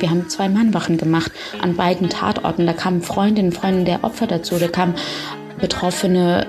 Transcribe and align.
Wir 0.00 0.10
haben 0.10 0.28
zwei 0.28 0.48
Mannwachen 0.48 0.96
gemacht 0.96 1.32
an 1.60 1.76
beiden 1.76 2.08
Tatorten. 2.08 2.66
Da 2.66 2.72
kamen 2.72 3.02
Freundinnen, 3.02 3.52
Freunde 3.52 3.84
der 3.84 4.04
Opfer 4.04 4.26
dazu, 4.26 4.56
da 4.58 4.68
kamen 4.68 4.94
Betroffene, 5.60 6.46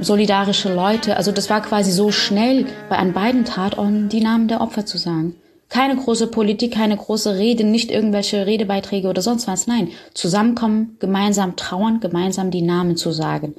solidarische 0.00 0.72
Leute. 0.72 1.16
Also 1.16 1.32
das 1.32 1.50
war 1.50 1.60
quasi 1.60 1.90
so 1.90 2.10
schnell, 2.10 2.66
bei 2.88 2.96
an 2.96 3.12
beiden 3.12 3.44
Tatorten 3.44 4.08
die 4.08 4.20
Namen 4.20 4.48
der 4.48 4.60
Opfer 4.60 4.86
zu 4.86 4.98
sagen. 4.98 5.34
Keine 5.68 5.96
große 5.96 6.28
Politik, 6.28 6.72
keine 6.74 6.96
große 6.96 7.36
Rede, 7.36 7.64
nicht 7.64 7.90
irgendwelche 7.90 8.46
Redebeiträge 8.46 9.08
oder 9.08 9.20
sonst 9.20 9.46
was. 9.48 9.66
Nein, 9.66 9.90
zusammenkommen, 10.14 10.96
gemeinsam 10.98 11.56
trauern, 11.56 12.00
gemeinsam 12.00 12.50
die 12.50 12.62
Namen 12.62 12.96
zu 12.96 13.12
sagen, 13.12 13.54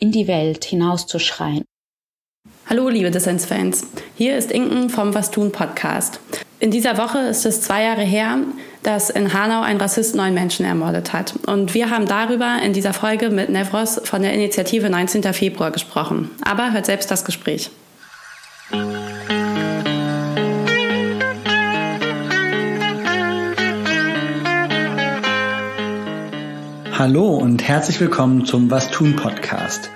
in 0.00 0.10
die 0.10 0.26
Welt 0.26 0.64
hinauszuschreien. 0.64 1.64
Hallo, 2.68 2.88
liebe 2.88 3.12
Dissens-Fans. 3.12 3.86
Hier 4.16 4.36
ist 4.36 4.50
Inken 4.50 4.90
vom 4.90 5.14
Was 5.14 5.30
tun 5.30 5.52
Podcast. 5.52 6.18
In 6.58 6.72
dieser 6.72 6.98
Woche 6.98 7.20
ist 7.20 7.46
es 7.46 7.60
zwei 7.60 7.84
Jahre 7.84 8.02
her, 8.02 8.38
dass 8.82 9.08
in 9.08 9.32
Hanau 9.32 9.62
ein 9.62 9.76
Rassist 9.76 10.16
neun 10.16 10.34
Menschen 10.34 10.66
ermordet 10.66 11.12
hat. 11.12 11.34
Und 11.46 11.74
wir 11.74 11.90
haben 11.90 12.06
darüber 12.06 12.58
in 12.64 12.72
dieser 12.72 12.92
Folge 12.92 13.30
mit 13.30 13.50
Nevros 13.50 14.00
von 14.02 14.20
der 14.22 14.32
Initiative 14.32 14.90
19. 14.90 15.22
Februar 15.32 15.70
gesprochen. 15.70 16.32
Aber 16.44 16.72
hört 16.72 16.86
selbst 16.86 17.08
das 17.08 17.24
Gespräch. 17.24 17.70
Hallo 26.98 27.36
und 27.36 27.62
herzlich 27.62 28.00
willkommen 28.00 28.44
zum 28.44 28.68
Was 28.72 28.90
tun 28.90 29.14
Podcast. 29.14 29.88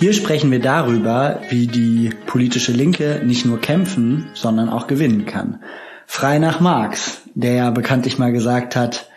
Hier 0.00 0.12
sprechen 0.12 0.52
wir 0.52 0.60
darüber, 0.60 1.40
wie 1.50 1.66
die 1.66 2.10
politische 2.26 2.70
Linke 2.70 3.20
nicht 3.26 3.44
nur 3.44 3.60
kämpfen, 3.60 4.28
sondern 4.32 4.68
auch 4.68 4.86
gewinnen 4.86 5.26
kann. 5.26 5.58
Frei 6.06 6.38
nach 6.38 6.60
Marx, 6.60 7.22
der 7.34 7.54
ja 7.54 7.70
bekanntlich 7.70 8.16
mal 8.16 8.30
gesagt 8.30 8.76
hat, 8.76 9.08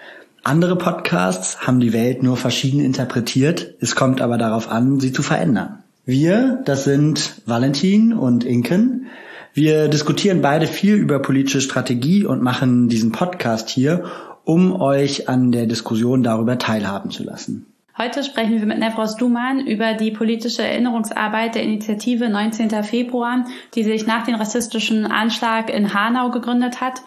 andere 0.41 0.75
Podcasts 0.75 1.67
haben 1.67 1.79
die 1.81 1.93
Welt 1.93 2.23
nur 2.23 2.35
verschieden 2.35 2.79
interpretiert, 2.79 3.75
es 3.79 3.95
kommt 3.95 4.21
aber 4.21 4.39
darauf 4.39 4.71
an, 4.71 4.99
sie 4.99 5.13
zu 5.13 5.21
verändern. 5.21 5.83
Wir, 6.03 6.63
das 6.65 6.83
sind 6.83 7.41
Valentin 7.45 8.11
und 8.11 8.43
Inken. 8.43 9.05
Wir 9.53 9.87
diskutieren 9.87 10.41
beide 10.41 10.65
viel 10.65 10.95
über 10.95 11.19
politische 11.19 11.61
Strategie 11.61 12.25
und 12.25 12.41
machen 12.41 12.89
diesen 12.89 13.11
Podcast 13.11 13.69
hier, 13.69 14.05
um 14.45 14.81
euch 14.81 15.29
an 15.29 15.51
der 15.51 15.67
Diskussion 15.67 16.23
darüber 16.23 16.57
teilhaben 16.57 17.11
zu 17.11 17.21
lassen. 17.21 17.70
Heute 17.97 18.23
sprechen 18.23 18.59
wir 18.59 18.65
mit 18.65 18.79
Nevros 18.79 19.17
Duman 19.17 19.67
über 19.67 19.93
die 19.93 20.11
politische 20.11 20.63
Erinnerungsarbeit 20.63 21.55
der 21.55 21.63
Initiative 21.63 22.29
19. 22.29 22.83
Februar, 22.83 23.45
die 23.75 23.83
sich 23.83 24.07
nach 24.07 24.25
dem 24.25 24.35
rassistischen 24.35 25.05
Anschlag 25.05 25.69
in 25.69 25.93
Hanau 25.93 26.31
gegründet 26.31 26.79
hat. 26.79 27.01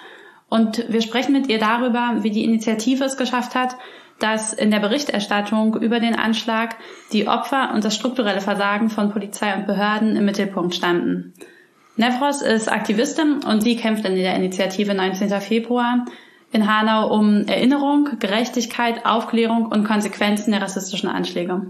Und 0.50 0.84
wir 0.88 1.00
sprechen 1.00 1.32
mit 1.32 1.48
ihr 1.48 1.58
darüber, 1.58 2.18
wie 2.22 2.30
die 2.30 2.44
Initiative 2.44 3.04
es 3.04 3.16
geschafft 3.16 3.54
hat, 3.54 3.76
dass 4.18 4.52
in 4.52 4.70
der 4.70 4.80
Berichterstattung 4.80 5.74
über 5.80 6.00
den 6.00 6.14
Anschlag 6.14 6.76
die 7.12 7.26
Opfer 7.28 7.72
und 7.74 7.82
das 7.82 7.96
strukturelle 7.96 8.42
Versagen 8.42 8.90
von 8.90 9.10
Polizei 9.10 9.54
und 9.54 9.66
Behörden 9.66 10.16
im 10.16 10.26
Mittelpunkt 10.26 10.74
standen. 10.74 11.32
Nevros 11.96 12.42
ist 12.42 12.70
Aktivistin 12.70 13.40
und 13.44 13.62
sie 13.62 13.76
kämpft 13.76 14.04
in 14.04 14.16
der 14.16 14.36
Initiative 14.36 14.94
19. 14.94 15.30
Februar 15.40 16.04
in 16.54 16.68
Hanau 16.68 17.12
um 17.12 17.46
Erinnerung, 17.46 18.10
Gerechtigkeit, 18.20 19.04
Aufklärung 19.04 19.66
und 19.66 19.84
Konsequenzen 19.84 20.52
der 20.52 20.62
rassistischen 20.62 21.08
Anschläge. 21.08 21.62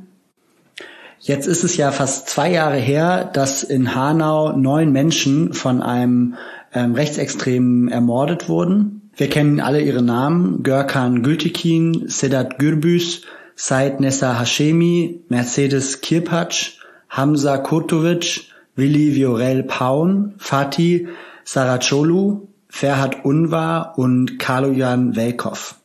Jetzt 1.19 1.47
ist 1.47 1.65
es 1.65 1.79
ja 1.79 1.91
fast 1.91 2.29
zwei 2.29 2.51
Jahre 2.51 2.77
her, 2.77 3.25
dass 3.25 3.63
in 3.63 3.95
Hanau 3.95 4.53
neun 4.53 4.93
Menschen 4.93 5.55
von 5.55 5.81
einem 5.81 6.35
ähm, 6.75 6.95
Rechtsextremen 6.95 7.89
ermordet 7.89 8.49
wurden. 8.49 9.11
Wir 9.17 9.31
kennen 9.31 9.61
alle 9.61 9.81
ihre 9.81 10.03
Namen. 10.03 10.63
Görkan 10.63 11.23
Gültekin, 11.23 12.09
Sedat 12.09 12.59
Gürbüz, 12.59 13.23
Said 13.57 14.01
Nessa 14.01 14.39
Hashemi, 14.39 15.23
Mercedes 15.29 16.03
Kirpatsch, 16.03 16.79
Hamza 17.09 17.57
Kurtovic, 17.57 18.51
Willi 18.77 19.15
Viorel 19.15 19.63
Paun, 19.63 20.35
Fatih 20.37 21.09
Saracolu, 21.45 22.49
Ferhat 22.75 23.25
Unvar 23.25 23.95
und 23.99 24.41
Kaloyan 24.41 25.15
Velkov. 25.15 25.77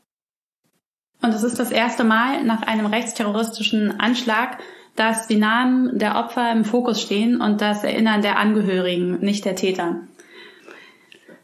Und 1.21 1.35
es 1.35 1.43
ist 1.43 1.59
das 1.59 1.69
erste 1.69 2.03
Mal 2.03 2.43
nach 2.43 2.63
einem 2.63 2.87
rechtsterroristischen 2.87 3.99
Anschlag, 3.99 4.57
dass 4.95 5.27
die 5.27 5.35
Namen 5.35 5.99
der 5.99 6.15
Opfer 6.15 6.51
im 6.51 6.65
Fokus 6.65 6.99
stehen 6.99 7.41
und 7.41 7.61
das 7.61 7.83
Erinnern 7.83 8.23
der 8.23 8.39
Angehörigen, 8.39 9.19
nicht 9.19 9.45
der 9.45 9.55
Täter. 9.55 9.97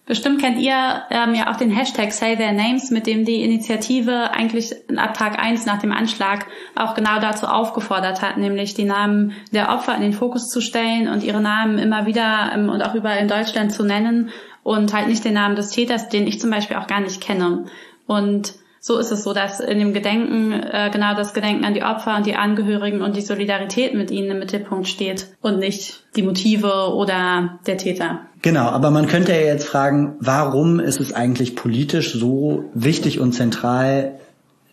Bestimmt 0.07 0.41
kennt 0.41 0.57
ihr 0.57 1.03
ähm, 1.11 1.35
ja 1.35 1.51
auch 1.51 1.57
den 1.57 1.69
Hashtag 1.69 2.11
Say 2.11 2.35
Their 2.35 2.53
Names, 2.53 2.89
mit 2.89 3.05
dem 3.05 3.23
die 3.23 3.43
Initiative 3.43 4.31
eigentlich 4.31 4.73
ab 4.97 5.13
Tag 5.13 5.37
eins 5.37 5.67
nach 5.67 5.79
dem 5.79 5.91
Anschlag 5.91 6.47
auch 6.75 6.95
genau 6.95 7.19
dazu 7.19 7.45
aufgefordert 7.45 8.23
hat, 8.23 8.37
nämlich 8.37 8.73
die 8.73 8.85
Namen 8.85 9.33
der 9.51 9.69
Opfer 9.69 9.95
in 9.95 10.01
den 10.01 10.13
Fokus 10.13 10.49
zu 10.49 10.59
stellen 10.59 11.07
und 11.07 11.23
ihre 11.23 11.41
Namen 11.41 11.77
immer 11.77 12.07
wieder 12.07 12.51
ähm, 12.51 12.69
und 12.69 12.81
auch 12.81 12.95
überall 12.95 13.19
in 13.19 13.27
Deutschland 13.27 13.71
zu 13.71 13.83
nennen 13.83 14.31
und 14.65 14.93
halt 14.93 15.07
nicht 15.07 15.23
den 15.23 15.35
Namen 15.35 15.55
des 15.55 15.69
Täters, 15.69 16.09
den 16.09 16.25
ich 16.25 16.41
zum 16.41 16.49
Beispiel 16.49 16.77
auch 16.77 16.87
gar 16.87 16.99
nicht 16.99 17.21
kenne. 17.21 17.65
Und 18.07 18.55
so 18.79 18.97
ist 18.97 19.11
es 19.11 19.23
so, 19.23 19.31
dass 19.31 19.59
in 19.59 19.77
dem 19.77 19.93
Gedenken 19.93 20.53
äh, 20.53 20.89
genau 20.91 21.13
das 21.13 21.35
Gedenken 21.35 21.65
an 21.65 21.75
die 21.75 21.83
Opfer 21.83 22.17
und 22.17 22.25
die 22.25 22.35
Angehörigen 22.35 23.03
und 23.03 23.15
die 23.15 23.21
Solidarität 23.21 23.93
mit 23.93 24.09
ihnen 24.09 24.31
im 24.31 24.39
Mittelpunkt 24.39 24.87
steht 24.87 25.27
und 25.41 25.59
nicht 25.59 26.03
die 26.15 26.23
Motive 26.23 26.95
oder 26.95 27.59
der 27.67 27.77
Täter. 27.77 28.21
Genau, 28.41 28.65
aber 28.65 28.89
man 28.89 29.05
könnte 29.05 29.33
ja 29.33 29.41
jetzt 29.41 29.67
fragen, 29.67 30.15
warum 30.19 30.79
ist 30.79 30.99
es 30.99 31.13
eigentlich 31.13 31.55
politisch 31.55 32.13
so 32.13 32.65
wichtig 32.73 33.19
und 33.19 33.33
zentral, 33.33 34.19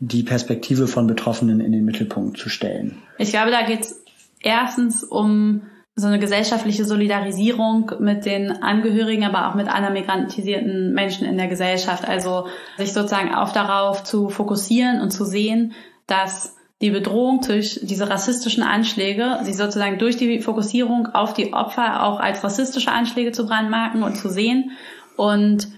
die 0.00 0.22
Perspektive 0.22 0.86
von 0.86 1.06
Betroffenen 1.06 1.60
in 1.60 1.72
den 1.72 1.84
Mittelpunkt 1.84 2.38
zu 2.38 2.48
stellen? 2.48 3.02
Ich 3.18 3.30
glaube, 3.30 3.50
da 3.50 3.62
geht 3.66 3.82
es 3.82 4.02
erstens 4.40 5.04
um 5.04 5.62
so 5.94 6.06
eine 6.06 6.18
gesellschaftliche 6.18 6.84
Solidarisierung 6.84 7.92
mit 7.98 8.24
den 8.24 8.62
Angehörigen, 8.62 9.24
aber 9.24 9.48
auch 9.48 9.54
mit 9.54 9.68
anderen 9.68 9.92
migrantisierten 9.92 10.94
Menschen 10.94 11.26
in 11.26 11.36
der 11.36 11.48
Gesellschaft. 11.48 12.08
Also 12.08 12.46
sich 12.78 12.92
sozusagen 12.92 13.34
auf 13.34 13.52
darauf 13.52 14.02
zu 14.02 14.30
fokussieren 14.30 15.02
und 15.02 15.10
zu 15.10 15.24
sehen, 15.24 15.74
dass 16.06 16.56
die 16.80 16.90
Bedrohung 16.90 17.42
durch 17.46 17.78
diese 17.82 18.08
rassistischen 18.08 18.62
Anschläge, 18.62 19.38
sie 19.42 19.52
sozusagen 19.52 19.98
durch 19.98 20.16
die 20.16 20.40
Fokussierung 20.40 21.08
auf 21.14 21.34
die 21.34 21.52
Opfer 21.52 22.02
auch 22.04 22.18
als 22.18 22.42
rassistische 22.42 22.90
Anschläge 22.90 23.32
zu 23.32 23.46
brandmarken 23.46 24.02
und 24.02 24.16
zu 24.16 24.28
sehen 24.28 24.72
und 25.16 25.68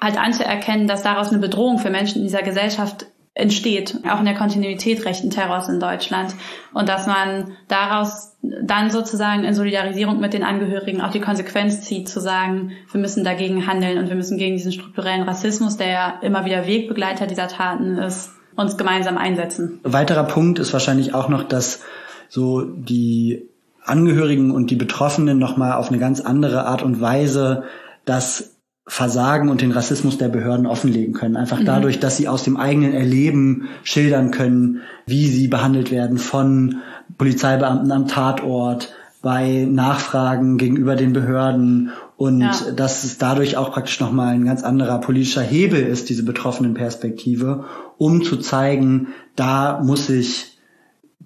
halt 0.00 0.18
anzuerkennen, 0.18 0.86
dass 0.86 1.02
daraus 1.02 1.30
eine 1.30 1.38
Bedrohung 1.38 1.78
für 1.78 1.90
Menschen 1.90 2.18
in 2.18 2.24
dieser 2.24 2.42
Gesellschaft 2.42 3.06
entsteht, 3.36 4.00
auch 4.10 4.18
in 4.18 4.24
der 4.24 4.34
Kontinuität 4.34 5.04
rechten 5.04 5.28
Terrors 5.28 5.68
in 5.68 5.78
Deutschland. 5.78 6.34
Und 6.72 6.88
dass 6.88 7.06
man 7.06 7.52
daraus 7.68 8.34
dann 8.62 8.90
sozusagen 8.90 9.44
in 9.44 9.54
Solidarisierung 9.54 10.18
mit 10.20 10.32
den 10.32 10.42
Angehörigen 10.42 11.02
auch 11.02 11.10
die 11.10 11.20
Konsequenz 11.20 11.82
zieht, 11.82 12.08
zu 12.08 12.18
sagen, 12.18 12.72
wir 12.90 13.00
müssen 13.00 13.24
dagegen 13.24 13.66
handeln 13.66 13.98
und 13.98 14.08
wir 14.08 14.16
müssen 14.16 14.38
gegen 14.38 14.56
diesen 14.56 14.72
strukturellen 14.72 15.22
Rassismus, 15.22 15.76
der 15.76 15.88
ja 15.88 16.18
immer 16.22 16.46
wieder 16.46 16.66
Wegbegleiter 16.66 17.26
dieser 17.26 17.48
Taten 17.48 17.98
ist, 17.98 18.30
uns 18.56 18.78
gemeinsam 18.78 19.18
einsetzen. 19.18 19.80
weiterer 19.82 20.24
Punkt 20.24 20.58
ist 20.58 20.72
wahrscheinlich 20.72 21.12
auch 21.12 21.28
noch, 21.28 21.44
dass 21.44 21.82
so 22.30 22.62
die 22.62 23.50
Angehörigen 23.84 24.50
und 24.50 24.70
die 24.70 24.76
Betroffenen 24.76 25.38
nochmal 25.38 25.74
auf 25.74 25.90
eine 25.90 25.98
ganz 25.98 26.22
andere 26.22 26.64
Art 26.64 26.82
und 26.82 27.02
Weise 27.02 27.64
das 28.06 28.55
Versagen 28.88 29.48
und 29.48 29.62
den 29.62 29.72
Rassismus 29.72 30.16
der 30.16 30.28
Behörden 30.28 30.66
offenlegen 30.66 31.12
können. 31.12 31.36
Einfach 31.36 31.60
mhm. 31.60 31.64
dadurch, 31.64 31.98
dass 31.98 32.16
sie 32.16 32.28
aus 32.28 32.44
dem 32.44 32.56
eigenen 32.56 32.92
Erleben 32.92 33.68
schildern 33.82 34.30
können, 34.30 34.82
wie 35.06 35.26
sie 35.28 35.48
behandelt 35.48 35.90
werden 35.90 36.18
von 36.18 36.76
Polizeibeamten 37.18 37.90
am 37.90 38.06
Tatort, 38.06 38.94
bei 39.22 39.66
Nachfragen 39.68 40.56
gegenüber 40.56 40.94
den 40.94 41.12
Behörden 41.12 41.90
und 42.16 42.42
ja. 42.42 42.70
dass 42.76 43.02
es 43.02 43.18
dadurch 43.18 43.56
auch 43.56 43.72
praktisch 43.72 43.98
nochmal 43.98 44.34
ein 44.34 44.44
ganz 44.44 44.62
anderer 44.62 45.00
politischer 45.00 45.42
Hebel 45.42 45.82
ist, 45.82 46.08
diese 46.08 46.22
betroffenen 46.22 46.74
Perspektive, 46.74 47.64
um 47.98 48.22
zu 48.22 48.36
zeigen, 48.36 49.08
da 49.34 49.80
muss 49.82 50.06
sich 50.06 50.58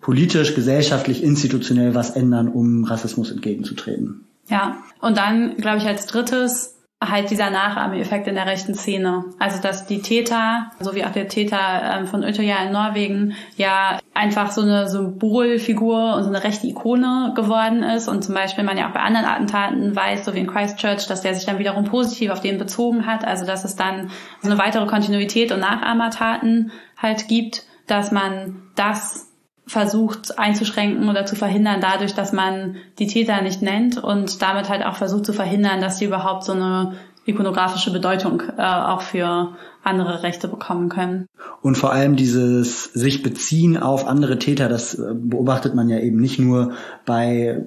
politisch, 0.00 0.54
gesellschaftlich, 0.54 1.22
institutionell 1.22 1.94
was 1.94 2.10
ändern, 2.10 2.48
um 2.48 2.84
Rassismus 2.84 3.30
entgegenzutreten. 3.30 4.24
Ja, 4.48 4.78
und 5.00 5.18
dann, 5.18 5.56
glaube 5.58 5.78
ich, 5.78 5.86
als 5.86 6.06
drittes 6.06 6.79
halt 7.02 7.30
dieser 7.30 7.48
Nachahmeeffekt 7.48 8.26
in 8.26 8.34
der 8.34 8.46
rechten 8.46 8.74
Szene. 8.74 9.24
Also 9.38 9.60
dass 9.62 9.86
die 9.86 10.02
Täter, 10.02 10.70
so 10.80 10.94
wie 10.94 11.04
auch 11.04 11.10
der 11.10 11.28
Täter 11.28 11.58
ähm, 11.82 12.06
von 12.06 12.22
Utøya 12.22 12.62
in 12.64 12.72
Norwegen, 12.72 13.34
ja 13.56 13.98
einfach 14.12 14.50
so 14.50 14.60
eine 14.60 14.86
Symbolfigur 14.86 16.16
und 16.16 16.24
so 16.24 16.28
eine 16.28 16.44
rechte 16.44 16.66
Ikone 16.66 17.32
geworden 17.34 17.82
ist 17.82 18.06
und 18.06 18.22
zum 18.22 18.34
Beispiel 18.34 18.64
man 18.64 18.76
ja 18.76 18.88
auch 18.88 18.92
bei 18.92 19.00
anderen 19.00 19.24
Attentaten 19.24 19.96
weiß, 19.96 20.26
so 20.26 20.34
wie 20.34 20.40
in 20.40 20.46
Christchurch, 20.46 21.06
dass 21.06 21.22
der 21.22 21.34
sich 21.34 21.46
dann 21.46 21.58
wiederum 21.58 21.84
positiv 21.84 22.30
auf 22.30 22.40
den 22.40 22.58
bezogen 22.58 23.06
hat. 23.06 23.24
Also 23.24 23.46
dass 23.46 23.64
es 23.64 23.76
dann 23.76 24.10
so 24.42 24.50
eine 24.50 24.58
weitere 24.58 24.86
Kontinuität 24.86 25.52
und 25.52 25.60
Nachahmertaten 25.60 26.70
halt 26.98 27.28
gibt, 27.28 27.64
dass 27.86 28.12
man 28.12 28.62
das 28.74 29.29
versucht 29.70 30.36
einzuschränken 30.36 31.08
oder 31.08 31.26
zu 31.26 31.36
verhindern 31.36 31.80
dadurch, 31.80 32.12
dass 32.12 32.32
man 32.32 32.74
die 32.98 33.06
Täter 33.06 33.40
nicht 33.40 33.62
nennt 33.62 34.02
und 34.02 34.42
damit 34.42 34.68
halt 34.68 34.84
auch 34.84 34.96
versucht 34.96 35.24
zu 35.24 35.32
verhindern, 35.32 35.80
dass 35.80 35.98
sie 35.98 36.06
überhaupt 36.06 36.42
so 36.42 36.50
eine 36.50 36.96
ikonografische 37.26 37.92
Bedeutung 37.92 38.42
äh, 38.56 38.62
auch 38.62 39.02
für 39.02 39.54
andere 39.82 40.22
Rechte 40.22 40.48
bekommen 40.48 40.88
können. 40.88 41.26
Und 41.62 41.76
vor 41.76 41.92
allem 41.92 42.16
dieses 42.16 42.84
sich 42.84 43.22
beziehen 43.22 43.76
auf 43.76 44.06
andere 44.06 44.38
Täter, 44.38 44.68
das 44.68 44.94
äh, 44.94 45.14
beobachtet 45.14 45.74
man 45.74 45.88
ja 45.88 45.98
eben 45.98 46.18
nicht 46.18 46.38
nur 46.38 46.72
bei 47.06 47.64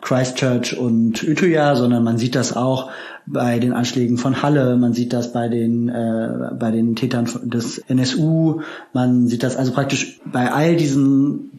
Christchurch 0.00 0.76
und 0.76 1.22
Utøya, 1.22 1.74
sondern 1.76 2.04
man 2.04 2.18
sieht 2.18 2.34
das 2.34 2.56
auch 2.56 2.90
bei 3.26 3.58
den 3.58 3.72
Anschlägen 3.72 4.18
von 4.18 4.42
Halle, 4.42 4.76
man 4.76 4.92
sieht 4.92 5.12
das 5.12 5.32
bei 5.32 5.48
den 5.48 5.88
äh, 5.88 6.50
bei 6.58 6.70
den 6.70 6.96
Tätern 6.96 7.28
des 7.44 7.78
NSU, 7.78 8.60
man 8.92 9.28
sieht 9.28 9.42
das 9.42 9.56
also 9.56 9.72
praktisch 9.72 10.20
bei 10.24 10.52
all 10.52 10.76
diesen 10.76 11.50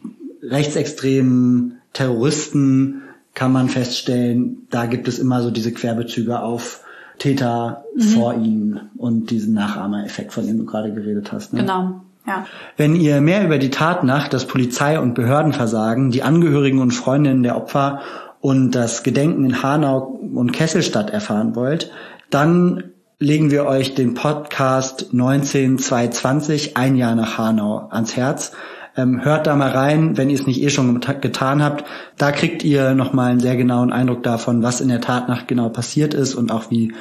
rechtsextremen 0.42 1.78
Terroristen 1.92 3.02
kann 3.34 3.52
man 3.52 3.68
feststellen, 3.68 4.66
da 4.70 4.86
gibt 4.86 5.08
es 5.08 5.18
immer 5.18 5.42
so 5.42 5.50
diese 5.50 5.72
Querbezüge 5.72 6.40
auf 6.40 6.83
Täter 7.18 7.84
mhm. 7.94 8.00
vor 8.00 8.34
ihnen 8.34 8.90
und 8.96 9.30
diesen 9.30 9.54
Nachahmereffekt, 9.54 10.32
von 10.32 10.46
dem 10.46 10.58
du 10.58 10.64
gerade 10.64 10.92
geredet 10.92 11.32
hast. 11.32 11.52
Ne? 11.52 11.60
Genau. 11.60 12.00
Ja. 12.26 12.46
Wenn 12.76 12.96
ihr 12.96 13.20
mehr 13.20 13.44
über 13.44 13.58
die 13.58 13.70
Tatnacht, 13.70 14.32
das 14.32 14.46
Polizei- 14.46 14.98
und 14.98 15.14
Behördenversagen, 15.14 16.10
die 16.10 16.22
Angehörigen 16.22 16.80
und 16.80 16.92
Freundinnen 16.92 17.42
der 17.42 17.56
Opfer 17.56 18.00
und 18.40 18.70
das 18.70 19.02
Gedenken 19.02 19.44
in 19.44 19.62
Hanau 19.62 20.18
und 20.34 20.52
Kesselstadt 20.52 21.10
erfahren 21.10 21.54
wollt, 21.54 21.90
dann 22.30 22.84
legen 23.18 23.50
wir 23.50 23.66
euch 23.66 23.94
den 23.94 24.14
Podcast 24.14 25.12
19220 25.12 26.76
ein 26.76 26.96
Jahr 26.96 27.14
nach 27.14 27.38
Hanau 27.38 27.88
ans 27.90 28.16
Herz. 28.16 28.52
Ähm, 28.96 29.24
hört 29.24 29.46
da 29.46 29.56
mal 29.56 29.70
rein, 29.70 30.16
wenn 30.16 30.30
ihr 30.30 30.38
es 30.38 30.46
nicht 30.46 30.62
eh 30.62 30.70
schon 30.70 31.00
getan 31.20 31.62
habt. 31.62 31.84
Da 32.16 32.30
kriegt 32.30 32.62
ihr 32.62 32.94
nochmal 32.94 33.32
einen 33.32 33.40
sehr 33.40 33.56
genauen 33.56 33.92
Eindruck 33.92 34.22
davon, 34.22 34.62
was 34.62 34.80
in 34.80 34.88
der 34.88 35.00
Tatnacht 35.00 35.48
genau 35.48 35.68
passiert 35.68 36.14
ist 36.14 36.34
und 36.34 36.52
auch 36.52 36.70
wie 36.70 36.94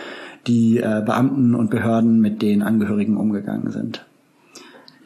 die 0.48 0.80
äh, 0.80 1.02
Beamten 1.06 1.56
und 1.56 1.70
Behörden 1.70 2.20
mit 2.20 2.42
den 2.42 2.64
Angehörigen 2.64 3.18
umgegangen 3.18 3.72
sind. 3.72 4.04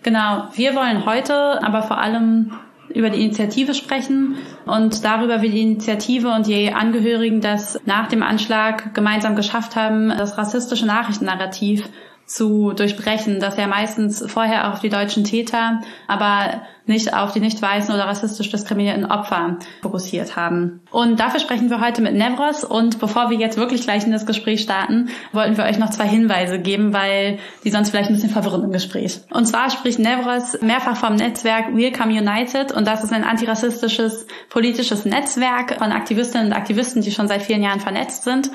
Genau, 0.04 0.48
wir 0.56 0.75
wollen 0.75 1.06
heute 1.06 1.62
aber 1.62 1.84
vor 1.84 1.98
allem 2.00 2.51
über 2.89 3.10
die 3.10 3.22
Initiative 3.22 3.74
sprechen 3.74 4.36
und 4.66 5.04
darüber, 5.04 5.42
wie 5.42 5.50
die 5.50 5.62
Initiative 5.62 6.30
und 6.30 6.48
die 6.48 6.72
Angehörigen 6.74 7.42
das 7.42 7.80
nach 7.86 8.07
dem 8.07 8.24
Anschlag 8.24 8.94
gemeinsam 8.94 9.36
geschafft 9.36 9.75
haben, 9.75 10.10
das 10.10 10.38
rassistische 10.38 10.86
Nachrichtennarrativ 10.86 11.89
zu 12.27 12.74
durchbrechen, 12.74 13.39
dass 13.39 13.57
ja 13.57 13.68
meistens 13.68 14.24
vorher 14.27 14.71
auf 14.71 14.81
die 14.81 14.89
deutschen 14.89 15.24
Täter, 15.24 15.81
aber 16.07 16.62
nicht 16.85 17.13
auf 17.13 17.31
die 17.31 17.39
nicht 17.39 17.62
weißen 17.62 17.94
oder 17.94 18.06
rassistisch 18.06 18.50
diskriminierten 18.50 19.06
Opfer 19.06 19.57
fokussiert 19.81 20.35
haben. 20.35 20.81
Und 20.91 21.19
dafür 21.19 21.39
sprechen 21.39 21.69
wir 21.69 21.79
heute 21.79 22.01
mit 22.01 22.13
Nevros 22.13 22.65
und 22.65 23.00
bevor 23.00 23.29
wir 23.29 23.38
jetzt 23.38 23.57
wirklich 23.57 23.81
gleich 23.81 24.06
in 24.06 24.12
das 24.12 24.25
Gespräch 24.25 24.62
starten, 24.62 25.09
wollten 25.31 25.57
wir 25.57 25.63
euch 25.63 25.79
noch 25.79 25.89
zwei 25.89 26.07
Hinweise 26.07 26.59
geben, 26.59 26.94
weil 26.94 27.39
die 27.63 27.71
sonst 27.71 27.91
vielleicht 27.91 28.09
ein 28.09 28.15
bisschen 28.15 28.29
verwirren 28.29 28.63
im 28.63 28.71
Gespräch. 28.71 29.21
Und 29.31 29.45
zwar 29.45 29.69
spricht 29.69 30.00
Nevros 30.00 30.62
mehrfach 30.62 30.97
vom 30.97 31.15
Netzwerk 31.15 31.75
Welcome 31.75 32.12
United 32.12 32.74
und 32.74 32.85
das 32.85 33.06
ist 33.06 33.13
ein 33.13 33.24
antirassistisches 33.24 34.27
politisches 34.50 35.06
Netzwerk 35.06 35.77
von 35.77 35.94
Aktivistinnen 35.94 36.47
und 36.47 36.53
Aktivisten, 36.53 37.01
die 37.01 37.12
schon 37.12 37.29
seit 37.29 37.41
vielen 37.41 37.63
Jahren 37.63 37.79
vernetzt 37.79 38.24
sind 38.24 38.51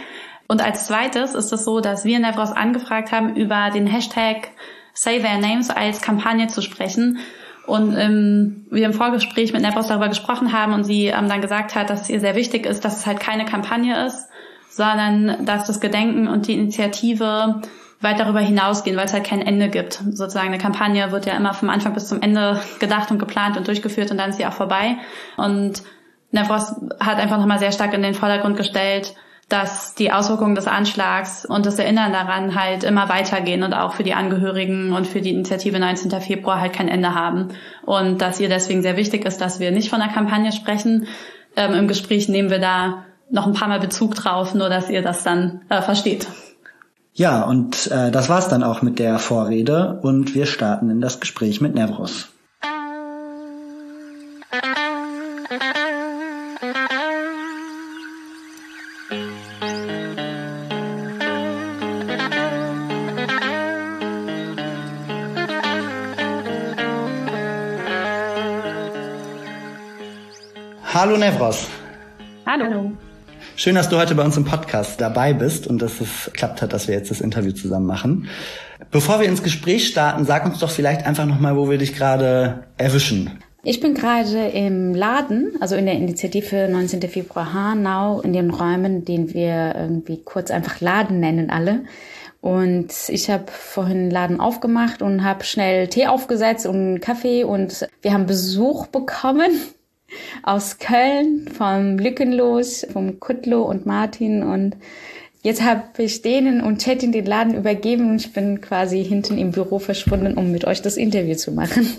und 0.48 0.62
als 0.62 0.86
zweites 0.86 1.34
ist 1.34 1.52
es 1.52 1.64
so, 1.64 1.80
dass 1.80 2.04
wir 2.04 2.18
Nevros 2.18 2.52
angefragt 2.52 3.12
haben, 3.12 3.36
über 3.36 3.70
den 3.70 3.86
Hashtag 3.86 4.48
Say 4.94 5.20
Their 5.20 5.38
Names 5.38 5.70
als 5.70 6.00
Kampagne 6.00 6.48
zu 6.48 6.60
sprechen. 6.60 7.18
Und 7.66 7.96
ähm, 7.96 8.66
wir 8.70 8.86
im 8.86 8.92
Vorgespräch 8.92 9.52
mit 9.52 9.62
Nevros 9.62 9.86
darüber 9.86 10.08
gesprochen 10.08 10.52
haben 10.52 10.72
und 10.72 10.84
sie 10.84 11.06
ähm, 11.06 11.28
dann 11.28 11.40
gesagt 11.40 11.74
hat, 11.74 11.90
dass 11.90 12.02
es 12.02 12.10
ihr 12.10 12.20
sehr 12.20 12.34
wichtig 12.34 12.66
ist, 12.66 12.84
dass 12.84 12.98
es 12.98 13.06
halt 13.06 13.20
keine 13.20 13.44
Kampagne 13.44 14.04
ist, 14.04 14.28
sondern 14.68 15.44
dass 15.46 15.66
das 15.66 15.80
Gedenken 15.80 16.26
und 16.26 16.48
die 16.48 16.54
Initiative 16.54 17.62
weit 18.00 18.18
darüber 18.18 18.40
hinausgehen, 18.40 18.96
weil 18.96 19.04
es 19.04 19.12
halt 19.12 19.24
kein 19.24 19.40
Ende 19.40 19.68
gibt. 19.68 19.94
Sozusagen 19.94 20.48
eine 20.48 20.58
Kampagne 20.58 21.12
wird 21.12 21.26
ja 21.26 21.34
immer 21.34 21.54
vom 21.54 21.70
Anfang 21.70 21.94
bis 21.94 22.08
zum 22.08 22.20
Ende 22.20 22.60
gedacht 22.80 23.10
und 23.12 23.18
geplant 23.18 23.56
und 23.56 23.68
durchgeführt 23.68 24.10
und 24.10 24.18
dann 24.18 24.30
ist 24.30 24.36
sie 24.36 24.46
auch 24.46 24.52
vorbei. 24.52 24.96
Und 25.36 25.84
Nevros 26.32 26.74
hat 26.98 27.18
einfach 27.18 27.38
nochmal 27.38 27.60
sehr 27.60 27.72
stark 27.72 27.94
in 27.94 28.02
den 28.02 28.14
Vordergrund 28.14 28.56
gestellt, 28.56 29.14
dass 29.52 29.94
die 29.94 30.10
Auswirkungen 30.10 30.54
des 30.54 30.66
Anschlags 30.66 31.44
und 31.44 31.66
das 31.66 31.78
Erinnern 31.78 32.10
daran 32.10 32.54
halt 32.54 32.84
immer 32.84 33.10
weitergehen 33.10 33.62
und 33.62 33.74
auch 33.74 33.92
für 33.92 34.02
die 34.02 34.14
Angehörigen 34.14 34.94
und 34.94 35.06
für 35.06 35.20
die 35.20 35.28
Initiative 35.28 35.78
19. 35.78 36.10
Februar 36.22 36.58
halt 36.58 36.72
kein 36.72 36.88
Ende 36.88 37.14
haben. 37.14 37.48
Und 37.84 38.22
dass 38.22 38.40
ihr 38.40 38.48
deswegen 38.48 38.80
sehr 38.80 38.96
wichtig 38.96 39.26
ist, 39.26 39.42
dass 39.42 39.60
wir 39.60 39.70
nicht 39.70 39.90
von 39.90 40.00
einer 40.00 40.10
Kampagne 40.10 40.52
sprechen. 40.52 41.06
Ähm, 41.54 41.74
Im 41.74 41.86
Gespräch 41.86 42.30
nehmen 42.30 42.48
wir 42.48 42.60
da 42.60 43.04
noch 43.30 43.46
ein 43.46 43.52
paar 43.52 43.68
Mal 43.68 43.78
Bezug 43.78 44.14
drauf, 44.14 44.54
nur 44.54 44.70
dass 44.70 44.88
ihr 44.88 45.02
das 45.02 45.22
dann 45.22 45.60
äh, 45.68 45.82
versteht. 45.82 46.28
Ja, 47.12 47.42
und 47.42 47.90
äh, 47.90 48.10
das 48.10 48.30
war's 48.30 48.48
dann 48.48 48.62
auch 48.62 48.80
mit 48.80 48.98
der 48.98 49.18
Vorrede 49.18 50.00
und 50.02 50.34
wir 50.34 50.46
starten 50.46 50.88
in 50.88 51.02
das 51.02 51.20
Gespräch 51.20 51.60
mit 51.60 51.74
Nevros. 51.74 52.31
Hallo 71.02 71.16
Nevros. 71.16 71.66
Hallo. 72.46 72.92
Schön, 73.56 73.74
dass 73.74 73.88
du 73.88 73.96
heute 73.96 74.14
bei 74.14 74.22
uns 74.22 74.36
im 74.36 74.44
Podcast 74.44 75.00
dabei 75.00 75.32
bist 75.32 75.66
und 75.66 75.82
dass 75.82 76.00
es 76.00 76.26
geklappt 76.26 76.62
hat, 76.62 76.72
dass 76.72 76.86
wir 76.86 76.94
jetzt 76.94 77.10
das 77.10 77.20
Interview 77.20 77.50
zusammen 77.50 77.86
machen. 77.86 78.28
Bevor 78.92 79.18
wir 79.18 79.26
ins 79.26 79.42
Gespräch 79.42 79.88
starten, 79.88 80.24
sag 80.24 80.46
uns 80.46 80.60
doch 80.60 80.70
vielleicht 80.70 81.04
einfach 81.04 81.26
nochmal, 81.26 81.56
wo 81.56 81.68
wir 81.68 81.76
dich 81.76 81.96
gerade 81.96 82.68
erwischen. 82.76 83.36
Ich 83.64 83.80
bin 83.80 83.94
gerade 83.94 84.50
im 84.50 84.94
Laden, 84.94 85.54
also 85.58 85.74
in 85.74 85.86
der 85.86 85.96
Initiative 85.96 86.68
19. 86.70 87.02
Februar 87.08 87.52
Hanau, 87.52 88.20
in 88.20 88.32
den 88.32 88.50
Räumen, 88.50 89.04
den 89.04 89.34
wir 89.34 89.74
irgendwie 89.74 90.22
kurz 90.22 90.52
einfach 90.52 90.80
Laden 90.80 91.18
nennen 91.18 91.50
alle. 91.50 91.80
Und 92.40 92.92
ich 93.08 93.28
habe 93.28 93.46
vorhin 93.50 94.04
den 94.04 94.10
Laden 94.12 94.38
aufgemacht 94.38 95.02
und 95.02 95.24
habe 95.24 95.42
schnell 95.42 95.88
Tee 95.88 96.06
aufgesetzt 96.06 96.64
und 96.64 97.00
Kaffee 97.00 97.42
und 97.42 97.88
wir 98.02 98.12
haben 98.12 98.26
Besuch 98.26 98.86
bekommen 98.86 99.50
aus 100.42 100.78
Köln, 100.78 101.48
vom 101.56 101.98
Lückenlos, 101.98 102.86
vom 102.92 103.20
Kutlo 103.20 103.62
und 103.62 103.86
Martin 103.86 104.42
und 104.42 104.76
jetzt 105.42 105.62
habe 105.62 105.82
ich 105.98 106.22
denen 106.22 106.60
und 106.60 106.82
Chatin 106.82 107.12
den 107.12 107.26
Laden 107.26 107.54
übergeben 107.54 108.10
und 108.10 108.16
ich 108.16 108.32
bin 108.32 108.60
quasi 108.60 109.04
hinten 109.04 109.38
im 109.38 109.50
Büro 109.50 109.78
verschwunden, 109.78 110.34
um 110.34 110.52
mit 110.52 110.64
euch 110.64 110.82
das 110.82 110.96
Interview 110.96 111.34
zu 111.34 111.52
machen. 111.52 111.86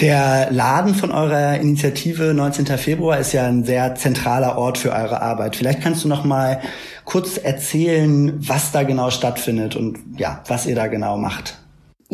Der 0.00 0.50
Laden 0.50 0.94
von 0.94 1.12
eurer 1.12 1.54
Initiative 1.54 2.34
19. 2.34 2.66
Februar 2.78 3.18
ist 3.18 3.32
ja 3.32 3.46
ein 3.46 3.64
sehr 3.64 3.94
zentraler 3.94 4.58
Ort 4.58 4.76
für 4.76 4.90
eure 4.90 5.22
Arbeit. 5.22 5.54
Vielleicht 5.56 5.82
kannst 5.82 6.02
du 6.02 6.08
noch 6.08 6.24
mal 6.24 6.60
kurz 7.04 7.38
erzählen, 7.38 8.34
was 8.36 8.72
da 8.72 8.82
genau 8.82 9.10
stattfindet 9.10 9.76
und 9.76 9.98
ja, 10.16 10.42
was 10.48 10.66
ihr 10.66 10.74
da 10.74 10.88
genau 10.88 11.16
macht. 11.16 11.63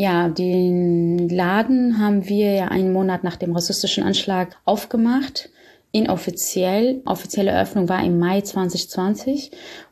Ja, 0.01 0.31
den 0.31 1.29
Laden 1.29 1.99
haben 1.99 2.27
wir 2.27 2.55
ja 2.55 2.69
einen 2.69 2.91
Monat 2.91 3.23
nach 3.23 3.37
dem 3.37 3.53
rassistischen 3.53 4.03
Anschlag 4.03 4.57
aufgemacht. 4.65 5.51
Inoffiziell. 5.93 7.03
Offizielle 7.05 7.51
Eröffnung 7.51 7.91
war 7.91 8.03
im 8.03 8.19
Mai 8.19 8.41
2020 8.41 9.51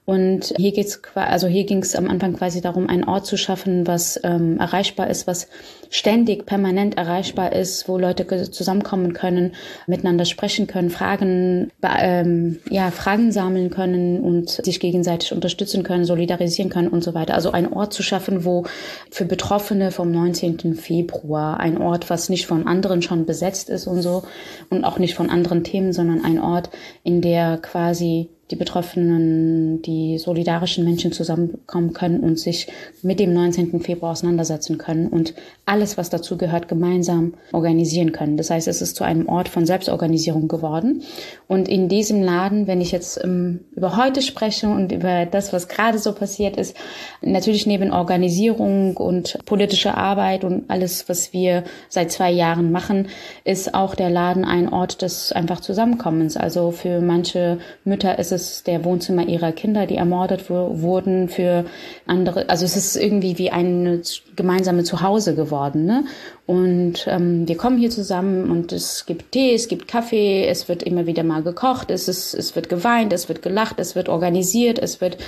und 0.09 0.55
hier 0.57 0.73
geht's, 0.73 1.03
also 1.15 1.49
hier 1.49 1.65
ging 1.65 1.83
es 1.83 1.95
am 1.95 2.09
Anfang 2.09 2.33
quasi 2.33 2.63
darum, 2.63 2.89
einen 2.89 3.05
Ort 3.05 3.27
zu 3.27 3.37
schaffen, 3.37 3.87
was 3.87 4.19
ähm, 4.25 4.59
erreichbar 4.59 5.11
ist, 5.11 5.27
was 5.27 5.49
ständig, 5.91 6.47
permanent 6.47 6.97
erreichbar 6.97 7.53
ist, 7.53 7.91
wo 7.91 7.99
Leute 7.99 8.51
zusammenkommen 8.51 9.13
können, 9.13 9.53
miteinander 9.87 10.25
sprechen 10.25 10.67
können, 10.67 10.89
Fragen, 10.89 11.71
ähm, 11.83 12.59
ja, 12.71 12.91
Fragen 12.91 13.33
sammeln 13.33 13.69
können 13.69 14.21
und 14.21 14.49
sich 14.49 14.81
gegenseitig 14.81 15.35
unterstützen 15.35 15.83
können, 15.83 16.07
solidarisieren 16.07 16.71
können 16.71 16.89
und 16.89 17.05
so 17.05 17.13
weiter. 17.13 17.35
Also 17.35 17.51
ein 17.51 17.71
Ort 17.71 17.93
zu 17.93 18.03
schaffen, 18.03 18.47
wo 18.47 18.65
für 19.11 19.27
Betroffene 19.27 19.91
vom 19.91 20.11
19. 20.11 20.75
Februar 20.75 21.61
ein 21.61 21.77
Ort, 21.77 22.09
was 22.09 22.31
nicht 22.31 22.47
von 22.47 22.67
anderen 22.67 23.03
schon 23.03 23.27
besetzt 23.27 23.69
ist 23.69 23.87
und 23.87 24.01
so 24.01 24.23
und 24.71 24.85
auch 24.85 24.99
nicht 24.99 25.15
von 25.15 25.29
anderen 25.29 25.65
Themen, 25.65 25.93
sondern 25.93 26.25
ein 26.25 26.41
Ort, 26.41 26.71
in 27.05 27.21
der 27.21 27.59
quasi 27.59 28.31
die 28.51 28.57
Betroffenen, 28.57 29.83
die 29.83 30.19
solidarischen 30.19 30.85
Menschen 30.85 31.13
zusammenkommen 31.13 31.93
können 31.93 32.21
und 32.21 32.39
sich 32.39 32.69
mit 33.03 33.21
dem 33.21 33.35
19. 33.35 33.81
Februar 33.81 34.13
auseinandersetzen 34.13 34.79
können 34.79 35.09
und 35.09 35.35
alles, 35.67 35.99
was 35.99 36.09
dazu 36.09 36.39
gehört, 36.39 36.67
gemeinsam 36.67 37.35
organisieren 37.53 38.13
können. 38.13 38.39
Das 38.39 38.51
heißt, 38.51 38.67
es 38.69 38.81
ist 38.81 38.97
zu 38.97 39.05
einem 39.05 39.29
Ort 39.29 39.49
von 39.49 39.67
Selbstorganisierung 39.67 40.49
geworden. 40.49 41.03
Und 41.47 41.69
in 41.69 41.89
diesem 41.89 42.23
Laden, 42.23 42.67
wenn 42.67 42.81
ich 42.81 42.91
jetzt 42.91 43.23
ähm, 43.23 43.61
über 43.77 43.97
heute 43.97 44.23
spreche 44.23 44.69
und 44.69 44.93
über 44.93 45.27
das, 45.27 45.53
was 45.53 45.69
gerade 45.69 45.99
so 45.99 46.15
passiert 46.15 46.57
ist, 46.57 46.75
natürlich 47.21 47.67
neben 47.67 47.93
Organisierung 47.93 48.97
und 48.97 49.39
politischer 49.45 49.97
Arbeit 49.97 50.45
und 50.45 50.71
alles, 50.71 51.09
was 51.09 51.35
wir 51.35 51.65
seit 51.91 52.11
zwei 52.11 52.31
Jahren 52.31 52.73
machen, 52.73 53.09
ist 53.45 53.75
auch 53.75 53.95
der 53.95 54.09
Laden 54.09 54.47
ein 54.47 54.73
Ort 54.73 55.03
des 55.03 55.33
einfach 55.33 55.61
Zusammenkommens. 55.61 56.39
Also 56.39 56.71
für 56.71 57.03
manche 57.03 57.59
Mütter 57.85 58.19
ist 58.19 58.33
es 58.33 58.38
ist 58.39 58.67
der 58.67 58.85
Wohnzimmer 58.85 59.27
ihrer 59.27 59.53
Kinder, 59.53 59.87
die 59.87 59.97
ermordet 59.97 60.49
wurden 60.49 61.29
für 61.29 61.65
andere. 62.07 62.49
Also 62.49 62.65
es 62.65 62.77
ist 62.77 62.97
irgendwie 62.97 63.39
wie 63.39 63.51
ein 63.51 64.03
gemeinsame 64.37 64.85
Zuhause 64.85 65.35
geworden. 65.35 65.85
Ne? 65.85 66.05
Und 66.47 67.07
ähm, 67.09 67.47
wir 67.49 67.57
kommen 67.57 67.79
hier 67.79 67.91
zusammen 67.91 68.51
und 68.51 68.73
es 68.73 69.05
gibt 69.07 69.33
Tee, 69.33 69.55
es 69.55 69.69
gibt 69.69 69.89
Kaffee, 69.89 70.47
es 70.47 70.69
wird 70.69 70.83
immer 70.83 71.07
wieder 71.07 71.25
mal 71.25 71.43
gekocht, 71.43 71.91
es, 71.91 72.09
ist, 72.09 72.35
es 72.35 72.57
wird 72.57 72.69
geweint, 72.69 73.13
es 73.13 73.29
wird 73.29 73.43
gelacht, 73.43 73.79
es 73.79 73.95
wird 73.95 74.09
organisiert, 74.09 74.79
es 74.79 75.01
wird 75.01 75.19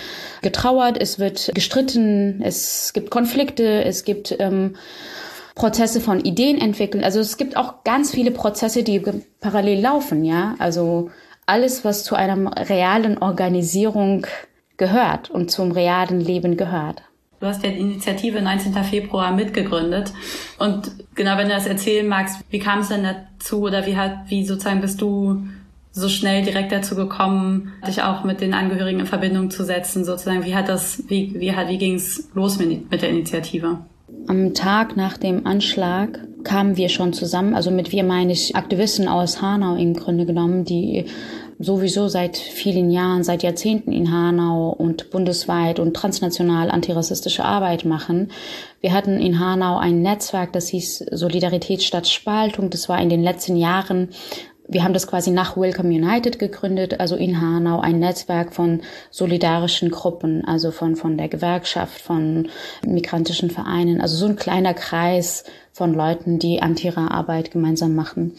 getrauert, 0.42 0.96
es 1.00 1.18
wird 1.18 1.50
gestritten, 1.54 2.40
es 2.42 2.92
gibt 2.94 3.10
Konflikte, 3.10 3.84
es 3.84 4.04
gibt 4.04 4.34
ähm, 4.38 4.76
Prozesse 5.54 6.00
von 6.00 6.20
Ideen 6.20 6.58
entwickeln. 6.58 7.04
Also 7.04 7.20
es 7.20 7.36
gibt 7.36 7.56
auch 7.56 7.84
ganz 7.84 8.12
viele 8.12 8.30
Prozesse, 8.30 8.82
die 8.82 9.02
parallel 9.40 9.80
laufen, 9.80 10.24
ja. 10.24 10.54
Also 10.58 11.10
alles, 11.50 11.84
was 11.84 12.04
zu 12.04 12.14
einer 12.14 12.68
realen 12.68 13.18
Organisierung 13.18 14.26
gehört 14.76 15.30
und 15.30 15.50
zum 15.50 15.72
realen 15.72 16.20
Leben 16.20 16.56
gehört. 16.56 17.02
Du 17.40 17.46
hast 17.46 17.64
ja 17.64 17.70
die 17.70 17.80
Initiative 17.80 18.40
19. 18.40 18.72
Februar 18.84 19.32
mitgegründet. 19.32 20.12
Und 20.58 20.92
genau, 21.14 21.36
wenn 21.38 21.48
du 21.48 21.54
das 21.54 21.66
erzählen 21.66 22.06
magst, 22.06 22.40
wie 22.50 22.58
kam 22.58 22.80
es 22.80 22.88
denn 22.88 23.02
dazu 23.02 23.62
oder 23.62 23.86
wie 23.86 23.96
hat, 23.96 24.28
wie 24.28 24.46
sozusagen 24.46 24.80
bist 24.80 25.00
du 25.00 25.42
so 25.90 26.08
schnell 26.08 26.44
direkt 26.44 26.70
dazu 26.70 26.94
gekommen, 26.94 27.72
dich 27.86 28.02
auch 28.02 28.22
mit 28.24 28.40
den 28.40 28.54
Angehörigen 28.54 29.00
in 29.00 29.06
Verbindung 29.06 29.50
zu 29.50 29.64
setzen, 29.64 30.04
sozusagen? 30.04 30.44
Wie 30.44 30.54
hat 30.54 30.68
das, 30.68 31.02
wie, 31.08 31.34
wie 31.36 31.52
hat, 31.56 31.68
wie 31.68 31.78
ging 31.78 31.94
es 31.94 32.28
los 32.34 32.58
mit, 32.58 32.90
mit 32.90 33.02
der 33.02 33.08
Initiative? 33.08 33.78
Am 34.28 34.54
Tag 34.54 34.96
nach 34.96 35.16
dem 35.16 35.46
Anschlag 35.46 36.20
kamen 36.44 36.76
wir 36.76 36.88
schon 36.88 37.12
zusammen, 37.12 37.54
also 37.54 37.70
mit 37.70 37.92
wir 37.92 38.04
meine 38.04 38.32
ich 38.32 38.54
Aktivisten 38.54 39.08
aus 39.08 39.42
Hanau 39.42 39.76
im 39.76 39.94
Grunde 39.94 40.26
genommen, 40.26 40.64
die 40.64 41.06
sowieso 41.62 42.08
seit 42.08 42.38
vielen 42.38 42.90
Jahren, 42.90 43.22
seit 43.22 43.42
Jahrzehnten 43.42 43.92
in 43.92 44.10
Hanau 44.10 44.70
und 44.70 45.10
bundesweit 45.10 45.78
und 45.78 45.94
transnational 45.94 46.70
antirassistische 46.70 47.44
Arbeit 47.44 47.84
machen. 47.84 48.32
Wir 48.80 48.94
hatten 48.94 49.20
in 49.20 49.38
Hanau 49.38 49.76
ein 49.76 50.00
Netzwerk, 50.00 50.54
das 50.54 50.68
hieß 50.68 51.04
Solidarität 51.12 51.82
statt 51.82 52.08
Spaltung. 52.08 52.70
Das 52.70 52.88
war 52.88 53.00
in 53.00 53.10
den 53.10 53.22
letzten 53.22 53.56
Jahren 53.56 54.08
wir 54.70 54.84
haben 54.84 54.94
das 54.94 55.08
quasi 55.08 55.32
nach 55.32 55.56
Welcome 55.56 55.88
United 55.88 56.38
gegründet, 56.38 57.00
also 57.00 57.16
in 57.16 57.40
Hanau 57.40 57.80
ein 57.80 57.98
Netzwerk 57.98 58.52
von 58.52 58.82
solidarischen 59.10 59.90
Gruppen, 59.90 60.44
also 60.44 60.70
von, 60.70 60.94
von 60.94 61.18
der 61.18 61.28
Gewerkschaft, 61.28 62.00
von 62.00 62.48
migrantischen 62.86 63.50
Vereinen, 63.50 64.00
also 64.00 64.16
so 64.16 64.26
ein 64.26 64.36
kleiner 64.36 64.72
Kreis 64.72 65.42
von 65.72 65.92
Leuten, 65.92 66.38
die 66.38 66.62
Antira-Arbeit 66.62 67.50
gemeinsam 67.50 67.96
machen. 67.96 68.34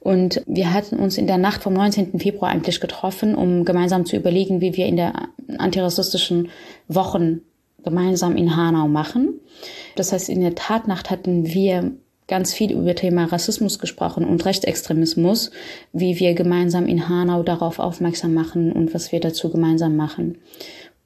Und 0.00 0.42
wir 0.46 0.72
hatten 0.72 0.96
uns 0.96 1.18
in 1.18 1.26
der 1.26 1.38
Nacht 1.38 1.62
vom 1.62 1.74
19. 1.74 2.18
Februar 2.18 2.50
eigentlich 2.50 2.80
getroffen, 2.80 3.34
um 3.34 3.66
gemeinsam 3.66 4.06
zu 4.06 4.16
überlegen, 4.16 4.62
wie 4.62 4.74
wir 4.74 4.86
in 4.86 4.96
der 4.96 5.28
antirassistischen 5.58 6.48
Wochen 6.88 7.42
gemeinsam 7.84 8.36
in 8.36 8.56
Hanau 8.56 8.88
machen. 8.88 9.40
Das 9.96 10.12
heißt, 10.12 10.30
in 10.30 10.40
der 10.40 10.54
Tatnacht 10.54 11.10
hatten 11.10 11.46
wir 11.46 11.92
ganz 12.28 12.52
viel 12.52 12.72
über 12.72 12.94
Thema 12.94 13.24
Rassismus 13.24 13.78
gesprochen 13.78 14.24
und 14.24 14.44
Rechtsextremismus, 14.44 15.50
wie 15.92 16.20
wir 16.20 16.34
gemeinsam 16.34 16.86
in 16.86 17.08
Hanau 17.08 17.42
darauf 17.42 17.78
aufmerksam 17.78 18.34
machen 18.34 18.70
und 18.70 18.94
was 18.94 19.10
wir 19.10 19.20
dazu 19.20 19.50
gemeinsam 19.50 19.96
machen. 19.96 20.38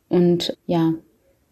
Und 0.09 0.57
ja, 0.67 0.93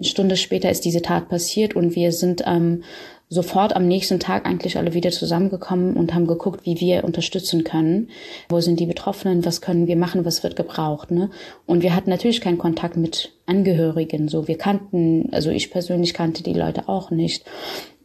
eine 0.01 0.09
Stunde 0.09 0.37
später 0.37 0.71
ist 0.71 0.85
diese 0.85 1.03
Tat 1.03 1.29
passiert 1.29 1.77
und 1.77 1.95
wir 1.95 2.13
sind 2.13 2.43
ähm, 2.47 2.83
sofort 3.29 3.77
am 3.77 3.87
nächsten 3.87 4.19
Tag 4.19 4.45
eigentlich 4.45 4.77
alle 4.77 4.93
wieder 4.93 5.11
zusammengekommen 5.11 5.97
und 5.97 6.15
haben 6.15 6.27
geguckt, 6.27 6.67
wie 6.67 6.81
wir 6.81 7.05
unterstützen 7.05 7.63
können. 7.63 8.09
Wo 8.49 8.61
sind 8.61 8.81
die 8.81 8.87
Betroffenen? 8.87 9.45
Was 9.45 9.61
können 9.61 9.87
wir 9.87 9.97
machen? 9.97 10.25
Was 10.25 10.43
wird 10.43 10.57
gebraucht? 10.57 11.13
Ne? 11.13 11.31
Und 11.65 11.83
wir 11.83 11.95
hatten 11.95 12.11
natürlich 12.11 12.41
keinen 12.41 12.59
Kontakt 12.59 12.97
mit 12.97 13.33
Angehörigen. 13.47 14.29
So, 14.29 14.49
wir 14.49 14.59
kannten, 14.59 15.29
also 15.33 15.51
ich 15.51 15.71
persönlich 15.71 16.13
kannte 16.13 16.43
die 16.43 16.55
Leute 16.55 16.89
auch 16.89 17.13
nicht. 17.13 17.45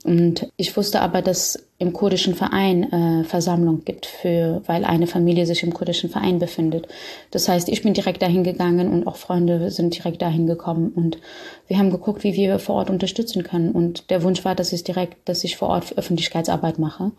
Und 0.06 0.52
ich 0.56 0.78
wusste 0.78 1.02
aber, 1.02 1.24
dass 1.24 1.68
im 1.80 1.92
kurdischen 1.92 2.36
Verein 2.36 2.94
äh, 2.94 3.24
Versammlung 3.24 3.84
gibt, 3.86 4.06
für, 4.06 4.62
weil 4.68 4.86
eine 4.86 5.08
Familie 5.08 5.48
sich 5.48 5.64
im 5.64 5.74
kurdischen 5.74 6.12
Verein 6.12 6.38
befindet. 6.38 6.88
Das 7.32 7.50
heißt, 7.50 7.70
ich 7.70 7.82
bin 7.82 7.96
direkt 7.96 8.22
dahin 8.22 8.44
gegangen 8.44 8.94
und 8.94 9.08
auch 9.08 9.16
Freunde 9.16 9.72
sind 9.72 9.96
direkt 9.96 10.22
dahin 10.22 10.46
gekommen 10.46 10.92
und 10.96 11.18
wir 11.68 11.80
haben 11.80 11.90
geguckt, 11.90 12.24
wie 12.24 12.36
wir 12.36 12.60
vor 12.60 12.76
Ort 12.76 12.92
unterstützen 12.92 13.42
können. 13.42 13.72
Und 13.72 14.12
der 14.12 14.22
Wunsch 14.22 14.46
war, 14.46 14.54
dass 14.54 14.74
ich 14.74 14.84
direkt, 14.84 15.28
dass 15.28 15.44
ich 15.44 15.58
vor 15.58 15.70
Ort 15.70 15.98
Öffentlichkeitsarbeit 15.98 16.78
mache. 16.78 17.12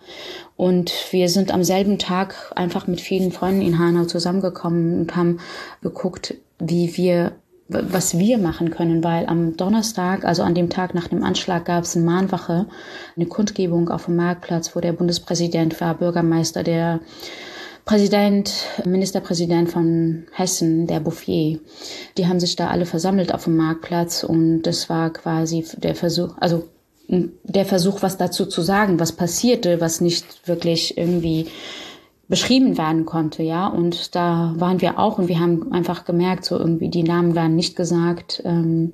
Und 0.57 0.93
wir 1.11 1.29
sind 1.29 1.53
am 1.53 1.65
selben 1.65 1.99
Tag 1.99 2.53
einfach 2.55 2.87
mit 2.87 3.01
vielen 3.01 3.33
Freunden 3.33 3.63
in 3.63 3.81
Hanau 3.81 4.05
zusammengekommen 4.05 5.01
und 5.01 5.17
haben 5.17 5.41
geguckt, 5.83 6.35
wie 6.61 6.97
wir 6.97 7.33
was 7.69 8.19
wir 8.19 8.39
machen 8.39 8.71
können, 8.71 9.03
weil 9.03 9.27
am 9.27 9.57
Donnerstag, 9.57 10.25
also 10.25 10.43
an 10.43 10.55
dem 10.55 10.71
Tag 10.71 10.95
nach 10.95 11.09
dem 11.09 11.25
Anschlag, 11.25 11.65
gab 11.65 11.85
es 11.85 11.97
eine 11.97 12.05
Mahnwache, 12.05 12.67
eine 13.17 13.27
Kundgebung 13.27 13.89
auf 13.89 14.05
dem 14.05 14.17
Marktplatz, 14.17 14.77
wo 14.77 14.81
der 14.81 14.93
Bundespräsident 14.93 15.81
war, 15.81 15.95
Bürgermeister, 15.95 16.63
der 16.63 17.01
Präsident, 17.85 18.53
Ministerpräsident 18.85 19.71
von 19.71 20.27
Hessen, 20.33 20.87
der 20.87 21.01
Bouffier. 21.01 21.61
Die 22.19 22.27
haben 22.27 22.41
sich 22.41 22.57
da 22.57 22.69
alle 22.69 22.87
versammelt 22.87 23.33
auf 23.33 23.45
dem 23.45 23.57
Marktplatz 23.57 24.25
und 24.25 24.63
das 24.63 24.89
war 24.89 25.13
quasi 25.13 25.65
der 25.77 25.95
Versuch, 25.95 26.35
also 26.39 26.69
der 27.09 27.65
Versuch, 27.65 28.03
was 28.03 28.17
dazu 28.17 28.47
zu 28.47 28.63
sagen, 28.63 28.99
was 28.99 29.13
passierte, 29.13 29.81
was 29.81 30.01
nicht 30.01 30.49
wirklich 30.49 30.99
irgendwie 30.99 31.47
beschrieben 32.29 32.77
werden 32.77 33.07
konnte, 33.07 33.43
ja. 33.43 33.67
Und 33.67 34.15
da 34.15 34.55
waren 34.57 34.81
wir 34.81 34.99
auch 34.99 35.19
und 35.19 35.29
wir 35.29 35.39
haben 35.39 35.73
einfach 35.73 36.05
gemerkt, 36.05 36.45
so 36.45 36.59
irgendwie 36.59 36.89
die 36.89 37.03
Namen 37.03 37.35
werden 37.35 37.57
nicht 37.57 37.77
gesagt. 37.77 38.43
Ähm, 38.45 38.93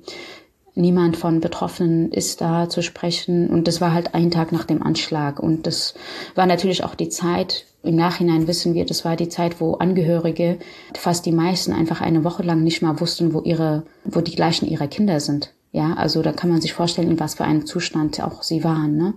niemand 0.75 1.17
von 1.17 1.39
Betroffenen 1.39 2.11
ist 2.11 2.41
da 2.41 2.69
zu 2.69 2.81
sprechen. 2.81 3.49
Und 3.49 3.67
das 3.67 3.81
war 3.81 3.93
halt 3.93 4.15
ein 4.15 4.31
Tag 4.31 4.51
nach 4.51 4.65
dem 4.65 4.83
Anschlag. 4.83 5.39
Und 5.39 5.67
das 5.67 5.93
war 6.35 6.45
natürlich 6.45 6.83
auch 6.83 6.95
die 6.95 7.09
Zeit, 7.09 7.65
im 7.83 7.95
Nachhinein 7.95 8.47
wissen 8.47 8.73
wir, 8.73 8.85
das 8.85 9.03
war 9.03 9.15
die 9.15 9.29
Zeit, 9.29 9.59
wo 9.59 9.73
Angehörige, 9.73 10.57
fast 10.95 11.25
die 11.25 11.33
meisten, 11.33 11.73
einfach 11.73 11.99
eine 11.99 12.23
Woche 12.23 12.43
lang 12.43 12.63
nicht 12.63 12.81
mal 12.81 12.99
wussten, 12.99 13.33
wo 13.33 13.41
ihre, 13.41 13.83
wo 14.05 14.21
die 14.21 14.35
gleichen 14.35 14.67
ihrer 14.67 14.87
Kinder 14.87 15.19
sind. 15.19 15.53
Ja, 15.73 15.93
also 15.95 16.21
da 16.21 16.31
kann 16.31 16.51
man 16.51 16.61
sich 16.61 16.73
vorstellen, 16.73 17.09
in 17.09 17.19
was 17.19 17.33
für 17.33 17.43
einem 17.43 17.65
Zustand 17.65 18.23
auch 18.23 18.43
sie 18.43 18.63
waren. 18.63 18.95
Ne? 18.95 19.15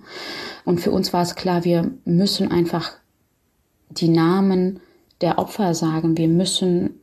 Und 0.64 0.80
für 0.80 0.90
uns 0.90 1.12
war 1.12 1.22
es 1.22 1.34
klar, 1.34 1.64
wir 1.64 1.92
müssen 2.04 2.50
einfach 2.50 2.92
die 3.90 4.08
Namen 4.08 4.80
der 5.20 5.38
Opfer 5.38 5.74
sagen. 5.74 6.16
Wir 6.16 6.28
müssen 6.28 7.00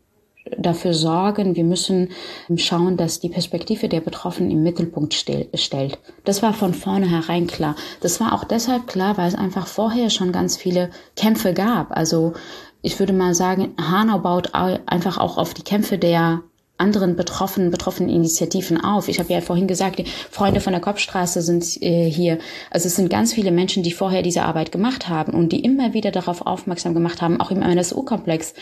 dafür 0.57 0.93
sorgen, 0.93 1.55
wir 1.55 1.63
müssen 1.63 2.09
schauen, 2.57 2.97
dass 2.97 3.19
die 3.19 3.29
Perspektive 3.29 3.87
der 3.87 4.01
Betroffenen 4.01 4.51
im 4.51 4.63
Mittelpunkt 4.63 5.13
stellt. 5.13 5.99
Das 6.25 6.43
war 6.43 6.53
von 6.53 6.73
vornherein 6.73 7.47
klar. 7.47 7.75
Das 8.01 8.19
war 8.19 8.33
auch 8.33 8.43
deshalb 8.43 8.87
klar, 8.87 9.17
weil 9.17 9.27
es 9.27 9.35
einfach 9.35 9.67
vorher 9.67 10.09
schon 10.09 10.31
ganz 10.31 10.57
viele 10.57 10.89
Kämpfe 11.15 11.53
gab. 11.53 11.95
Also 11.95 12.33
ich 12.81 12.99
würde 12.99 13.13
mal 13.13 13.33
sagen, 13.33 13.73
Hanau 13.79 14.19
baut 14.19 14.53
einfach 14.53 15.17
auch 15.17 15.37
auf 15.37 15.53
die 15.53 15.63
Kämpfe 15.63 15.97
der 15.97 16.41
anderen 16.83 17.15
betroffenen, 17.15 17.71
betroffenen 17.71 18.09
Initiativen 18.09 18.83
auf. 18.83 19.07
Ich 19.07 19.19
habe 19.19 19.31
ja 19.31 19.39
vorhin 19.39 19.67
gesagt, 19.67 19.99
die 19.99 20.05
Freunde 20.29 20.59
von 20.59 20.73
der 20.73 20.81
Kopfstraße 20.81 21.41
sind 21.41 21.81
äh, 21.81 22.09
hier. 22.09 22.39
Also 22.69 22.87
es 22.87 22.97
sind 22.97 23.09
ganz 23.09 23.33
viele 23.33 23.51
Menschen, 23.51 23.83
die 23.83 23.93
vorher 23.93 24.21
diese 24.21 24.43
Arbeit 24.43 24.73
gemacht 24.73 25.07
haben 25.07 25.33
und 25.33 25.53
die 25.53 25.61
immer 25.61 25.93
wieder 25.93 26.11
darauf 26.11 26.45
aufmerksam 26.45 26.93
gemacht 26.93 27.21
haben, 27.21 27.39
auch 27.39 27.51
im 27.51 27.61
NSU-Komplex, 27.61 28.53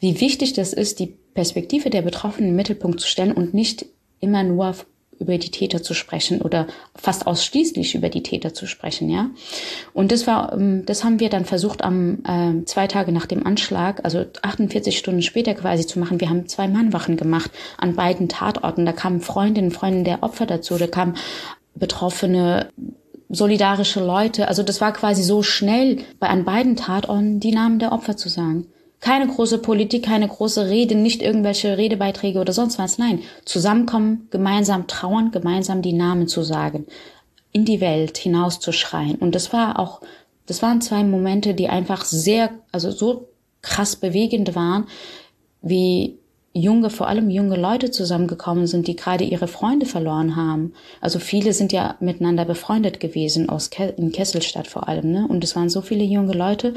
wie 0.00 0.20
wichtig 0.20 0.54
das 0.54 0.72
ist, 0.72 0.98
die 0.98 1.06
Perspektive 1.06 1.90
der 1.90 2.02
Betroffenen 2.02 2.50
im 2.50 2.56
Mittelpunkt 2.56 3.00
zu 3.00 3.06
stellen 3.06 3.32
und 3.32 3.54
nicht 3.54 3.86
immer 4.18 4.42
nur 4.42 4.74
über 5.20 5.38
die 5.38 5.50
Täter 5.50 5.82
zu 5.82 5.94
sprechen 5.94 6.40
oder 6.40 6.66
fast 6.96 7.26
ausschließlich 7.26 7.94
über 7.94 8.08
die 8.08 8.22
Täter 8.22 8.54
zu 8.54 8.66
sprechen, 8.66 9.08
ja. 9.10 9.30
Und 9.92 10.10
das 10.10 10.26
war, 10.26 10.54
ähm, 10.54 10.84
das 10.86 11.04
haben 11.04 11.20
wir 11.20 11.28
dann 11.28 11.44
versucht 11.44 11.84
am 11.84 12.24
äh, 12.24 12.64
zwei 12.64 12.86
Tage 12.86 13.12
nach 13.12 13.26
dem 13.26 13.46
Anschlag, 13.46 14.00
also 14.02 14.24
48 14.42 14.98
Stunden 14.98 15.22
später 15.22 15.54
quasi 15.54 15.86
zu 15.86 15.98
machen. 15.98 16.20
Wir 16.20 16.30
haben 16.30 16.48
zwei 16.48 16.66
Mannwachen 16.66 17.16
gemacht 17.16 17.50
an 17.76 17.94
beiden 17.94 18.28
Tatorten. 18.28 18.86
Da 18.86 18.92
kamen 18.92 19.20
Freundinnen, 19.20 19.70
Freunde 19.70 20.04
der 20.04 20.22
Opfer 20.22 20.46
dazu, 20.46 20.78
da 20.78 20.86
kamen 20.86 21.14
Betroffene, 21.74 22.70
solidarische 23.28 24.04
Leute. 24.04 24.48
Also 24.48 24.62
das 24.62 24.80
war 24.80 24.92
quasi 24.92 25.22
so 25.22 25.42
schnell 25.42 25.98
bei 26.18 26.28
an 26.28 26.44
beiden 26.44 26.76
Tatorten 26.76 27.40
die 27.40 27.52
Namen 27.52 27.78
der 27.78 27.92
Opfer 27.92 28.16
zu 28.16 28.28
sagen. 28.28 28.66
Keine 29.00 29.26
große 29.26 29.58
Politik, 29.58 30.04
keine 30.04 30.28
große 30.28 30.68
Rede, 30.68 30.94
nicht 30.94 31.22
irgendwelche 31.22 31.78
Redebeiträge 31.78 32.38
oder 32.38 32.52
sonst 32.52 32.78
was. 32.78 32.98
Nein, 32.98 33.20
zusammenkommen, 33.46 34.28
gemeinsam 34.30 34.86
trauern, 34.86 35.30
gemeinsam 35.30 35.80
die 35.80 35.94
Namen 35.94 36.28
zu 36.28 36.42
sagen, 36.42 36.86
in 37.52 37.64
die 37.64 37.80
Welt 37.80 38.18
hinauszuschreien. 38.18 39.16
Und 39.16 39.34
das 39.34 39.52
war 39.54 39.78
auch, 39.78 40.02
das 40.46 40.60
waren 40.60 40.82
zwei 40.82 41.02
Momente, 41.02 41.54
die 41.54 41.68
einfach 41.68 42.04
sehr, 42.04 42.50
also 42.72 42.90
so 42.90 43.28
krass 43.62 43.96
bewegend 43.96 44.54
waren, 44.54 44.86
wie 45.62 46.18
junge, 46.52 46.90
vor 46.90 47.08
allem 47.08 47.30
junge 47.30 47.56
Leute 47.56 47.90
zusammengekommen 47.90 48.66
sind, 48.66 48.86
die 48.88 48.96
gerade 48.96 49.24
ihre 49.24 49.48
Freunde 49.48 49.86
verloren 49.86 50.36
haben. 50.36 50.74
Also 51.00 51.18
viele 51.20 51.52
sind 51.52 51.72
ja 51.72 51.96
miteinander 52.00 52.44
befreundet 52.44 53.00
gewesen, 53.00 53.48
aus 53.48 53.70
Ke 53.70 53.94
in 53.96 54.12
Kesselstadt 54.12 54.66
vor 54.66 54.88
allem, 54.88 55.12
ne? 55.12 55.26
Und 55.28 55.44
es 55.44 55.54
waren 55.54 55.68
so 55.68 55.80
viele 55.80 56.04
junge 56.04 56.32
Leute, 56.32 56.74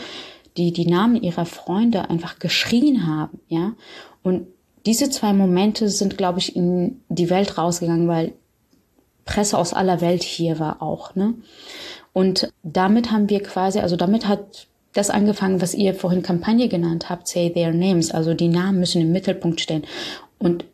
die 0.58 0.72
die 0.72 0.86
Namen 0.86 1.22
ihrer 1.22 1.46
Freunde 1.46 2.10
einfach 2.10 2.40
geschrien 2.40 3.08
haben, 3.08 3.40
ja. 3.48 3.74
Und 4.22 4.48
diese 4.86 5.10
zwei 5.10 5.34
Momente 5.34 5.90
sind, 5.90 6.18
glaube 6.18 6.40
ich, 6.40 6.56
in 6.56 7.02
die 7.10 7.30
Welt 7.30 7.58
rausgegangen, 7.58 8.08
weil 8.08 8.34
Presse 9.26 9.58
aus 9.58 9.74
aller 9.74 10.02
Welt 10.02 10.24
hier 10.24 10.60
war 10.60 10.82
auch, 10.82 11.16
ne? 11.16 11.36
Und 12.12 12.52
damit 12.62 13.12
haben 13.12 13.30
wir 13.30 13.42
quasi, 13.42 13.80
also 13.80 13.96
damit 13.96 14.28
hat 14.28 14.68
das 14.94 15.10
angefangen, 15.10 15.62
was 15.62 15.74
ihr 15.74 15.96
vorhin 15.96 16.22
Kampagne 16.22 16.68
genannt 16.68 17.10
habt, 17.10 17.28
Say 17.28 17.50
Their 17.50 17.74
Names, 17.74 18.12
also 18.12 18.34
die 18.36 18.50
Namen 18.50 18.80
müssen 18.80 19.02
im 19.02 19.12
Mittelpunkt 19.12 19.60
stehen. 19.60 19.84
Und 20.38 20.66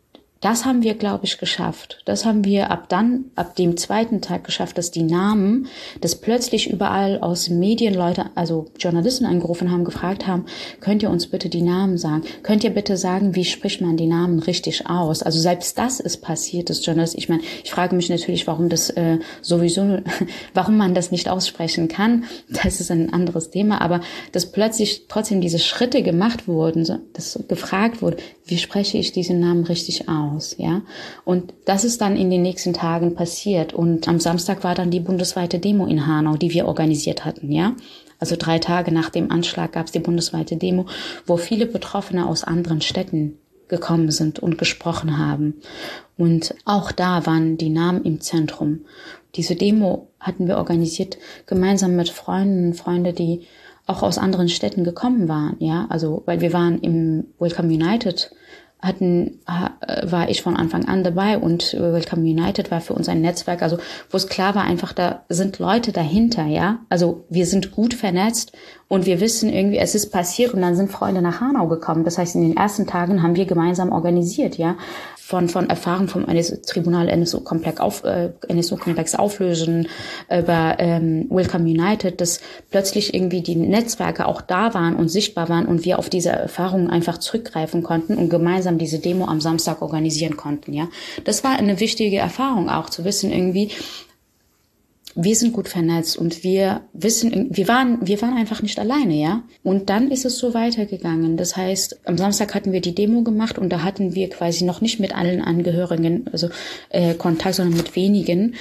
das 0.41 0.63
haben 0.63 0.83
wir, 0.83 0.93
glaube 0.93 1.25
ich, 1.25 1.37
geschafft. 1.37 2.01
Das 2.05 2.25
haben 2.25 2.45
wir 2.45 2.71
ab 2.71 2.87
dann, 2.87 3.25
ab 3.35 3.57
dem 3.57 3.75
zweiten 3.75 4.21
Tag 4.21 4.45
geschafft, 4.45 4.77
dass 4.77 4.89
die 4.89 5.03
Namen, 5.03 5.67
dass 5.99 6.15
plötzlich 6.15 6.69
überall 6.69 7.19
aus 7.19 7.49
Medien 7.49 7.93
Leute, 7.93 8.27
also 8.35 8.67
Journalisten 8.79 9.25
angerufen 9.25 9.69
haben, 9.69 9.83
gefragt 9.83 10.27
haben, 10.27 10.45
könnt 10.79 11.03
ihr 11.03 11.09
uns 11.09 11.27
bitte 11.27 11.49
die 11.49 11.61
Namen 11.61 11.97
sagen? 11.97 12.23
Könnt 12.41 12.63
ihr 12.63 12.69
bitte 12.69 12.95
sagen, 12.95 13.35
wie 13.35 13.43
spricht 13.43 13.81
man 13.81 13.97
die 13.97 14.07
Namen 14.07 14.39
richtig 14.39 14.87
aus? 14.87 15.23
Also 15.23 15.39
selbst 15.39 15.77
das 15.77 15.99
ist 15.99 16.21
passiert, 16.21 16.69
das 16.69 16.85
Journalist. 16.85 17.15
Ich 17.17 17.27
meine, 17.27 17.41
ich 17.65 17.71
frage 17.71 17.93
mich 17.93 18.07
natürlich, 18.07 18.47
warum 18.47 18.69
das 18.69 18.89
äh, 18.91 19.19
sowieso, 19.41 19.99
warum 20.53 20.77
man 20.77 20.93
das 20.93 21.11
nicht 21.11 21.27
aussprechen 21.27 21.89
kann. 21.89 22.23
Das 22.47 22.79
ist 22.79 22.91
ein 22.91 23.11
anderes 23.11 23.49
Thema. 23.49 23.81
Aber 23.81 23.99
dass 24.31 24.49
plötzlich 24.49 25.07
trotzdem 25.09 25.41
diese 25.41 25.59
Schritte 25.59 26.01
gemacht 26.01 26.47
wurden, 26.47 26.87
dass 27.11 27.37
gefragt 27.49 28.01
wurde, 28.01 28.17
wie 28.45 28.57
spreche 28.57 28.97
ich 28.97 29.11
diesen 29.11 29.41
Namen 29.41 29.65
richtig 29.65 30.07
aus? 30.07 30.28
Aus, 30.35 30.55
ja. 30.57 30.81
Und 31.25 31.53
das 31.65 31.83
ist 31.83 32.01
dann 32.01 32.15
in 32.15 32.29
den 32.29 32.41
nächsten 32.41 32.73
Tagen 32.73 33.15
passiert. 33.15 33.73
Und 33.73 34.07
am 34.07 34.19
Samstag 34.19 34.63
war 34.63 34.75
dann 34.75 34.91
die 34.91 34.99
bundesweite 34.99 35.59
Demo 35.59 35.85
in 35.85 36.07
Hanau, 36.07 36.35
die 36.35 36.53
wir 36.53 36.67
organisiert 36.67 37.25
hatten, 37.25 37.51
ja. 37.51 37.75
Also 38.19 38.35
drei 38.37 38.59
Tage 38.59 38.91
nach 38.91 39.09
dem 39.09 39.31
Anschlag 39.31 39.71
gab 39.71 39.85
es 39.85 39.91
die 39.93 39.99
bundesweite 39.99 40.57
Demo, 40.57 40.85
wo 41.25 41.37
viele 41.37 41.65
Betroffene 41.65 42.27
aus 42.27 42.43
anderen 42.43 42.81
Städten 42.81 43.39
gekommen 43.69 44.11
sind 44.11 44.39
und 44.39 44.57
gesprochen 44.57 45.17
haben. 45.17 45.61
Und 46.17 46.53
auch 46.65 46.91
da 46.91 47.25
waren 47.25 47.57
die 47.57 47.69
Namen 47.69 48.03
im 48.03 48.19
Zentrum. 48.19 48.81
Diese 49.35 49.55
Demo 49.55 50.09
hatten 50.19 50.47
wir 50.47 50.57
organisiert 50.57 51.17
gemeinsam 51.45 51.95
mit 51.95 52.09
Freunden 52.09 52.69
und 52.69 52.73
Freunden, 52.73 53.15
die 53.15 53.41
auch 53.85 54.03
aus 54.03 54.17
anderen 54.17 54.49
Städten 54.49 54.83
gekommen 54.83 55.27
waren, 55.27 55.55
ja, 55.59 55.87
also 55.89 56.21
weil 56.25 56.41
wir 56.41 56.53
waren 56.53 56.79
im 56.79 57.25
Welcome 57.39 57.69
United 57.69 58.31
hatten, 58.81 59.39
war 60.03 60.29
ich 60.29 60.41
von 60.41 60.55
Anfang 60.55 60.85
an 60.85 61.03
dabei 61.03 61.37
und 61.37 61.73
Welcome 61.73 62.21
United 62.21 62.71
war 62.71 62.79
für 62.79 62.93
uns 62.93 63.09
ein 63.09 63.21
Netzwerk, 63.21 63.61
also 63.61 63.77
wo 64.09 64.17
es 64.17 64.27
klar 64.27 64.55
war, 64.55 64.63
einfach 64.63 64.93
da 64.93 65.23
sind 65.29 65.59
Leute 65.59 65.91
dahinter, 65.91 66.45
ja. 66.45 66.79
Also 66.89 67.25
wir 67.29 67.45
sind 67.45 67.71
gut 67.71 67.93
vernetzt 67.93 68.53
und 68.87 69.05
wir 69.05 69.19
wissen 69.19 69.49
irgendwie, 69.49 69.79
es 69.79 69.95
ist 69.95 70.11
passiert 70.11 70.53
und 70.53 70.61
dann 70.61 70.75
sind 70.75 70.91
Freunde 70.91 71.21
nach 71.21 71.41
Hanau 71.41 71.67
gekommen. 71.67 72.05
Das 72.05 72.17
heißt, 72.17 72.35
in 72.35 72.41
den 72.41 72.57
ersten 72.57 72.87
Tagen 72.87 73.21
haben 73.21 73.35
wir 73.35 73.45
gemeinsam 73.45 73.91
organisiert, 73.91 74.57
ja 74.57 74.77
von, 75.29 75.47
von 75.47 75.69
Erfahrung 75.69 76.07
vom 76.07 76.25
Tribunal 76.65 77.15
NSO-Komplex 77.15 77.79
auf, 77.79 78.03
äh, 78.03 78.31
NSO-Komplex 78.51 79.13
auflösen, 79.13 79.87
über 80.27 80.77
ähm, 80.79 81.27
Welcome 81.29 81.65
United, 81.65 82.19
dass 82.19 82.41
plötzlich 82.71 83.13
irgendwie 83.13 83.41
die 83.41 83.55
Netzwerke 83.55 84.25
auch 84.25 84.41
da 84.41 84.73
waren 84.73 84.95
und 84.95 85.09
sichtbar 85.09 85.47
waren 85.47 85.67
und 85.67 85.85
wir 85.85 85.99
auf 85.99 86.09
diese 86.09 86.29
Erfahrungen 86.29 86.89
einfach 86.89 87.19
zurückgreifen 87.19 87.83
konnten 87.83 88.17
und 88.17 88.29
gemeinsam 88.29 88.79
diese 88.79 88.97
Demo 88.97 89.25
am 89.25 89.39
Samstag 89.39 89.83
organisieren 89.83 90.35
konnten, 90.35 90.73
ja. 90.73 90.87
Das 91.25 91.43
war 91.43 91.51
eine 91.51 91.79
wichtige 91.79 92.17
Erfahrung 92.17 92.67
auch 92.67 92.89
zu 92.89 93.05
wissen 93.05 93.31
irgendwie, 93.31 93.69
wir 95.15 95.35
sind 95.35 95.53
gut 95.53 95.67
vernetzt 95.67 96.17
und 96.17 96.43
wir 96.43 96.81
wissen, 96.93 97.47
wir 97.49 97.67
waren, 97.67 98.05
wir 98.05 98.21
waren 98.21 98.37
einfach 98.37 98.61
nicht 98.61 98.79
alleine, 98.79 99.15
ja. 99.15 99.43
Und 99.63 99.89
dann 99.89 100.11
ist 100.11 100.25
es 100.25 100.37
so 100.37 100.53
weitergegangen. 100.53 101.35
Das 101.35 101.57
heißt, 101.57 102.01
am 102.05 102.17
Samstag 102.17 102.53
hatten 102.55 102.71
wir 102.71 102.81
die 102.81 102.95
Demo 102.95 103.23
gemacht 103.23 103.57
und 103.57 103.69
da 103.69 103.83
hatten 103.83 104.15
wir 104.15 104.29
quasi 104.29 104.63
noch 104.65 104.81
nicht 104.81 104.99
mit 104.99 105.15
allen 105.15 105.41
Angehörigen, 105.41 106.25
also 106.31 106.49
äh, 106.89 107.15
Kontakt, 107.15 107.55
sondern 107.55 107.77
mit 107.77 107.95
wenigen 107.95 108.55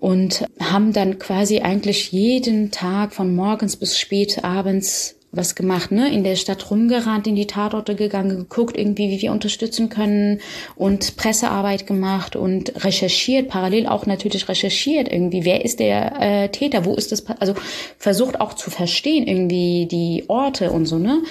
und 0.00 0.44
haben 0.60 0.92
dann 0.92 1.18
quasi 1.18 1.60
eigentlich 1.60 2.12
jeden 2.12 2.70
Tag 2.70 3.12
von 3.12 3.34
morgens 3.34 3.76
bis 3.76 3.98
spät 3.98 4.44
abends 4.44 5.17
was 5.30 5.54
gemacht, 5.54 5.90
ne? 5.90 6.12
In 6.12 6.24
der 6.24 6.36
Stadt 6.36 6.70
rumgerannt, 6.70 7.26
in 7.26 7.36
die 7.36 7.46
Tatorte 7.46 7.94
gegangen, 7.94 8.30
geguckt 8.30 8.78
irgendwie, 8.78 9.10
wie 9.10 9.20
wir 9.20 9.32
unterstützen 9.32 9.90
können 9.90 10.40
und 10.74 11.16
Pressearbeit 11.16 11.86
gemacht 11.86 12.34
und 12.34 12.84
recherchiert, 12.84 13.48
parallel 13.48 13.86
auch 13.86 14.06
natürlich 14.06 14.48
recherchiert 14.48 15.10
irgendwie, 15.10 15.44
wer 15.44 15.64
ist 15.64 15.80
der 15.80 16.20
äh, 16.20 16.48
Täter, 16.48 16.84
wo 16.84 16.94
ist 16.94 17.12
das, 17.12 17.26
also 17.40 17.54
versucht 17.98 18.40
auch 18.40 18.54
zu 18.54 18.70
verstehen 18.70 19.26
irgendwie 19.26 19.86
die 19.86 20.24
Orte 20.28 20.70
und 20.70 20.86
so, 20.86 20.98
ne? 20.98 21.22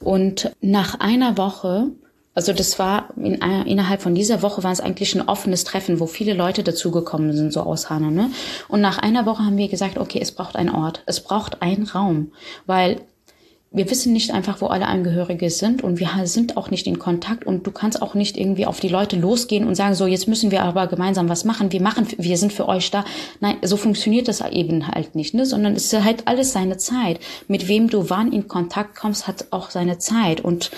Und 0.00 0.52
nach 0.60 0.98
einer 1.00 1.38
Woche 1.38 1.92
also 2.36 2.52
das 2.52 2.80
war 2.80 3.10
in, 3.16 3.34
innerhalb 3.34 4.02
von 4.02 4.14
dieser 4.14 4.42
Woche 4.42 4.64
war 4.64 4.72
es 4.72 4.80
eigentlich 4.80 5.14
ein 5.14 5.28
offenes 5.28 5.62
Treffen, 5.62 6.00
wo 6.00 6.06
viele 6.06 6.34
Leute 6.34 6.64
dazugekommen 6.64 7.32
sind, 7.32 7.52
so 7.52 7.60
aus 7.60 7.90
Hanau. 7.90 8.10
Ne? 8.10 8.30
Und 8.66 8.80
nach 8.80 8.98
einer 8.98 9.24
Woche 9.24 9.44
haben 9.44 9.56
wir 9.56 9.68
gesagt, 9.68 9.98
okay, 9.98 10.18
es 10.20 10.32
braucht 10.32 10.56
einen 10.56 10.70
Ort, 10.70 11.04
es 11.06 11.20
braucht 11.20 11.62
einen 11.62 11.84
Raum, 11.84 12.32
weil 12.66 13.02
wir 13.74 13.90
wissen 13.90 14.12
nicht 14.12 14.32
einfach, 14.32 14.60
wo 14.60 14.66
alle 14.68 14.86
Angehörige 14.86 15.50
sind 15.50 15.82
und 15.82 15.98
wir 15.98 16.08
sind 16.24 16.56
auch 16.56 16.70
nicht 16.70 16.86
in 16.86 17.00
Kontakt 17.00 17.44
und 17.44 17.66
du 17.66 17.72
kannst 17.72 18.00
auch 18.00 18.14
nicht 18.14 18.36
irgendwie 18.36 18.66
auf 18.66 18.78
die 18.78 18.88
Leute 18.88 19.16
losgehen 19.16 19.66
und 19.66 19.74
sagen, 19.74 19.96
so, 19.96 20.06
jetzt 20.06 20.28
müssen 20.28 20.52
wir 20.52 20.62
aber 20.62 20.86
gemeinsam 20.86 21.28
was 21.28 21.44
machen. 21.44 21.72
Wir 21.72 21.82
machen, 21.82 22.06
wir 22.16 22.38
sind 22.38 22.52
für 22.52 22.68
euch 22.68 22.92
da. 22.92 23.04
Nein, 23.40 23.56
so 23.62 23.76
funktioniert 23.76 24.28
das 24.28 24.42
eben 24.42 24.86
halt 24.86 25.16
nicht, 25.16 25.34
ne? 25.34 25.44
sondern 25.44 25.74
es 25.74 25.92
ist 25.92 26.04
halt 26.04 26.28
alles 26.28 26.52
seine 26.52 26.76
Zeit. 26.76 27.18
Mit 27.48 27.66
wem 27.66 27.90
du 27.90 28.08
wann 28.10 28.32
in 28.32 28.46
Kontakt 28.46 28.94
kommst, 28.94 29.26
hat 29.26 29.46
auch 29.50 29.70
seine 29.70 29.98
Zeit 29.98 30.40
und 30.40 30.70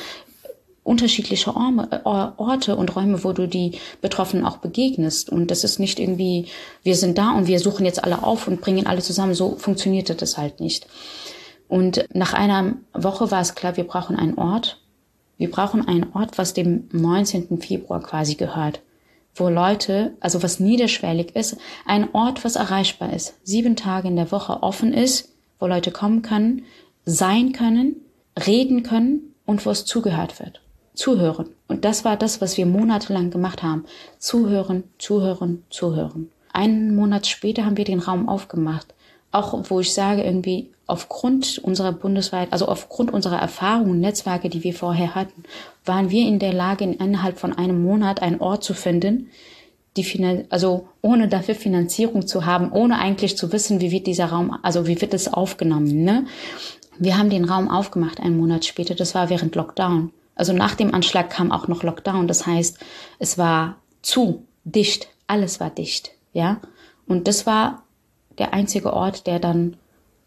unterschiedliche 0.82 1.54
Orte 1.54 2.76
und 2.76 2.96
Räume, 2.96 3.24
wo 3.24 3.32
du 3.32 3.46
die 3.46 3.72
Betroffenen 4.00 4.46
auch 4.46 4.58
begegnest. 4.58 5.28
Und 5.28 5.50
das 5.50 5.64
ist 5.64 5.80
nicht 5.80 5.98
irgendwie, 5.98 6.46
wir 6.82 6.94
sind 6.94 7.18
da 7.18 7.32
und 7.32 7.46
wir 7.46 7.58
suchen 7.58 7.84
jetzt 7.84 8.04
alle 8.04 8.22
auf 8.22 8.48
und 8.48 8.60
bringen 8.60 8.86
alle 8.86 9.02
zusammen. 9.02 9.34
So 9.34 9.56
funktionierte 9.56 10.14
das 10.14 10.38
halt 10.38 10.60
nicht. 10.60 10.86
Und 11.68 12.06
nach 12.12 12.32
einer 12.32 12.74
Woche 12.92 13.30
war 13.30 13.40
es 13.40 13.54
klar, 13.54 13.76
wir 13.76 13.84
brauchen 13.84 14.16
einen 14.16 14.38
Ort. 14.38 14.80
Wir 15.36 15.50
brauchen 15.50 15.86
einen 15.86 16.12
Ort, 16.14 16.38
was 16.38 16.54
dem 16.54 16.88
19. 16.92 17.60
Februar 17.60 18.02
quasi 18.02 18.36
gehört. 18.36 18.80
Wo 19.34 19.48
Leute, 19.48 20.14
also 20.20 20.42
was 20.42 20.60
niederschwellig 20.60 21.36
ist, 21.36 21.58
ein 21.84 22.14
Ort, 22.14 22.44
was 22.44 22.56
erreichbar 22.56 23.12
ist, 23.12 23.34
sieben 23.44 23.76
Tage 23.76 24.08
in 24.08 24.16
der 24.16 24.32
Woche 24.32 24.62
offen 24.62 24.94
ist, 24.94 25.32
wo 25.58 25.66
Leute 25.66 25.90
kommen 25.90 26.22
können, 26.22 26.62
sein 27.04 27.52
können, 27.52 27.96
reden 28.46 28.82
können 28.82 29.34
und 29.44 29.64
wo 29.66 29.70
es 29.70 29.84
zugehört 29.84 30.40
wird. 30.40 30.60
Zuhören. 30.94 31.50
Und 31.68 31.84
das 31.84 32.04
war 32.04 32.16
das, 32.16 32.40
was 32.40 32.56
wir 32.56 32.64
monatelang 32.64 33.30
gemacht 33.30 33.62
haben. 33.62 33.84
Zuhören, 34.18 34.84
zuhören, 34.98 35.64
zuhören. 35.68 36.30
Einen 36.52 36.96
Monat 36.96 37.26
später 37.26 37.66
haben 37.66 37.76
wir 37.76 37.84
den 37.84 37.98
Raum 37.98 38.28
aufgemacht. 38.30 38.94
Auch 39.30 39.68
wo 39.68 39.80
ich 39.80 39.92
sage, 39.92 40.22
irgendwie, 40.22 40.72
aufgrund 40.86 41.58
unserer 41.58 41.92
bundesweit, 41.92 42.52
also 42.52 42.66
aufgrund 42.66 43.12
unserer 43.12 43.38
Erfahrungen 43.38 44.00
Netzwerke, 44.00 44.48
die 44.48 44.62
wir 44.62 44.74
vorher 44.74 45.14
hatten, 45.14 45.42
waren 45.84 46.10
wir 46.10 46.26
in 46.26 46.38
der 46.38 46.52
Lage, 46.52 46.84
innerhalb 46.84 47.38
von 47.38 47.52
einem 47.52 47.82
Monat 47.82 48.22
einen 48.22 48.40
Ort 48.40 48.62
zu 48.62 48.74
finden, 48.74 49.30
die 49.96 50.46
also 50.50 50.88
ohne 51.00 51.28
dafür 51.28 51.54
Finanzierung 51.54 52.26
zu 52.26 52.44
haben, 52.44 52.70
ohne 52.70 52.98
eigentlich 52.98 53.36
zu 53.36 53.52
wissen, 53.52 53.80
wie 53.80 53.90
wird 53.90 54.06
dieser 54.06 54.26
Raum, 54.26 54.58
also 54.62 54.86
wie 54.86 55.00
wird 55.00 55.14
es 55.14 55.32
aufgenommen, 55.32 56.04
ne? 56.04 56.26
Wir 56.98 57.18
haben 57.18 57.28
den 57.28 57.44
Raum 57.44 57.70
aufgemacht 57.70 58.20
einen 58.20 58.38
Monat 58.38 58.64
später, 58.64 58.94
das 58.94 59.14
war 59.14 59.28
während 59.28 59.54
Lockdown. 59.54 60.12
Also 60.34 60.52
nach 60.52 60.74
dem 60.74 60.94
Anschlag 60.94 61.28
kam 61.30 61.52
auch 61.52 61.68
noch 61.68 61.82
Lockdown, 61.82 62.26
das 62.26 62.46
heißt, 62.46 62.78
es 63.18 63.38
war 63.38 63.76
zu, 64.02 64.44
dicht, 64.64 65.08
alles 65.26 65.60
war 65.60 65.70
dicht, 65.70 66.12
ja? 66.32 66.60
Und 67.06 67.28
das 67.28 67.46
war 67.46 67.82
der 68.38 68.52
einzige 68.52 68.92
Ort, 68.92 69.26
der 69.26 69.38
dann 69.38 69.76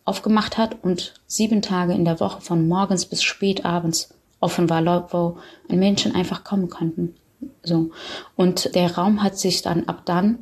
aufgemacht 0.10 0.58
hat 0.58 0.78
und 0.82 1.14
sieben 1.28 1.62
Tage 1.62 1.94
in 1.94 2.04
der 2.04 2.20
Woche 2.20 2.42
von 2.42 2.68
morgens 2.68 3.06
bis 3.06 3.24
spät 3.24 3.64
abends 3.64 4.10
offen 4.40 4.70
war, 4.70 5.14
wo 5.14 5.38
Menschen 5.68 6.16
einfach 6.16 6.44
kommen 6.44 6.70
konnten. 6.70 7.16
So. 7.64 7.92
Und 8.36 8.76
der 8.76 8.96
Raum 8.96 9.24
hat 9.24 9.38
sich 9.38 9.62
dann 9.62 9.86
ab 9.86 10.02
dann 10.06 10.40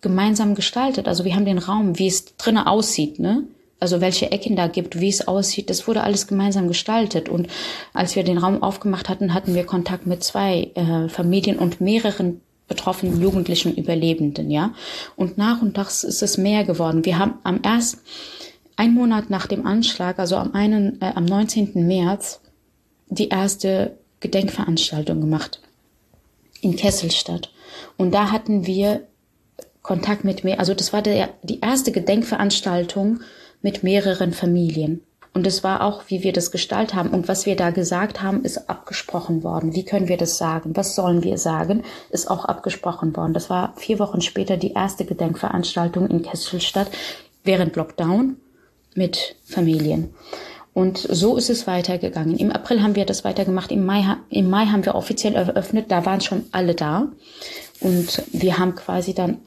gemeinsam 0.00 0.54
gestaltet. 0.54 1.08
Also 1.08 1.24
wir 1.24 1.34
haben 1.34 1.44
den 1.44 1.58
Raum, 1.58 1.98
wie 1.98 2.06
es 2.06 2.36
drinnen 2.36 2.66
aussieht, 2.66 3.18
ne? 3.18 3.44
Also 3.80 4.00
welche 4.00 4.30
Ecken 4.30 4.54
da 4.54 4.68
gibt, 4.68 5.00
wie 5.00 5.08
es 5.08 5.26
aussieht, 5.26 5.68
das 5.68 5.88
wurde 5.88 6.04
alles 6.04 6.28
gemeinsam 6.28 6.68
gestaltet. 6.68 7.28
Und 7.28 7.48
als 7.92 8.14
wir 8.14 8.22
den 8.22 8.38
Raum 8.38 8.62
aufgemacht 8.62 9.08
hatten, 9.08 9.34
hatten 9.34 9.56
wir 9.56 9.66
Kontakt 9.66 10.06
mit 10.06 10.22
zwei 10.22 10.70
äh, 10.74 11.08
Familien 11.08 11.58
und 11.58 11.80
mehreren 11.80 12.40
betroffenen 12.68 13.20
jugendlichen 13.20 13.74
Überlebenden, 13.74 14.50
ja. 14.50 14.72
Und 15.16 15.36
nach 15.36 15.62
und 15.62 15.76
nach 15.76 15.88
ist 15.88 16.22
es 16.22 16.38
mehr 16.38 16.62
geworden. 16.62 17.04
Wir 17.04 17.18
haben 17.18 17.34
am 17.42 17.60
ersten 17.62 18.00
ein 18.82 18.94
Monat 18.94 19.30
nach 19.30 19.46
dem 19.46 19.64
Anschlag, 19.64 20.18
also 20.18 20.34
am, 20.34 20.54
einen, 20.54 21.00
äh, 21.00 21.12
am 21.14 21.24
19. 21.24 21.86
März, 21.86 22.40
die 23.06 23.28
erste 23.28 23.96
Gedenkveranstaltung 24.18 25.20
gemacht 25.20 25.60
in 26.62 26.74
Kesselstadt. 26.74 27.52
Und 27.96 28.12
da 28.12 28.32
hatten 28.32 28.66
wir 28.66 29.06
Kontakt 29.82 30.24
mit 30.24 30.42
mehr, 30.42 30.58
also 30.58 30.74
das 30.74 30.92
war 30.92 31.00
der, 31.00 31.28
die 31.44 31.60
erste 31.60 31.92
Gedenkveranstaltung 31.92 33.20
mit 33.62 33.84
mehreren 33.84 34.32
Familien. 34.32 35.02
Und 35.32 35.46
es 35.46 35.62
war 35.62 35.84
auch, 35.84 36.02
wie 36.08 36.24
wir 36.24 36.32
das 36.32 36.50
gestaltet 36.50 36.96
haben. 36.96 37.10
Und 37.10 37.28
was 37.28 37.46
wir 37.46 37.54
da 37.54 37.70
gesagt 37.70 38.20
haben, 38.20 38.42
ist 38.42 38.68
abgesprochen 38.68 39.44
worden. 39.44 39.76
Wie 39.76 39.84
können 39.84 40.08
wir 40.08 40.16
das 40.16 40.38
sagen? 40.38 40.74
Was 40.74 40.96
sollen 40.96 41.22
wir 41.22 41.38
sagen? 41.38 41.84
Ist 42.10 42.28
auch 42.28 42.44
abgesprochen 42.46 43.16
worden. 43.16 43.32
Das 43.32 43.48
war 43.48 43.74
vier 43.76 44.00
Wochen 44.00 44.22
später 44.22 44.56
die 44.56 44.72
erste 44.72 45.04
Gedenkveranstaltung 45.04 46.08
in 46.08 46.22
Kesselstadt 46.22 46.90
während 47.44 47.76
Lockdown 47.76 48.36
mit 48.94 49.36
Familien. 49.44 50.14
Und 50.74 50.98
so 50.98 51.36
ist 51.36 51.50
es 51.50 51.66
weitergegangen. 51.66 52.38
Im 52.38 52.50
April 52.50 52.82
haben 52.82 52.96
wir 52.96 53.04
das 53.04 53.24
weitergemacht. 53.24 53.70
Im 53.70 53.84
Mai, 53.84 54.16
im 54.30 54.48
Mai 54.48 54.66
haben 54.66 54.86
wir 54.86 54.94
offiziell 54.94 55.34
eröffnet. 55.34 55.90
Da 55.90 56.06
waren 56.06 56.22
schon 56.22 56.46
alle 56.50 56.74
da. 56.74 57.08
Und 57.80 58.22
wir 58.32 58.58
haben 58.58 58.74
quasi 58.74 59.12
dann 59.12 59.38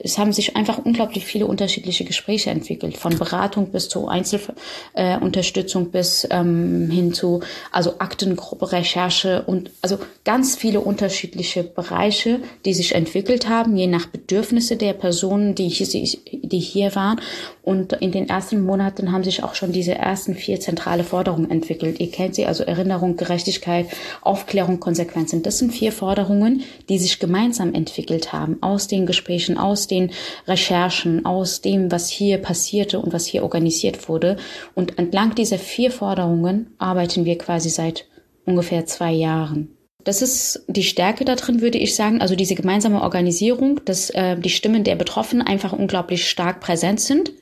es 0.00 0.16
haben 0.16 0.32
sich 0.32 0.56
einfach 0.56 0.78
unglaublich 0.78 1.24
viele 1.24 1.46
unterschiedliche 1.46 2.04
Gespräche 2.04 2.50
entwickelt, 2.50 2.96
von 2.96 3.18
Beratung 3.18 3.72
bis 3.72 3.88
zu 3.88 4.06
Einzelunterstützung 4.06 5.86
äh, 5.86 5.88
bis 5.88 6.26
ähm, 6.30 6.88
hin 6.88 7.12
zu 7.12 7.40
also 7.72 7.98
Aktengruppe, 7.98 8.70
Recherche 8.70 9.42
und 9.42 9.70
also 9.82 9.98
ganz 10.24 10.56
viele 10.56 10.80
unterschiedliche 10.80 11.64
Bereiche, 11.64 12.40
die 12.64 12.74
sich 12.74 12.94
entwickelt 12.94 13.48
haben, 13.48 13.76
je 13.76 13.88
nach 13.88 14.06
Bedürfnisse 14.06 14.76
der 14.76 14.92
Personen, 14.92 15.56
die 15.56 15.68
hier, 15.68 15.88
die 15.88 16.60
hier 16.60 16.94
waren. 16.94 17.20
Und 17.68 17.92
in 17.92 18.12
den 18.12 18.30
ersten 18.30 18.64
Monaten 18.64 19.12
haben 19.12 19.24
sich 19.24 19.44
auch 19.44 19.54
schon 19.54 19.72
diese 19.72 19.94
ersten 19.94 20.34
vier 20.34 20.58
zentrale 20.58 21.04
Forderungen 21.04 21.50
entwickelt. 21.50 22.00
Ihr 22.00 22.10
kennt 22.10 22.34
sie, 22.34 22.46
also 22.46 22.64
Erinnerung, 22.64 23.18
Gerechtigkeit, 23.18 23.88
Aufklärung, 24.22 24.80
Konsequenzen. 24.80 25.42
Das 25.42 25.58
sind 25.58 25.74
vier 25.74 25.92
Forderungen, 25.92 26.62
die 26.88 26.98
sich 26.98 27.18
gemeinsam 27.18 27.74
entwickelt 27.74 28.32
haben 28.32 28.56
aus 28.62 28.88
den 28.88 29.04
Gesprächen, 29.04 29.58
aus 29.58 29.86
den 29.86 30.12
Recherchen, 30.46 31.26
aus 31.26 31.60
dem, 31.60 31.92
was 31.92 32.08
hier 32.08 32.38
passierte 32.38 33.00
und 33.00 33.12
was 33.12 33.26
hier 33.26 33.42
organisiert 33.42 34.08
wurde. 34.08 34.38
Und 34.74 34.98
entlang 34.98 35.34
dieser 35.34 35.58
vier 35.58 35.90
Forderungen 35.90 36.74
arbeiten 36.78 37.26
wir 37.26 37.36
quasi 37.36 37.68
seit 37.68 38.06
ungefähr 38.46 38.86
zwei 38.86 39.12
Jahren. 39.12 39.76
Das 40.04 40.22
ist 40.22 40.64
die 40.68 40.84
Stärke 40.84 41.26
da 41.26 41.34
drin, 41.34 41.60
würde 41.60 41.76
ich 41.76 41.94
sagen. 41.94 42.22
Also 42.22 42.34
diese 42.34 42.54
gemeinsame 42.54 43.02
Organisierung, 43.02 43.82
dass 43.84 44.08
äh, 44.08 44.38
die 44.38 44.48
Stimmen 44.48 44.84
der 44.84 44.96
Betroffenen 44.96 45.46
einfach 45.46 45.74
unglaublich 45.74 46.30
stark 46.30 46.60
präsent 46.60 47.00
sind. 47.00 47.32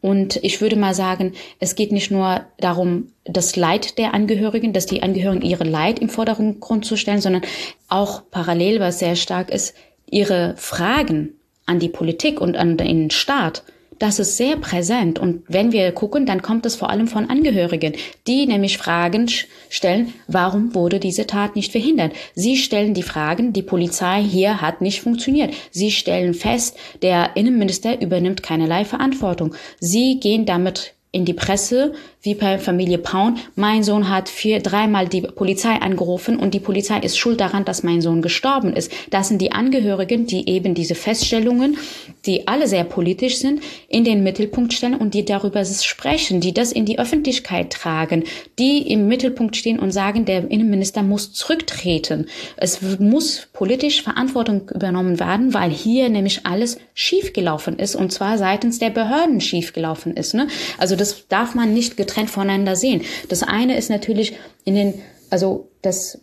Und 0.00 0.36
ich 0.42 0.60
würde 0.60 0.76
mal 0.76 0.94
sagen, 0.94 1.32
es 1.58 1.74
geht 1.74 1.92
nicht 1.92 2.10
nur 2.10 2.42
darum, 2.58 3.08
das 3.24 3.56
Leid 3.56 3.98
der 3.98 4.14
Angehörigen, 4.14 4.72
dass 4.72 4.86
die 4.86 5.02
Angehörigen 5.02 5.42
ihre 5.42 5.64
Leid 5.64 5.98
im 5.98 6.08
Vordergrund 6.08 6.84
zu 6.84 6.96
stellen, 6.96 7.20
sondern 7.20 7.42
auch 7.88 8.22
parallel, 8.30 8.80
was 8.80 8.98
sehr 8.98 9.16
stark 9.16 9.50
ist, 9.50 9.74
ihre 10.10 10.54
Fragen 10.56 11.34
an 11.66 11.78
die 11.78 11.88
Politik 11.88 12.40
und 12.40 12.56
an 12.56 12.76
den 12.76 13.10
Staat, 13.10 13.62
das 14.02 14.18
ist 14.18 14.36
sehr 14.36 14.56
präsent. 14.56 15.20
Und 15.20 15.44
wenn 15.46 15.70
wir 15.70 15.92
gucken, 15.92 16.26
dann 16.26 16.42
kommt 16.42 16.66
es 16.66 16.74
vor 16.74 16.90
allem 16.90 17.06
von 17.06 17.30
Angehörigen, 17.30 17.94
die 18.26 18.46
nämlich 18.46 18.76
Fragen 18.76 19.30
stellen, 19.70 20.12
warum 20.26 20.74
wurde 20.74 20.98
diese 20.98 21.24
Tat 21.24 21.54
nicht 21.54 21.70
verhindert? 21.70 22.12
Sie 22.34 22.56
stellen 22.56 22.94
die 22.94 23.04
Fragen, 23.04 23.52
die 23.52 23.62
Polizei 23.62 24.20
hier 24.20 24.60
hat 24.60 24.80
nicht 24.80 25.02
funktioniert. 25.02 25.54
Sie 25.70 25.92
stellen 25.92 26.34
fest, 26.34 26.76
der 27.02 27.36
Innenminister 27.36 28.00
übernimmt 28.00 28.42
keinerlei 28.42 28.84
Verantwortung. 28.84 29.54
Sie 29.78 30.18
gehen 30.18 30.46
damit 30.46 30.94
in 31.12 31.24
die 31.24 31.34
Presse, 31.34 31.92
wie 32.22 32.34
bei 32.34 32.58
Familie 32.58 32.98
Paun. 32.98 33.38
Mein 33.56 33.82
Sohn 33.82 34.08
hat 34.08 34.28
vier, 34.28 34.60
dreimal 34.60 35.08
die 35.08 35.22
Polizei 35.22 35.74
angerufen 35.74 36.38
und 36.38 36.54
die 36.54 36.60
Polizei 36.60 37.00
ist 37.00 37.18
schuld 37.18 37.40
daran, 37.40 37.64
dass 37.64 37.82
mein 37.82 38.00
Sohn 38.00 38.22
gestorben 38.22 38.72
ist. 38.72 38.92
Das 39.10 39.28
sind 39.28 39.42
die 39.42 39.50
Angehörigen, 39.50 40.26
die 40.26 40.48
eben 40.48 40.74
diese 40.74 40.94
Feststellungen, 40.94 41.76
die 42.24 42.46
alle 42.46 42.68
sehr 42.68 42.84
politisch 42.84 43.38
sind, 43.38 43.60
in 43.88 44.04
den 44.04 44.22
Mittelpunkt 44.22 44.72
stellen 44.72 44.94
und 44.94 45.14
die 45.14 45.24
darüber 45.24 45.64
sprechen, 45.64 46.40
die 46.40 46.54
das 46.54 46.70
in 46.70 46.86
die 46.86 47.00
Öffentlichkeit 47.00 47.70
tragen, 47.70 48.22
die 48.58 48.78
im 48.92 49.08
Mittelpunkt 49.08 49.56
stehen 49.56 49.80
und 49.80 49.90
sagen, 49.90 50.24
der 50.24 50.48
Innenminister 50.48 51.02
muss 51.02 51.32
zurücktreten. 51.32 52.26
Es 52.56 52.80
muss 53.00 53.48
politisch 53.52 54.02
Verantwortung 54.02 54.70
übernommen 54.72 55.18
werden, 55.18 55.54
weil 55.54 55.70
hier 55.70 56.08
nämlich 56.08 56.46
alles 56.46 56.78
schiefgelaufen 56.94 57.80
ist 57.80 57.96
und 57.96 58.12
zwar 58.12 58.38
seitens 58.38 58.78
der 58.78 58.90
Behörden 58.90 59.40
schiefgelaufen 59.40 60.16
ist. 60.16 60.34
Ne? 60.34 60.46
Also 60.78 60.94
das 60.94 61.26
darf 61.26 61.56
man 61.56 61.74
nicht 61.74 61.96
getrennt 61.96 62.11
voneinander 62.30 62.76
sehen. 62.76 63.02
Das 63.28 63.42
eine 63.42 63.76
ist 63.76 63.90
natürlich 63.90 64.34
in 64.64 64.74
den, 64.74 64.94
also 65.30 65.68
das, 65.82 66.20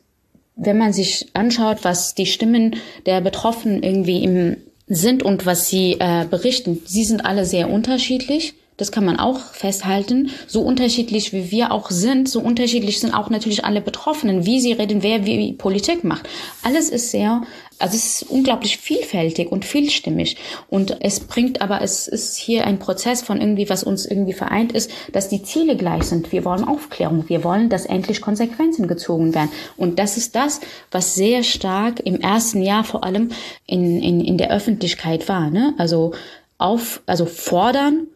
wenn 0.56 0.78
man 0.78 0.94
sich 0.94 1.28
anschaut, 1.34 1.80
was 1.84 2.16
die 2.16 2.26
Stimmen 2.26 2.76
der 3.06 3.22
Betroffenen 3.22 3.84
irgendwie 3.84 4.24
im 4.24 4.58
sind 4.90 5.22
und 5.22 5.46
was 5.46 5.70
sie 5.70 5.98
äh, 6.00 6.26
berichten, 6.26 6.82
sie 6.86 7.04
sind 7.04 7.24
alle 7.24 7.46
sehr 7.46 7.70
unterschiedlich. 7.70 8.56
Das 8.80 8.92
kann 8.92 9.06
man 9.06 9.20
auch 9.20 9.40
festhalten. 9.54 10.32
So 10.48 10.62
unterschiedlich 10.62 11.34
wie 11.34 11.52
wir 11.52 11.72
auch 11.72 11.92
sind, 11.92 12.28
so 12.28 12.40
unterschiedlich 12.40 13.00
sind 13.00 13.14
auch 13.14 13.30
natürlich 13.30 13.66
alle 13.66 13.82
Betroffenen, 13.82 14.46
wie 14.46 14.60
sie 14.60 14.74
reden, 14.74 15.04
wer 15.04 15.26
wie 15.26 15.54
Politik 15.54 16.04
macht. 16.04 16.28
Alles 16.64 16.90
ist 16.90 17.12
sehr 17.12 17.44
also 17.80 17.96
es 17.96 18.22
ist 18.22 18.30
unglaublich 18.30 18.78
vielfältig 18.78 19.52
und 19.52 19.64
vielstimmig. 19.64 20.36
Und 20.70 20.98
es 21.00 21.22
bringt 21.22 21.62
aber, 21.62 21.82
es 21.82 22.10
ist 22.10 22.36
hier 22.36 22.68
ein 22.68 22.78
Prozess 22.78 23.22
von 23.22 23.40
irgendwie, 23.40 23.70
was 23.70 23.84
uns 23.84 24.06
irgendwie 24.06 24.34
vereint 24.34 24.74
ist, 24.74 24.92
dass 25.14 25.30
die 25.30 25.44
Ziele 25.44 25.78
gleich 25.78 26.04
sind. 26.04 26.34
Wir 26.34 26.44
wollen 26.44 26.66
Aufklärung. 26.66 27.30
Wir 27.30 27.44
wollen, 27.46 27.70
dass 27.70 27.86
endlich 27.86 28.20
Konsequenzen 28.20 28.88
gezogen 28.88 29.34
werden. 29.34 29.50
Und 29.78 29.98
das 29.98 30.18
ist 30.18 30.36
das, 30.36 30.60
was 30.92 31.16
sehr 31.16 31.44
stark 31.44 32.02
im 32.02 32.20
ersten 32.20 32.62
Jahr 32.62 32.84
vor 32.84 33.06
allem 33.06 33.30
in, 33.66 34.04
in, 34.04 34.20
in 34.20 34.38
der 34.38 34.52
Öffentlichkeit 34.52 35.30
war. 35.30 35.50
Ne? 35.50 35.74
Also 35.78 36.14
auf, 36.58 37.02
also 37.06 37.26
fordern, 37.26 38.08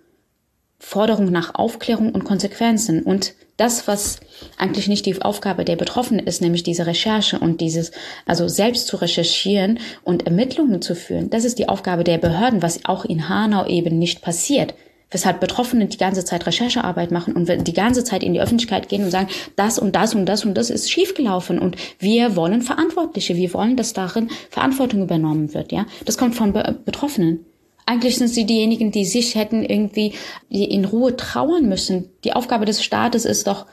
Forderung 0.86 1.32
nach 1.32 1.56
Aufklärung 1.56 2.12
und 2.12 2.26
Konsequenzen. 2.26 3.04
Und 3.04 3.34
das, 3.56 3.88
was 3.88 4.19
eigentlich 4.58 4.89
nicht 4.89 5.06
die 5.06 5.19
Aufgabe 5.22 5.63
der 5.63 5.78
Betroffenen 5.78 6.26
ist, 6.26 6.41
nämlich 6.41 6.62
diese 6.62 6.86
Recherche 6.86 7.39
und 7.39 7.62
dieses, 7.62 7.91
also 8.26 8.50
selbst 8.50 8.88
zu 8.88 8.98
recherchieren 8.98 9.80
und 10.04 10.26
Ermittlungen 10.28 10.82
zu 10.82 10.93
führen, 10.93 11.30
das 11.30 11.46
ist 11.46 11.58
die 11.58 11.69
Aufgabe 11.69 12.04
der 12.04 12.17
Behörden, 12.17 12.62
was 12.62 12.84
auch 12.84 13.06
in 13.06 13.30
Hanau 13.30 13.65
eben 13.65 13.98
nicht 13.98 14.22
passiert. 14.22 14.76
Weshalb 15.10 15.39
Betroffene 15.39 15.86
die 15.86 15.98
ganze 15.98 16.26
Zeit 16.26 16.46
Recherchearbeit 16.46 17.12
machen 17.12 17.34
und 17.34 17.67
die 17.67 17.74
ganze 17.74 18.04
Zeit 18.04 18.22
in 18.22 18.34
die 18.34 18.41
Öffentlichkeit 18.41 18.89
gehen 18.89 19.06
und 19.06 19.12
sagen, 19.12 19.30
das 19.56 19.80
und 19.80 19.96
das 19.96 20.13
und 20.13 20.26
das 20.26 20.43
und 20.43 20.56
das 20.56 20.69
ist 20.69 20.91
schiefgelaufen 20.91 21.60
und 21.60 21.78
wir 21.98 22.36
wollen 22.36 22.62
Verantwortliche, 22.62 23.36
wir 23.36 23.54
wollen, 23.54 23.78
dass 23.78 23.93
darin 23.93 24.30
Verantwortung 24.50 25.02
übernommen 25.02 25.54
wird, 25.54 25.72
ja. 25.72 25.86
Das 26.06 26.17
kommt 26.17 26.36
von 26.36 26.52
Be 26.52 26.78
Betroffenen. 26.84 27.46
Eigentlich 27.86 28.17
sind 28.17 28.30
sie 28.30 28.46
diejenigen, 28.46 28.91
die 28.91 29.06
sich 29.06 29.36
hätten 29.36 29.63
irgendwie 29.63 30.13
in 30.50 30.86
Ruhe 30.86 31.15
trauern 31.15 31.67
müssen. 31.67 32.10
Die 32.24 32.34
Aufgabe 32.34 32.65
des 32.65 32.84
Staates 32.84 33.26
ist 33.26 33.48
doch 33.48 33.65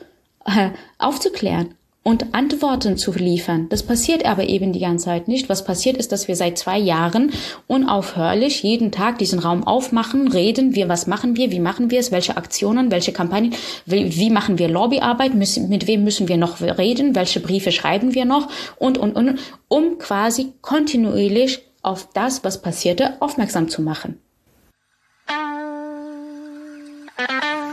äh, 0.44 0.70
aufzuklären 0.98 1.74
und 2.02 2.34
Antworten 2.34 2.96
zu 2.96 3.12
liefern. 3.12 3.68
Das 3.68 3.82
passiert 3.82 4.24
aber 4.24 4.48
eben 4.48 4.72
die 4.72 4.80
ganze 4.80 5.04
Zeit 5.06 5.28
nicht. 5.28 5.50
Was 5.50 5.64
passiert 5.64 5.98
ist, 5.98 6.12
dass 6.12 6.28
wir 6.28 6.36
seit 6.36 6.56
zwei 6.56 6.78
Jahren 6.78 7.30
unaufhörlich 7.66 8.62
jeden 8.62 8.90
Tag 8.90 9.18
diesen 9.18 9.38
Raum 9.38 9.66
aufmachen, 9.66 10.28
reden, 10.28 10.74
wir, 10.74 10.88
was 10.88 11.06
machen 11.06 11.36
wir, 11.36 11.50
wie 11.50 11.60
machen 11.60 11.90
wir 11.90 12.00
es, 12.00 12.10
welche 12.10 12.38
Aktionen, 12.38 12.90
welche 12.90 13.12
Kampagnen, 13.12 13.54
wie, 13.84 14.16
wie 14.16 14.30
machen 14.30 14.58
wir 14.58 14.68
Lobbyarbeit, 14.68 15.34
müssen, 15.34 15.68
mit 15.68 15.86
wem 15.86 16.02
müssen 16.02 16.26
wir 16.26 16.38
noch 16.38 16.62
reden, 16.62 17.14
welche 17.14 17.40
Briefe 17.40 17.70
schreiben 17.70 18.14
wir 18.14 18.24
noch 18.24 18.48
und, 18.78 18.96
und, 18.96 19.12
und, 19.14 19.38
um 19.68 19.98
quasi 19.98 20.54
kontinuierlich 20.62 21.69
auf 21.82 22.08
das, 22.12 22.44
was 22.44 22.60
passierte, 22.60 23.20
aufmerksam 23.20 23.68
zu 23.68 23.82
machen. 23.82 24.20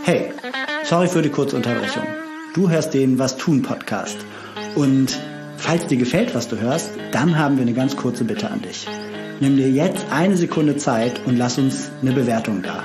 Hey, 0.04 0.32
sorry 0.84 1.08
für 1.08 1.22
die 1.22 1.30
kurze 1.30 1.56
Unterbrechung. 1.56 2.04
Du 2.54 2.70
hörst 2.70 2.94
den 2.94 3.20
Was 3.20 3.38
tun 3.38 3.62
Podcast. 3.62 4.18
Und 4.76 5.20
falls 5.58 5.88
dir 5.88 5.98
gefällt, 5.98 6.34
was 6.34 6.48
du 6.48 6.60
hörst, 6.60 6.92
dann 7.12 7.38
haben 7.38 7.58
wir 7.58 7.64
eine 7.64 7.74
ganz 7.74 7.96
kurze 7.96 8.24
Bitte 8.24 8.50
an 8.50 8.62
dich. 8.62 8.88
Nimm 9.40 9.58
dir 9.58 9.70
jetzt 9.70 10.06
eine 10.12 10.38
Sekunde 10.38 10.78
Zeit 10.78 11.22
und 11.26 11.38
lass 11.38 11.58
uns 11.58 11.92
eine 12.02 12.14
Bewertung 12.14 12.64
da. 12.64 12.84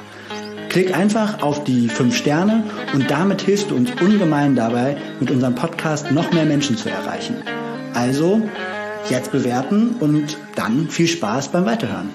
Klick 0.69 0.97
einfach 0.97 1.43
auf 1.43 1.65
die 1.65 1.89
fünf 1.89 2.17
Sterne 2.17 2.65
und 2.93 3.11
damit 3.11 3.43
hilfst 3.43 3.71
du 3.71 3.77
uns 3.77 3.91
ungemein 4.01 4.57
dabei, 4.57 4.97
mit 5.21 5.31
unserem 5.31 5.55
Podcast 5.55 6.11
noch 6.11 6.33
mehr 6.33 6.45
Menschen 6.45 6.77
zu 6.77 6.89
erreichen. 6.89 7.37
Also 7.95 8.43
jetzt 9.09 9.33
bewerten 9.33 9.97
und 10.01 10.37
dann 10.55 10.89
viel 10.89 11.09
Spaß 11.09 11.49
beim 11.49 11.67
Weiterhören. 11.67 12.11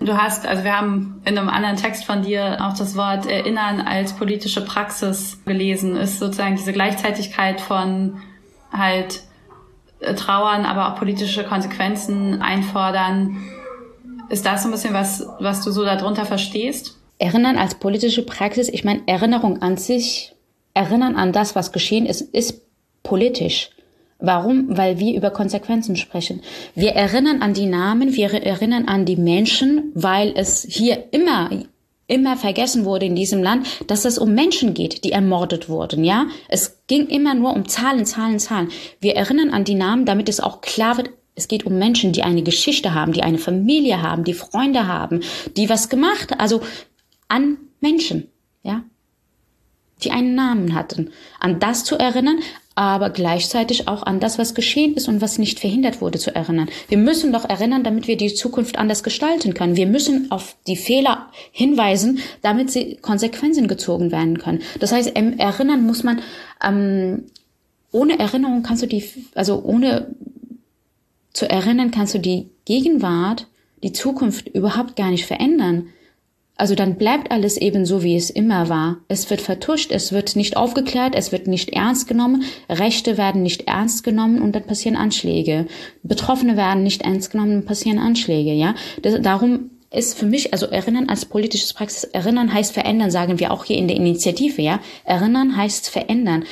Du 0.00 0.16
hast, 0.16 0.46
also 0.46 0.64
wir 0.64 0.76
haben 0.76 1.22
in 1.24 1.38
einem 1.38 1.48
anderen 1.48 1.76
Text 1.76 2.04
von 2.04 2.22
dir 2.22 2.58
auch 2.60 2.76
das 2.76 2.96
Wort 2.96 3.26
Erinnern 3.26 3.80
als 3.80 4.14
politische 4.14 4.64
Praxis 4.64 5.38
gelesen. 5.44 5.96
Ist 5.96 6.18
sozusagen 6.18 6.56
diese 6.56 6.72
Gleichzeitigkeit 6.72 7.60
von 7.60 8.20
halt 8.72 9.22
äh, 10.00 10.14
Trauern, 10.14 10.64
aber 10.64 10.88
auch 10.88 10.98
politische 10.98 11.44
Konsequenzen 11.44 12.42
einfordern. 12.42 13.36
Ist 14.28 14.44
das 14.44 14.62
so 14.62 14.68
ein 14.68 14.72
bisschen 14.72 14.94
was, 14.94 15.24
was 15.38 15.62
du 15.62 15.70
so 15.70 15.84
darunter 15.84 16.24
verstehst? 16.24 16.98
Erinnern 17.18 17.56
als 17.56 17.76
politische 17.76 18.26
Praxis, 18.26 18.68
ich 18.68 18.82
meine, 18.82 19.02
Erinnerung 19.06 19.62
an 19.62 19.76
sich, 19.76 20.34
Erinnern 20.74 21.14
an 21.14 21.32
das, 21.32 21.54
was 21.54 21.70
geschehen 21.70 22.06
ist, 22.06 22.22
ist 22.22 22.62
politisch. 23.04 23.70
Warum? 24.22 24.76
Weil 24.76 25.00
wir 25.00 25.16
über 25.16 25.30
Konsequenzen 25.30 25.96
sprechen. 25.96 26.42
Wir 26.74 26.92
erinnern 26.92 27.42
an 27.42 27.54
die 27.54 27.66
Namen, 27.66 28.14
wir 28.14 28.32
erinnern 28.32 28.86
an 28.86 29.04
die 29.04 29.16
Menschen, 29.16 29.90
weil 29.94 30.32
es 30.36 30.64
hier 30.68 31.04
immer 31.10 31.50
immer 32.08 32.36
vergessen 32.36 32.84
wurde 32.84 33.06
in 33.06 33.16
diesem 33.16 33.42
Land, 33.42 33.66
dass 33.86 34.04
es 34.04 34.18
um 34.18 34.34
Menschen 34.34 34.74
geht, 34.74 35.04
die 35.04 35.12
ermordet 35.12 35.70
wurden, 35.70 36.04
ja? 36.04 36.26
Es 36.48 36.82
ging 36.86 37.06
immer 37.06 37.32
nur 37.32 37.54
um 37.54 37.68
Zahlen, 37.68 38.04
Zahlen, 38.04 38.38
Zahlen. 38.38 38.68
Wir 39.00 39.16
erinnern 39.16 39.50
an 39.50 39.64
die 39.64 39.76
Namen, 39.76 40.04
damit 40.04 40.28
es 40.28 40.40
auch 40.40 40.60
klar 40.60 40.98
wird, 40.98 41.10
es 41.34 41.48
geht 41.48 41.64
um 41.64 41.78
Menschen, 41.78 42.12
die 42.12 42.22
eine 42.22 42.42
Geschichte 42.42 42.92
haben, 42.92 43.12
die 43.12 43.22
eine 43.22 43.38
Familie 43.38 44.02
haben, 44.02 44.24
die 44.24 44.34
Freunde 44.34 44.86
haben, 44.86 45.20
die 45.56 45.70
was 45.70 45.88
gemacht, 45.88 46.38
also 46.38 46.60
an 47.28 47.56
Menschen, 47.80 48.28
ja, 48.62 48.84
die 50.02 50.10
einen 50.10 50.34
Namen 50.34 50.74
hatten. 50.74 51.12
An 51.40 51.60
das 51.60 51.84
zu 51.84 51.96
erinnern, 51.96 52.40
aber 52.74 53.10
gleichzeitig 53.10 53.88
auch 53.88 54.02
an 54.02 54.20
das, 54.20 54.38
was 54.38 54.54
geschehen 54.54 54.94
ist 54.94 55.08
und 55.08 55.20
was 55.20 55.38
nicht 55.38 55.60
verhindert 55.60 56.00
wurde, 56.00 56.18
zu 56.18 56.34
erinnern. 56.34 56.68
Wir 56.88 56.98
müssen 56.98 57.32
doch 57.32 57.48
erinnern, 57.48 57.84
damit 57.84 58.08
wir 58.08 58.16
die 58.16 58.32
Zukunft 58.32 58.78
anders 58.78 59.02
gestalten 59.02 59.54
können. 59.54 59.76
Wir 59.76 59.86
müssen 59.86 60.30
auf 60.30 60.56
die 60.66 60.76
Fehler 60.76 61.28
hinweisen, 61.50 62.20
damit 62.40 62.70
sie 62.70 62.96
Konsequenzen 62.96 63.68
gezogen 63.68 64.10
werden 64.10 64.38
können. 64.38 64.62
Das 64.80 64.92
heißt, 64.92 65.14
Erinnern 65.14 65.84
muss 65.84 66.02
man, 66.02 66.20
ähm, 66.64 67.24
ohne 67.90 68.18
Erinnerung 68.18 68.62
kannst 68.62 68.82
du 68.82 68.86
die, 68.86 69.04
also 69.34 69.62
ohne 69.62 70.14
zu 71.32 71.48
erinnern, 71.48 71.90
kannst 71.90 72.14
du 72.14 72.18
die 72.18 72.48
Gegenwart, 72.64 73.46
die 73.82 73.92
Zukunft 73.92 74.48
überhaupt 74.48 74.96
gar 74.96 75.10
nicht 75.10 75.26
verändern. 75.26 75.88
Also 76.62 76.76
dann 76.76 76.94
bleibt 76.94 77.32
alles 77.32 77.56
eben 77.56 77.84
so, 77.84 78.04
wie 78.04 78.14
es 78.14 78.30
immer 78.30 78.68
war. 78.68 78.98
Es 79.08 79.28
wird 79.30 79.40
vertuscht, 79.40 79.90
es 79.90 80.12
wird 80.12 80.36
nicht 80.36 80.56
aufgeklärt, 80.56 81.16
es 81.16 81.32
wird 81.32 81.48
nicht 81.48 81.70
ernst 81.70 82.06
genommen, 82.06 82.44
Rechte 82.68 83.18
werden 83.18 83.42
nicht 83.42 83.66
ernst 83.66 84.04
genommen 84.04 84.40
und 84.40 84.54
dann 84.54 84.62
passieren 84.62 84.94
Anschläge. 84.94 85.66
Betroffene 86.04 86.56
werden 86.56 86.84
nicht 86.84 87.02
ernst 87.02 87.32
genommen 87.32 87.56
und 87.56 87.66
passieren 87.66 87.98
Anschläge, 87.98 88.52
ja. 88.52 88.76
Das, 89.02 89.20
darum 89.20 89.70
ist 89.90 90.16
für 90.16 90.26
mich, 90.26 90.52
also 90.52 90.66
erinnern 90.66 91.08
als 91.08 91.24
politisches 91.24 91.72
Praxis, 91.72 92.04
erinnern 92.04 92.54
heißt 92.54 92.72
verändern, 92.72 93.10
sagen 93.10 93.40
wir 93.40 93.50
auch 93.50 93.64
hier 93.64 93.78
in 93.78 93.88
der 93.88 93.96
Initiative, 93.96 94.62
ja. 94.62 94.78
Erinnern 95.04 95.56
heißt 95.56 95.88
verändern. 95.88 96.44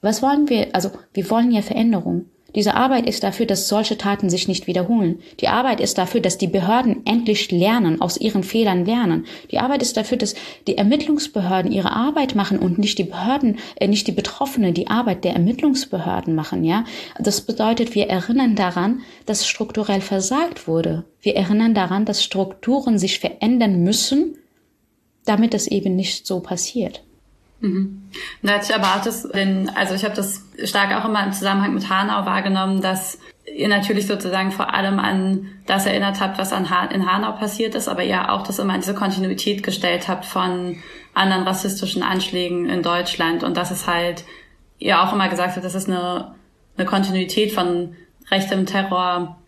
Was 0.00 0.22
wollen 0.22 0.48
wir? 0.48 0.68
Also 0.72 0.92
wir 1.12 1.28
wollen 1.28 1.50
ja 1.50 1.60
Veränderung. 1.60 2.24
Diese 2.54 2.74
Arbeit 2.74 3.06
ist 3.06 3.22
dafür, 3.24 3.44
dass 3.44 3.68
solche 3.68 3.98
Taten 3.98 4.30
sich 4.30 4.48
nicht 4.48 4.66
wiederholen. 4.66 5.20
Die 5.40 5.48
Arbeit 5.48 5.80
ist 5.80 5.98
dafür, 5.98 6.22
dass 6.22 6.38
die 6.38 6.46
Behörden 6.46 7.04
endlich 7.04 7.50
lernen, 7.50 8.00
aus 8.00 8.16
ihren 8.16 8.42
Fehlern 8.42 8.86
lernen. 8.86 9.26
Die 9.50 9.58
Arbeit 9.58 9.82
ist 9.82 9.98
dafür, 9.98 10.16
dass 10.16 10.34
die 10.66 10.78
Ermittlungsbehörden 10.78 11.70
ihre 11.70 11.92
Arbeit 11.92 12.34
machen 12.34 12.58
und 12.58 12.78
nicht 12.78 12.98
die 12.98 13.04
Behörden, 13.04 13.58
äh, 13.76 13.86
nicht 13.86 14.06
die 14.06 14.12
Betroffenen 14.12 14.72
die 14.72 14.88
Arbeit 14.88 15.24
der 15.24 15.34
Ermittlungsbehörden 15.34 16.34
machen, 16.34 16.64
ja. 16.64 16.84
Das 17.18 17.42
bedeutet, 17.42 17.94
wir 17.94 18.08
erinnern 18.08 18.56
daran, 18.56 19.02
dass 19.26 19.46
strukturell 19.46 20.00
versagt 20.00 20.66
wurde. 20.66 21.04
Wir 21.20 21.36
erinnern 21.36 21.74
daran, 21.74 22.06
dass 22.06 22.24
Strukturen 22.24 22.98
sich 22.98 23.18
verändern 23.18 23.82
müssen, 23.82 24.38
damit 25.26 25.52
es 25.52 25.66
eben 25.66 25.96
nicht 25.96 26.26
so 26.26 26.40
passiert. 26.40 27.02
Mhm. 27.60 28.10
Da 28.42 28.54
hatte 28.54 28.66
ich 28.70 28.74
aber 28.74 28.96
auch 28.96 29.02
das, 29.02 29.28
denn, 29.28 29.68
also 29.74 29.94
ich 29.94 30.04
habe 30.04 30.14
das 30.14 30.44
stark 30.64 30.94
auch 30.94 31.08
immer 31.08 31.24
im 31.24 31.32
Zusammenhang 31.32 31.74
mit 31.74 31.88
Hanau 31.88 32.24
wahrgenommen, 32.24 32.80
dass 32.80 33.18
ihr 33.56 33.68
natürlich 33.68 34.06
sozusagen 34.06 34.52
vor 34.52 34.72
allem 34.74 34.98
an 34.98 35.48
das 35.66 35.86
erinnert 35.86 36.20
habt, 36.20 36.38
was 36.38 36.52
an 36.52 36.70
ha 36.70 36.84
in 36.86 37.10
Hanau 37.10 37.32
passiert 37.32 37.74
ist, 37.74 37.88
aber 37.88 38.04
ihr 38.04 38.32
auch 38.32 38.46
das 38.46 38.58
immer 38.58 38.74
an 38.74 38.80
diese 38.80 38.94
Kontinuität 38.94 39.62
gestellt 39.62 40.08
habt 40.08 40.24
von 40.24 40.76
anderen 41.14 41.42
rassistischen 41.42 42.02
Anschlägen 42.02 42.68
in 42.68 42.82
Deutschland 42.82 43.42
und 43.42 43.56
dass 43.56 43.70
es 43.70 43.86
halt 43.86 44.24
ihr 44.78 45.02
auch 45.02 45.12
immer 45.12 45.28
gesagt 45.28 45.56
habt, 45.56 45.64
dass 45.64 45.74
es 45.74 45.88
eine, 45.88 46.34
eine 46.76 46.86
Kontinuität 46.86 47.52
von 47.52 47.96
rechtem 48.30 48.66
Terror 48.66 49.38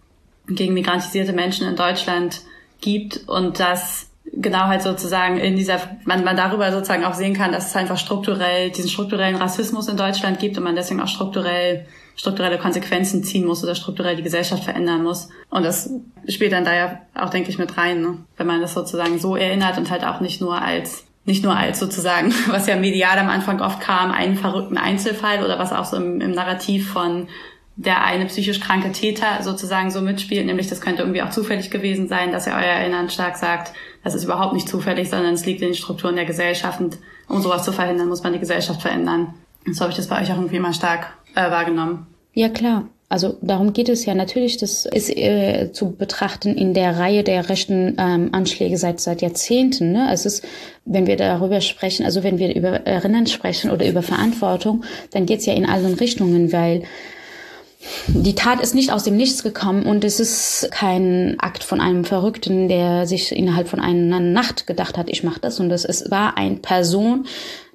gegen 0.48 0.74
migrantisierte 0.74 1.32
Menschen 1.32 1.68
in 1.68 1.76
Deutschland 1.76 2.40
gibt 2.80 3.28
und 3.28 3.60
dass 3.60 4.09
genau 4.40 4.66
halt 4.66 4.82
sozusagen 4.82 5.38
in 5.38 5.56
dieser, 5.56 5.80
man, 6.04 6.24
man 6.24 6.36
darüber 6.36 6.72
sozusagen 6.72 7.04
auch 7.04 7.14
sehen 7.14 7.34
kann, 7.34 7.52
dass 7.52 7.68
es 7.68 7.76
einfach 7.76 7.98
strukturell, 7.98 8.70
diesen 8.70 8.90
strukturellen 8.90 9.36
Rassismus 9.36 9.88
in 9.88 9.96
Deutschland 9.96 10.38
gibt 10.38 10.56
und 10.56 10.64
man 10.64 10.76
deswegen 10.76 11.00
auch 11.00 11.08
strukturell, 11.08 11.86
strukturelle 12.16 12.58
Konsequenzen 12.58 13.22
ziehen 13.24 13.46
muss 13.46 13.62
oder 13.62 13.74
strukturell 13.74 14.16
die 14.16 14.22
Gesellschaft 14.22 14.64
verändern 14.64 15.02
muss. 15.02 15.28
Und 15.50 15.64
das 15.64 15.90
spielt 16.28 16.52
dann 16.52 16.64
da 16.64 16.74
ja 16.74 17.00
auch, 17.14 17.30
denke 17.30 17.50
ich, 17.50 17.58
mit 17.58 17.76
rein, 17.76 18.02
ne? 18.02 18.18
wenn 18.36 18.46
man 18.46 18.60
das 18.60 18.74
sozusagen 18.74 19.18
so 19.18 19.36
erinnert 19.36 19.78
und 19.78 19.90
halt 19.90 20.04
auch 20.04 20.20
nicht 20.20 20.40
nur 20.40 20.60
als 20.60 21.04
nicht 21.26 21.44
nur 21.44 21.54
als 21.54 21.78
sozusagen, 21.78 22.32
was 22.48 22.66
ja 22.66 22.76
medial 22.76 23.18
am 23.18 23.28
Anfang 23.28 23.60
oft 23.60 23.80
kam, 23.80 24.10
einen 24.10 24.36
verrückten 24.36 24.78
Einzelfall 24.78 25.44
oder 25.44 25.58
was 25.58 25.72
auch 25.72 25.84
so 25.84 25.96
im, 25.96 26.20
im 26.20 26.32
Narrativ 26.32 26.90
von 26.90 27.28
der 27.76 28.04
eine 28.04 28.26
psychisch 28.26 28.60
kranke 28.60 28.92
Täter 28.92 29.42
sozusagen 29.42 29.90
so 29.90 30.02
mitspielt, 30.02 30.44
nämlich 30.44 30.68
das 30.68 30.82
könnte 30.82 31.02
irgendwie 31.02 31.22
auch 31.22 31.30
zufällig 31.30 31.70
gewesen 31.70 32.08
sein, 32.08 32.30
dass 32.30 32.46
er 32.46 32.56
euer 32.56 32.62
Erinnern 32.62 33.08
stark 33.08 33.36
sagt, 33.36 33.72
das 34.02 34.14
ist 34.14 34.24
überhaupt 34.24 34.54
nicht 34.54 34.68
zufällig, 34.68 35.10
sondern 35.10 35.34
es 35.34 35.44
liegt 35.46 35.62
in 35.62 35.68
den 35.68 35.74
Strukturen 35.74 36.16
der 36.16 36.24
Gesellschaft 36.24 36.80
und 36.80 36.98
um 37.28 37.42
sowas 37.42 37.64
zu 37.64 37.72
verhindern, 37.72 38.08
muss 38.08 38.22
man 38.22 38.32
die 38.32 38.38
Gesellschaft 38.38 38.82
verändern. 38.82 39.34
Und 39.66 39.74
so 39.74 39.82
habe 39.82 39.90
ich 39.90 39.96
das 39.96 40.08
bei 40.08 40.20
euch 40.20 40.32
auch 40.32 40.36
irgendwie 40.36 40.58
mal 40.58 40.72
stark 40.72 41.12
äh, 41.34 41.50
wahrgenommen. 41.50 42.06
Ja, 42.32 42.48
klar. 42.48 42.88
Also 43.08 43.36
darum 43.42 43.72
geht 43.72 43.88
es 43.88 44.04
ja 44.04 44.14
natürlich, 44.14 44.56
das 44.56 44.86
ist 44.86 45.10
äh, 45.10 45.72
zu 45.72 45.90
betrachten 45.90 46.54
in 46.56 46.74
der 46.74 46.96
Reihe 46.96 47.24
der 47.24 47.48
rechten 47.48 47.96
ähm, 47.98 48.28
Anschläge 48.30 48.78
seit 48.78 49.00
seit 49.00 49.20
Jahrzehnten. 49.20 49.90
Ne? 49.90 50.08
Es 50.12 50.26
ist, 50.26 50.46
wenn 50.84 51.08
wir 51.08 51.16
darüber 51.16 51.60
sprechen, 51.60 52.06
also 52.06 52.22
wenn 52.22 52.38
wir 52.38 52.54
über 52.54 52.86
Erinnern 52.86 53.26
sprechen 53.26 53.72
oder 53.72 53.88
über 53.88 54.02
Verantwortung, 54.02 54.84
dann 55.10 55.26
geht 55.26 55.40
es 55.40 55.46
ja 55.46 55.54
in 55.54 55.66
allen 55.66 55.94
Richtungen, 55.94 56.52
weil 56.52 56.84
die 58.08 58.34
Tat 58.34 58.60
ist 58.60 58.74
nicht 58.74 58.92
aus 58.92 59.04
dem 59.04 59.16
Nichts 59.16 59.42
gekommen 59.42 59.84
und 59.86 60.04
es 60.04 60.20
ist 60.20 60.68
kein 60.70 61.36
Akt 61.38 61.64
von 61.64 61.80
einem 61.80 62.04
Verrückten, 62.04 62.68
der 62.68 63.06
sich 63.06 63.32
innerhalb 63.32 63.68
von 63.68 63.80
einer 63.80 64.20
Nacht 64.20 64.66
gedacht 64.66 64.98
hat, 64.98 65.08
ich 65.08 65.24
mache 65.24 65.40
das. 65.40 65.60
Und 65.60 65.70
es 65.70 66.10
war 66.10 66.36
eine 66.36 66.56
Person, 66.56 67.26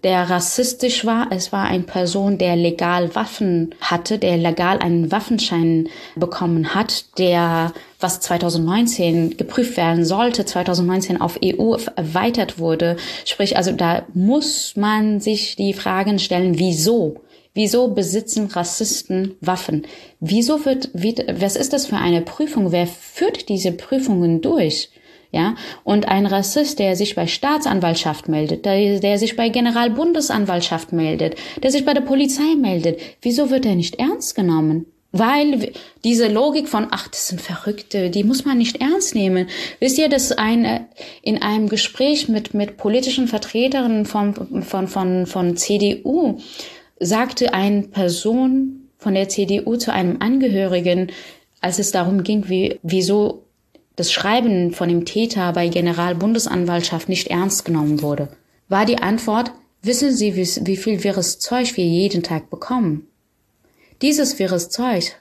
der 0.03 0.29
rassistisch 0.29 1.05
war. 1.05 1.31
Es 1.31 1.51
war 1.51 1.65
eine 1.65 1.83
Person, 1.83 2.37
der 2.37 2.55
legal 2.55 3.15
Waffen 3.15 3.73
hatte, 3.81 4.19
der 4.19 4.37
legal 4.37 4.77
einen 4.77 5.11
Waffenschein 5.11 5.89
bekommen 6.15 6.75
hat, 6.75 7.17
der 7.17 7.73
was 7.99 8.19
2019 8.19 9.37
geprüft 9.37 9.77
werden 9.77 10.05
sollte, 10.05 10.45
2019 10.45 11.19
auf 11.19 11.39
EU 11.43 11.75
erweitert 11.95 12.59
wurde. 12.59 12.97
Sprich, 13.25 13.57
also 13.57 13.71
da 13.71 14.03
muss 14.13 14.75
man 14.75 15.19
sich 15.19 15.55
die 15.55 15.73
Fragen 15.73 16.19
stellen, 16.19 16.59
wieso? 16.59 17.21
Wieso 17.55 17.87
besitzen 17.87 18.47
Rassisten 18.47 19.35
Waffen? 19.39 19.87
Wieso 20.19 20.65
wird, 20.65 20.89
wie, 20.93 21.15
was 21.39 21.55
ist 21.55 21.71
das 21.71 21.87
für 21.87 21.95
eine 21.95 22.21
Prüfung? 22.21 22.73
Wer 22.73 22.85
führt 22.85 23.47
diese 23.47 23.71
Prüfungen 23.71 24.41
durch? 24.41 24.89
Ja, 25.31 25.55
und 25.83 26.07
ein 26.07 26.25
Rassist, 26.25 26.79
der 26.79 26.95
sich 26.95 27.15
bei 27.15 27.27
Staatsanwaltschaft 27.27 28.27
meldet, 28.27 28.65
der, 28.65 28.99
der 28.99 29.17
sich 29.17 29.35
bei 29.35 29.49
Generalbundesanwaltschaft 29.49 30.93
meldet, 30.93 31.35
der 31.61 31.71
sich 31.71 31.83
bei 31.83 31.93
der 31.93 32.01
Polizei 32.01 32.55
meldet, 32.57 32.99
wieso 33.21 33.49
wird 33.49 33.65
er 33.65 33.75
nicht 33.75 33.95
ernst 33.95 34.35
genommen? 34.35 34.85
Weil 35.11 35.71
diese 36.03 36.27
Logik 36.27 36.67
von, 36.67 36.87
ach, 36.91 37.07
das 37.07 37.27
sind 37.29 37.39
Verrückte, 37.39 38.09
die 38.09 38.25
muss 38.25 38.43
man 38.43 38.57
nicht 38.57 38.81
ernst 38.81 39.15
nehmen. 39.15 39.47
Wisst 39.79 39.97
ihr, 39.97 40.09
dass 40.09 40.33
eine, 40.33 40.87
in 41.21 41.41
einem 41.41 41.69
Gespräch 41.69 42.27
mit, 42.27 42.53
mit 42.53 42.75
politischen 42.75 43.29
Vertreterinnen 43.29 44.05
von, 44.05 44.63
von, 44.63 44.87
von, 44.89 45.25
von 45.25 45.55
CDU 45.55 46.39
sagte 46.99 47.53
eine 47.53 47.83
Person 47.83 48.89
von 48.97 49.13
der 49.13 49.29
CDU 49.29 49.75
zu 49.75 49.91
einem 49.91 50.21
Angehörigen, 50.21 51.11
als 51.61 51.79
es 51.79 51.91
darum 51.91 52.23
ging, 52.23 52.49
wie, 52.49 52.79
wieso 52.83 53.45
das 53.95 54.11
Schreiben 54.11 54.73
von 54.73 54.89
dem 54.89 55.05
Täter 55.05 55.53
bei 55.53 55.67
Generalbundesanwaltschaft 55.67 57.09
nicht 57.09 57.27
ernst 57.27 57.65
genommen 57.65 58.01
wurde, 58.01 58.29
war 58.67 58.85
die 58.85 58.99
Antwort, 58.99 59.51
wissen 59.81 60.13
Sie, 60.13 60.35
wie, 60.35 60.47
wie 60.65 60.77
viel 60.77 61.03
wirres 61.03 61.39
Zeug 61.39 61.77
wir 61.77 61.85
jeden 61.85 62.23
Tag 62.23 62.49
bekommen? 62.49 63.07
Dieses 64.01 64.39
wirres 64.39 64.69
Zeug 64.69 65.15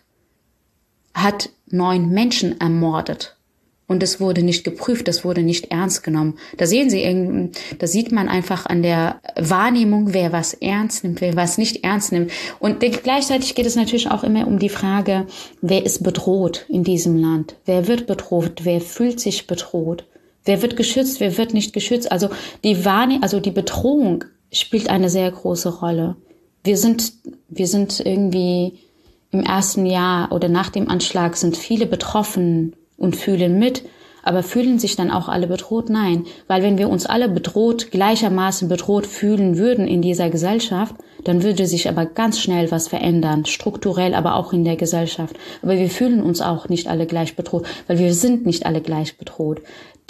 hat 1.14 1.50
neun 1.66 2.08
Menschen 2.08 2.60
ermordet. 2.60 3.36
Und 3.86 4.02
es 4.02 4.18
wurde 4.18 4.42
nicht 4.42 4.64
geprüft, 4.64 5.08
es 5.08 5.24
wurde 5.24 5.42
nicht 5.42 5.70
ernst 5.70 6.02
genommen. 6.02 6.38
Da 6.56 6.66
sehen 6.66 6.88
Sie, 6.88 7.50
da 7.78 7.86
sieht 7.86 8.12
man 8.12 8.28
einfach 8.28 8.64
an 8.64 8.82
der 8.82 9.20
Wahrnehmung, 9.36 10.14
wer 10.14 10.32
was 10.32 10.54
ernst 10.54 11.04
nimmt, 11.04 11.20
wer 11.20 11.36
was 11.36 11.58
nicht 11.58 11.84
ernst 11.84 12.10
nimmt. 12.10 12.30
Und 12.60 12.80
gleichzeitig 12.80 13.54
geht 13.54 13.66
es 13.66 13.76
natürlich 13.76 14.10
auch 14.10 14.24
immer 14.24 14.46
um 14.46 14.58
die 14.58 14.70
Frage, 14.70 15.26
wer 15.60 15.84
ist 15.84 16.02
bedroht 16.02 16.64
in 16.68 16.82
diesem 16.82 17.18
Land? 17.18 17.56
Wer 17.66 17.86
wird 17.86 18.06
bedroht? 18.06 18.60
Wer 18.62 18.80
fühlt 18.80 19.20
sich 19.20 19.46
bedroht? 19.46 20.06
Wer 20.46 20.62
wird 20.62 20.76
geschützt? 20.76 21.20
Wer 21.20 21.36
wird 21.36 21.52
nicht 21.52 21.74
geschützt? 21.74 22.10
Also 22.10 22.30
die 22.64 22.86
Wahrnehmung, 22.86 23.22
also 23.22 23.38
die 23.38 23.50
Bedrohung 23.50 24.24
spielt 24.50 24.88
eine 24.88 25.10
sehr 25.10 25.30
große 25.30 25.80
Rolle. 25.80 26.16
Wir 26.62 26.78
sind, 26.78 27.12
wir 27.48 27.66
sind 27.66 28.00
irgendwie 28.00 28.78
im 29.30 29.40
ersten 29.40 29.84
Jahr 29.84 30.32
oder 30.32 30.48
nach 30.48 30.70
dem 30.70 30.88
Anschlag 30.88 31.36
sind 31.36 31.56
viele 31.56 31.86
betroffen 31.86 32.74
und 33.04 33.14
fühlen 33.14 33.58
mit, 33.58 33.84
aber 34.24 34.42
fühlen 34.42 34.78
sich 34.78 34.96
dann 34.96 35.10
auch 35.10 35.28
alle 35.28 35.46
bedroht? 35.46 35.90
Nein, 35.90 36.24
weil 36.48 36.62
wenn 36.62 36.78
wir 36.78 36.88
uns 36.88 37.06
alle 37.06 37.28
bedroht, 37.28 37.90
gleichermaßen 37.90 38.68
bedroht 38.68 39.06
fühlen 39.06 39.58
würden 39.58 39.86
in 39.86 40.02
dieser 40.02 40.30
Gesellschaft, 40.30 40.96
dann 41.24 41.42
würde 41.42 41.66
sich 41.66 41.88
aber 41.88 42.06
ganz 42.06 42.40
schnell 42.40 42.70
was 42.70 42.88
verändern, 42.88 43.44
strukturell, 43.44 44.14
aber 44.14 44.36
auch 44.36 44.52
in 44.52 44.64
der 44.64 44.76
Gesellschaft. 44.76 45.36
Aber 45.62 45.78
wir 45.78 45.90
fühlen 45.90 46.22
uns 46.22 46.40
auch 46.40 46.68
nicht 46.68 46.88
alle 46.88 47.06
gleich 47.06 47.36
bedroht, 47.36 47.66
weil 47.86 47.98
wir 47.98 48.14
sind 48.14 48.46
nicht 48.46 48.66
alle 48.66 48.80
gleich 48.80 49.16
bedroht. 49.18 49.60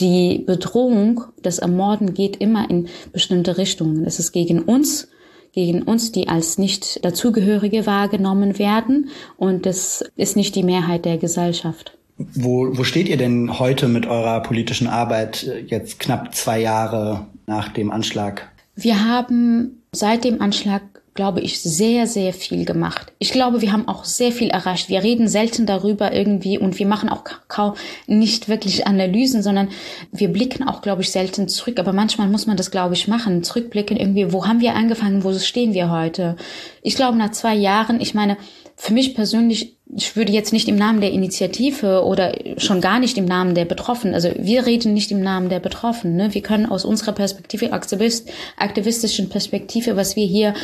die 0.00 0.42
Bedrohung, 0.44 1.22
das 1.42 1.60
Ermorden 1.60 2.14
geht 2.14 2.36
immer 2.36 2.68
in 2.68 2.88
bestimmte 3.12 3.58
Richtungen. 3.58 4.04
Es 4.04 4.18
ist 4.18 4.32
gegen 4.32 4.60
uns, 4.60 5.08
gegen 5.52 5.82
uns, 5.82 6.10
die 6.10 6.28
als 6.28 6.58
nicht 6.58 7.04
dazugehörige 7.04 7.86
wahrgenommen 7.86 8.58
werden. 8.58 9.10
Und 9.36 9.66
es 9.66 10.04
ist 10.16 10.36
nicht 10.36 10.56
die 10.56 10.64
Mehrheit 10.64 11.04
der 11.04 11.18
Gesellschaft. 11.18 11.96
Wo, 12.16 12.76
wo 12.76 12.84
steht 12.84 13.08
ihr 13.08 13.16
denn 13.16 13.58
heute 13.58 13.88
mit 13.88 14.06
eurer 14.06 14.40
politischen 14.40 14.86
Arbeit 14.86 15.50
jetzt 15.66 15.98
knapp 15.98 16.34
zwei 16.34 16.60
Jahre 16.60 17.26
nach 17.46 17.68
dem 17.68 17.90
Anschlag? 17.90 18.48
Wir 18.76 19.04
haben 19.04 19.82
seit 19.92 20.24
dem 20.24 20.40
Anschlag 20.40 20.82
glaube 21.14 21.40
ich, 21.40 21.60
sehr, 21.60 22.08
sehr 22.08 22.32
viel 22.32 22.64
gemacht. 22.64 23.12
Ich 23.20 23.30
glaube, 23.30 23.62
wir 23.62 23.72
haben 23.72 23.86
auch 23.86 24.04
sehr 24.04 24.32
viel 24.32 24.48
erreicht. 24.48 24.88
Wir 24.88 25.02
reden 25.04 25.28
selten 25.28 25.64
darüber 25.64 26.12
irgendwie 26.12 26.58
und 26.58 26.78
wir 26.78 26.86
machen 26.86 27.08
auch 27.08 27.22
kaum 27.46 27.74
nicht 28.08 28.48
wirklich 28.48 28.86
Analysen, 28.86 29.42
sondern 29.42 29.68
wir 30.10 30.28
blicken 30.28 30.66
auch, 30.66 30.82
glaube 30.82 31.02
ich, 31.02 31.12
selten 31.12 31.46
zurück. 31.46 31.78
Aber 31.78 31.92
manchmal 31.92 32.28
muss 32.28 32.48
man 32.48 32.56
das, 32.56 32.72
glaube 32.72 32.94
ich, 32.94 33.06
machen. 33.06 33.44
Zurückblicken 33.44 33.96
irgendwie, 33.96 34.32
wo 34.32 34.46
haben 34.46 34.60
wir 34.60 34.74
angefangen, 34.74 35.22
wo 35.22 35.32
stehen 35.38 35.72
wir 35.72 35.90
heute? 35.90 36.36
Ich 36.82 36.96
glaube, 36.96 37.16
nach 37.16 37.30
zwei 37.30 37.54
Jahren, 37.54 38.00
ich 38.00 38.14
meine, 38.14 38.36
für 38.76 38.92
mich 38.92 39.14
persönlich, 39.14 39.76
ich 39.86 40.16
würde 40.16 40.32
jetzt 40.32 40.52
nicht 40.52 40.68
im 40.68 40.76
Namen 40.76 41.00
der 41.00 41.12
Initiative 41.12 42.04
oder 42.04 42.32
schon 42.56 42.80
gar 42.80 42.98
nicht 42.98 43.18
im 43.18 43.26
Namen 43.26 43.54
der 43.54 43.64
Betroffenen, 43.64 44.14
also 44.14 44.30
wir 44.36 44.66
reden 44.66 44.94
nicht 44.94 45.10
im 45.10 45.20
Namen 45.20 45.48
der 45.48 45.60
Betroffenen. 45.60 46.16
Ne? 46.16 46.34
Wir 46.34 46.42
können 46.42 46.66
aus 46.66 46.84
unserer 46.84 47.12
Perspektive, 47.12 47.72
Aktivist, 47.72 48.30
aktivistischen 48.56 49.28
Perspektive, 49.28 49.96
was 49.96 50.16
wir 50.16 50.26
hier 50.26 50.54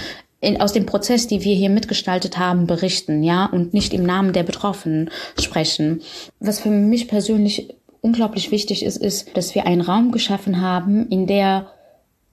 in, 0.41 0.61
aus 0.61 0.73
dem 0.73 0.87
Prozess, 0.87 1.27
die 1.27 1.45
wir 1.45 1.55
hier 1.55 1.69
mitgestaltet 1.69 2.39
haben, 2.39 2.67
berichten, 2.67 3.23
ja, 3.23 3.45
und 3.45 3.75
nicht 3.75 3.93
im 3.93 4.05
Namen 4.05 4.33
der 4.33 4.43
Betroffenen 4.43 5.11
sprechen. 5.39 6.01
Was 6.39 6.61
für 6.61 6.71
mich 6.71 7.09
persönlich 7.09 7.75
unglaublich 8.01 8.51
wichtig 8.51 8.83
ist, 8.83 8.97
ist, 8.97 9.37
dass 9.37 9.55
wir 9.55 9.67
einen 9.67 9.83
Raum 9.83 10.13
geschaffen 10.13 10.63
haben, 10.63 11.09
in 11.09 11.27
der 11.27 11.67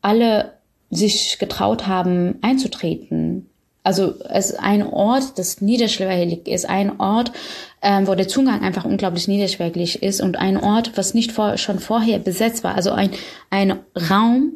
alle 0.02 0.54
sich 0.90 1.38
getraut 1.38 1.86
haben, 1.86 2.36
einzutreten. 2.42 3.50
Also 3.88 4.16
es 4.30 4.52
ist 4.52 4.60
ein 4.60 4.86
Ort, 4.86 5.38
das 5.40 5.62
niederschwellig 5.62 6.48
ist, 6.48 6.70
ein 6.70 7.00
Ort, 7.00 7.32
ähm, 7.82 8.08
wo 8.08 8.16
der 8.16 8.28
Zugang 8.28 8.62
einfach 8.62 8.86
unglaublich 8.86 9.28
niederschwellig 9.28 10.04
ist 10.04 10.22
und 10.22 10.38
ein 10.38 10.58
Ort, 10.58 10.92
was 10.96 11.14
nicht 11.14 11.32
vor, 11.32 11.58
schon 11.58 11.80
vorher 11.80 12.20
besetzt 12.20 12.64
war. 12.64 12.76
Also 12.76 12.92
ein, 12.92 13.12
ein 13.50 13.80
Raum, 14.10 14.54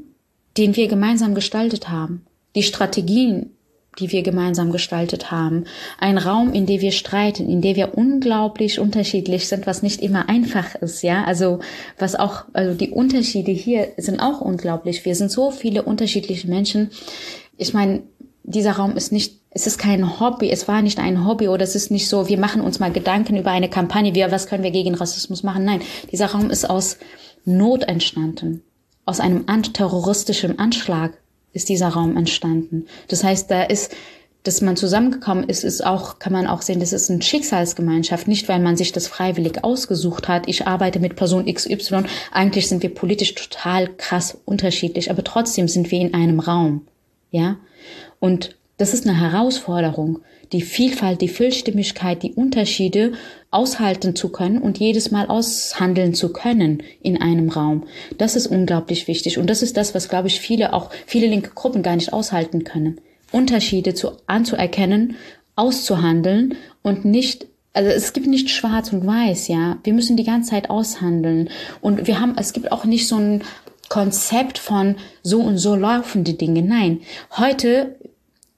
den 0.57 0.75
wir 0.75 0.87
gemeinsam 0.87 1.33
gestaltet 1.33 1.89
haben 1.89 2.25
die 2.55 2.63
Strategien, 2.63 3.51
die 3.99 4.11
wir 4.11 4.23
gemeinsam 4.23 4.71
gestaltet 4.71 5.31
haben, 5.31 5.65
ein 5.99 6.17
Raum, 6.17 6.53
in 6.53 6.65
dem 6.65 6.79
wir 6.79 6.91
streiten, 6.91 7.49
in 7.49 7.61
dem 7.61 7.75
wir 7.75 7.97
unglaublich 7.97 8.79
unterschiedlich 8.79 9.47
sind, 9.47 9.67
was 9.67 9.83
nicht 9.83 10.01
immer 10.01 10.29
einfach 10.29 10.75
ist, 10.75 11.03
ja, 11.03 11.25
also 11.25 11.59
was 11.99 12.15
auch, 12.15 12.45
also 12.53 12.73
die 12.73 12.89
Unterschiede 12.89 13.51
hier 13.51 13.89
sind 13.97 14.21
auch 14.21 14.39
unglaublich. 14.39 15.03
Wir 15.03 15.15
sind 15.15 15.29
so 15.29 15.51
viele 15.51 15.83
unterschiedliche 15.83 16.47
Menschen. 16.47 16.91
Ich 17.57 17.73
meine, 17.73 18.03
dieser 18.43 18.73
Raum 18.73 18.95
ist 18.95 19.11
nicht, 19.11 19.39
es 19.49 19.67
ist 19.67 19.77
kein 19.77 20.19
Hobby, 20.19 20.49
es 20.49 20.67
war 20.67 20.81
nicht 20.81 20.99
ein 20.99 21.25
Hobby 21.25 21.47
oder 21.47 21.63
es 21.63 21.75
ist 21.75 21.91
nicht 21.91 22.07
so, 22.07 22.27
wir 22.27 22.39
machen 22.39 22.61
uns 22.61 22.79
mal 22.79 22.91
Gedanken 22.91 23.35
über 23.35 23.51
eine 23.51 23.69
Kampagne, 23.69 24.15
wir, 24.15 24.31
was 24.31 24.47
können 24.47 24.63
wir 24.63 24.71
gegen 24.71 24.95
Rassismus 24.95 25.43
machen? 25.43 25.65
Nein, 25.65 25.81
dieser 26.11 26.27
Raum 26.27 26.49
ist 26.49 26.69
aus 26.69 26.97
Not 27.45 27.83
entstanden, 27.83 28.63
aus 29.05 29.19
einem 29.19 29.45
terroristischen 29.73 30.59
Anschlag 30.59 31.13
ist 31.53 31.69
dieser 31.69 31.89
Raum 31.89 32.17
entstanden. 32.17 32.85
Das 33.07 33.23
heißt, 33.23 33.51
da 33.51 33.63
ist, 33.63 33.93
dass 34.43 34.61
man 34.61 34.75
zusammengekommen 34.75 35.47
ist, 35.49 35.63
ist 35.63 35.85
auch, 35.85 36.17
kann 36.17 36.33
man 36.33 36.47
auch 36.47 36.61
sehen, 36.61 36.79
das 36.79 36.93
ist 36.93 37.11
eine 37.11 37.21
Schicksalsgemeinschaft, 37.21 38.27
nicht 38.27 38.47
weil 38.47 38.59
man 38.59 38.77
sich 38.77 38.91
das 38.91 39.07
freiwillig 39.07 39.63
ausgesucht 39.63 40.27
hat. 40.27 40.47
Ich 40.47 40.65
arbeite 40.65 40.99
mit 40.99 41.15
Person 41.15 41.45
XY. 41.45 42.03
Eigentlich 42.31 42.67
sind 42.67 42.81
wir 42.81 42.93
politisch 42.93 43.35
total 43.35 43.87
krass 43.95 44.37
unterschiedlich, 44.45 45.11
aber 45.11 45.23
trotzdem 45.23 45.67
sind 45.67 45.91
wir 45.91 45.99
in 45.99 46.13
einem 46.13 46.39
Raum. 46.39 46.87
Ja? 47.29 47.57
Und 48.21 48.55
das 48.77 48.93
ist 48.93 49.05
eine 49.05 49.19
Herausforderung, 49.19 50.19
die 50.53 50.61
Vielfalt, 50.61 51.21
die 51.21 51.27
Vielstimmigkeit, 51.27 52.23
die 52.23 52.33
Unterschiede 52.33 53.13
aushalten 53.49 54.15
zu 54.15 54.29
können 54.29 54.59
und 54.59 54.79
jedes 54.79 55.11
Mal 55.11 55.27
aushandeln 55.27 56.13
zu 56.13 56.31
können 56.31 56.83
in 57.01 57.21
einem 57.21 57.49
Raum. 57.49 57.83
Das 58.17 58.35
ist 58.35 58.47
unglaublich 58.47 59.07
wichtig 59.07 59.37
und 59.37 59.49
das 59.49 59.61
ist 59.61 59.75
das, 59.75 59.93
was 59.93 60.07
glaube 60.07 60.27
ich 60.27 60.39
viele 60.39 60.73
auch 60.73 60.89
viele 61.05 61.27
linke 61.27 61.51
Gruppen 61.53 61.83
gar 61.83 61.95
nicht 61.95 62.13
aushalten 62.13 62.63
können. 62.63 63.01
Unterschiede 63.31 63.93
zu 63.93 64.11
anzuerkennen, 64.27 65.15
auszuhandeln 65.55 66.55
und 66.81 67.05
nicht 67.05 67.47
also 67.73 67.89
es 67.89 68.11
gibt 68.11 68.27
nicht 68.27 68.49
schwarz 68.49 68.91
und 68.91 69.07
weiß, 69.07 69.47
ja. 69.47 69.77
Wir 69.83 69.93
müssen 69.93 70.17
die 70.17 70.25
ganze 70.25 70.49
Zeit 70.49 70.69
aushandeln 70.69 71.49
und 71.79 72.07
wir 72.07 72.19
haben 72.19 72.35
es 72.37 72.51
gibt 72.53 72.71
auch 72.71 72.83
nicht 72.83 73.07
so 73.07 73.15
ein 73.15 73.43
Konzept 73.91 74.57
von 74.57 74.95
so 75.21 75.41
und 75.41 75.57
so 75.57 75.75
laufen 75.75 76.23
die 76.23 76.37
Dinge. 76.37 76.61
Nein, 76.61 77.01
heute 77.37 77.97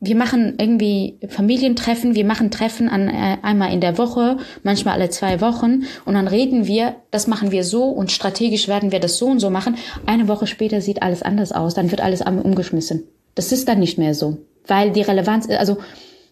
wir 0.04 0.16
machen 0.16 0.56
irgendwie 0.60 1.18
Familientreffen, 1.30 2.16
wir 2.16 2.26
machen 2.26 2.52
Treffen 2.52 2.90
an, 2.90 3.08
äh, 3.08 3.38
einmal 3.42 3.74
in 3.74 3.82
der 3.82 3.98
Woche, 3.98 4.38
manchmal 4.64 4.96
alle 4.96 5.10
zwei 5.10 5.40
Wochen 5.40 5.84
und 6.06 6.14
dann 6.14 6.28
reden 6.28 6.68
wir, 6.68 6.96
das 7.12 7.28
machen 7.28 7.52
wir 7.52 7.64
so 7.64 7.86
und 7.86 8.12
strategisch 8.12 8.68
werden 8.68 8.92
wir 8.92 9.00
das 9.00 9.18
so 9.18 9.28
und 9.28 9.40
so 9.40 9.50
machen. 9.50 9.78
Eine 10.06 10.28
Woche 10.28 10.48
später 10.48 10.82
sieht 10.82 11.02
alles 11.02 11.24
anders 11.24 11.52
aus, 11.52 11.74
dann 11.74 11.92
wird 11.92 12.02
alles 12.02 12.22
umgeschmissen. 12.22 13.04
Das 13.36 13.52
ist 13.52 13.68
dann 13.68 13.80
nicht 13.80 13.98
mehr 13.98 14.14
so, 14.14 14.38
weil 14.68 14.92
die 14.92 15.02
Relevanz, 15.02 15.50
also 15.50 15.78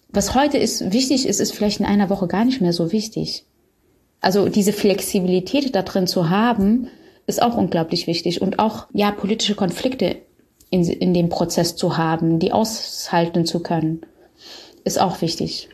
was 0.10 0.36
heute 0.36 0.58
ist 0.58 0.92
wichtig 0.92 1.26
ist, 1.26 1.40
ist 1.40 1.54
vielleicht 1.54 1.80
in 1.80 1.86
einer 1.86 2.10
Woche 2.10 2.28
gar 2.28 2.44
nicht 2.44 2.62
mehr 2.62 2.74
so 2.74 2.92
wichtig. 2.92 3.46
Also 4.20 4.50
diese 4.50 4.74
Flexibilität 4.74 5.74
da 5.74 5.82
drin 5.82 6.06
zu 6.06 6.30
haben, 6.30 6.88
ist 7.28 7.42
auch 7.42 7.56
unglaublich 7.56 8.08
wichtig 8.08 8.42
und 8.42 8.60
auch 8.60 8.88
ja 8.94 9.12
politische 9.12 9.56
Konflikte 9.56 10.18
in, 10.72 10.86
in 10.86 11.14
dem 11.14 11.30
Prozess 11.30 11.76
zu 11.76 11.98
haben, 11.98 12.40
die 12.40 12.52
aushalten 12.52 13.46
zu 13.46 13.60
können, 13.60 14.02
ist 14.84 15.00
auch 15.00 15.22
wichtig. 15.22 15.70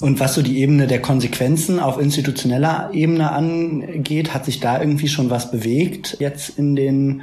Und 0.00 0.20
was 0.20 0.34
so 0.34 0.42
die 0.42 0.58
Ebene 0.58 0.86
der 0.86 1.02
Konsequenzen 1.02 1.80
auf 1.80 1.98
institutioneller 1.98 2.90
Ebene 2.92 3.32
angeht, 3.32 4.32
hat 4.32 4.44
sich 4.44 4.60
da 4.60 4.80
irgendwie 4.80 5.08
schon 5.08 5.28
was 5.28 5.50
bewegt 5.50 6.16
jetzt 6.20 6.58
in 6.58 6.76
den 6.76 7.22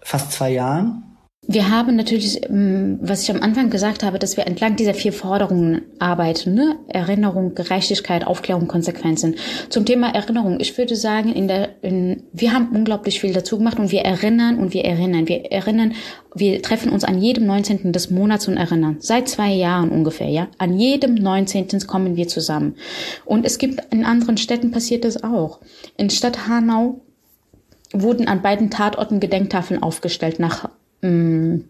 fast 0.00 0.32
zwei 0.32 0.52
Jahren? 0.52 1.09
Wir 1.52 1.68
haben 1.68 1.96
natürlich, 1.96 2.48
ähm, 2.48 2.98
was 3.00 3.22
ich 3.22 3.30
am 3.30 3.42
Anfang 3.42 3.70
gesagt 3.70 4.04
habe, 4.04 4.20
dass 4.20 4.36
wir 4.36 4.46
entlang 4.46 4.76
dieser 4.76 4.94
vier 4.94 5.12
Forderungen 5.12 5.82
arbeiten. 5.98 6.54
Ne? 6.54 6.76
Erinnerung, 6.86 7.56
Gerechtigkeit, 7.56 8.24
Aufklärung, 8.24 8.68
Konsequenzen. 8.68 9.34
Zum 9.68 9.84
Thema 9.84 10.14
Erinnerung. 10.14 10.60
Ich 10.60 10.78
würde 10.78 10.94
sagen, 10.94 11.32
in 11.32 11.48
der, 11.48 11.82
in, 11.82 12.22
wir 12.32 12.52
haben 12.52 12.68
unglaublich 12.72 13.18
viel 13.18 13.32
dazu 13.32 13.58
gemacht 13.58 13.80
und 13.80 13.90
wir 13.90 14.02
erinnern 14.02 14.60
und 14.60 14.74
wir 14.74 14.84
erinnern. 14.84 15.26
Wir 15.26 15.50
erinnern, 15.50 15.94
wir 16.36 16.62
treffen 16.62 16.92
uns 16.92 17.02
an 17.02 17.20
jedem 17.20 17.46
19. 17.46 17.90
des 17.90 18.10
Monats 18.10 18.46
und 18.46 18.56
erinnern. 18.56 18.98
Seit 19.00 19.28
zwei 19.28 19.50
Jahren 19.52 19.90
ungefähr, 19.90 20.28
ja. 20.28 20.46
An 20.58 20.78
jedem 20.78 21.14
19. 21.14 21.80
kommen 21.88 22.14
wir 22.14 22.28
zusammen. 22.28 22.76
Und 23.24 23.44
es 23.44 23.58
gibt 23.58 23.92
in 23.92 24.04
anderen 24.04 24.36
Städten 24.36 24.70
passiert 24.70 25.04
das 25.04 25.24
auch. 25.24 25.58
In 25.96 26.10
Stadt 26.10 26.46
Hanau 26.46 27.00
wurden 27.92 28.28
an 28.28 28.40
beiden 28.40 28.70
Tatorten 28.70 29.18
Gedenktafeln 29.18 29.82
aufgestellt 29.82 30.38
nach 30.38 30.68
嗯 31.02 31.69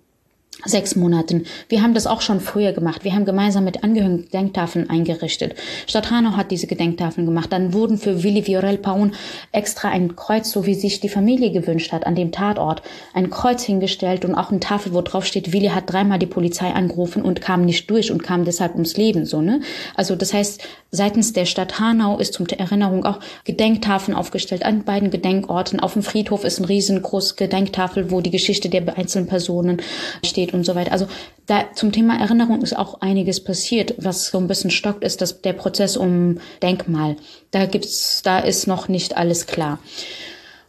sechs 0.65 0.95
Monaten. 0.95 1.45
Wir 1.69 1.83
haben 1.83 1.95
das 1.95 2.07
auch 2.07 2.21
schon 2.21 2.41
früher 2.41 2.73
gemacht. 2.73 3.05
Wir 3.05 3.15
haben 3.15 3.25
gemeinsam 3.25 3.65
mit 3.65 3.83
Angehörigen 3.83 4.25
Gedenktafeln 4.25 4.91
eingerichtet. 4.91 5.55
Stadt 5.87 6.11
Hanau 6.11 6.33
hat 6.37 6.51
diese 6.51 6.67
Gedenktafeln 6.67 7.27
gemacht. 7.27 7.53
Dann 7.53 7.73
wurden 7.73 7.99
für 7.99 8.23
Willi 8.23 8.47
Viorel 8.47 8.77
Paun 8.77 9.13
extra 9.53 9.89
ein 9.89 10.17
Kreuz, 10.17 10.51
so 10.51 10.67
wie 10.67 10.75
sich 10.75 11.01
die 11.01 11.09
Familie 11.09 11.51
gewünscht 11.51 11.93
hat, 11.93 12.07
an 12.07 12.15
dem 12.15 12.33
Tatort, 12.33 12.83
ein 13.15 13.31
Kreuz 13.31 13.63
hingestellt 13.63 14.25
und 14.25 14.35
auch 14.35 14.51
eine 14.51 14.61
Tafel, 14.61 14.93
wo 14.93 15.01
drauf 15.01 15.25
steht, 15.25 15.53
Willi 15.53 15.69
hat 15.69 15.91
dreimal 15.91 16.19
die 16.19 16.27
Polizei 16.27 16.71
angerufen 16.71 17.23
und 17.23 17.41
kam 17.41 17.65
nicht 17.65 17.89
durch 17.91 18.11
und 18.11 18.23
kam 18.23 18.45
deshalb 18.45 18.75
ums 18.75 18.97
Leben, 18.97 19.25
so, 19.25 19.41
ne? 19.41 19.61
Also, 19.95 20.15
das 20.15 20.35
heißt, 20.35 20.63
seitens 20.91 21.33
der 21.33 21.47
Stadt 21.47 21.81
Hanau 21.81 22.19
ist 22.19 22.35
zum 22.35 22.47
Erinnerung 22.47 23.05
auch 23.05 23.21
Gedenktafeln 23.45 24.17
aufgestellt 24.17 24.65
an 24.65 24.85
beiden 24.85 25.11
Gedenkorten. 25.11 25.81
Auf 25.81 25.95
dem 25.95 26.03
Friedhof 26.03 26.45
ist 26.45 26.59
ein 26.59 26.65
riesengroßes 26.65 27.37
Gedenktafel, 27.37 28.11
wo 28.11 28.21
die 28.21 28.31
Geschichte 28.31 28.69
der 28.69 28.99
einzelnen 28.99 29.29
Personen 29.29 29.81
steht 30.25 30.40
und 30.49 30.65
so 30.65 30.75
weiter. 30.75 30.93
Also 30.93 31.07
da 31.47 31.67
zum 31.75 31.93
Thema 31.93 32.19
Erinnerung 32.19 32.63
ist 32.63 32.77
auch 32.77 33.01
einiges 33.01 33.43
passiert. 33.43 33.95
Was 33.99 34.27
so 34.27 34.39
ein 34.39 34.49
bisschen 34.49 34.71
stockt, 34.71 35.05
ist 35.05 35.21
dass 35.21 35.43
der 35.43 35.53
Prozess 35.53 35.97
um 35.97 36.39
Denkmal. 36.63 37.17
Da 37.51 37.67
gibt's, 37.67 38.23
da 38.23 38.39
ist 38.39 38.67
noch 38.67 38.89
nicht 38.89 39.17
alles 39.17 39.47
klar. 39.47 39.79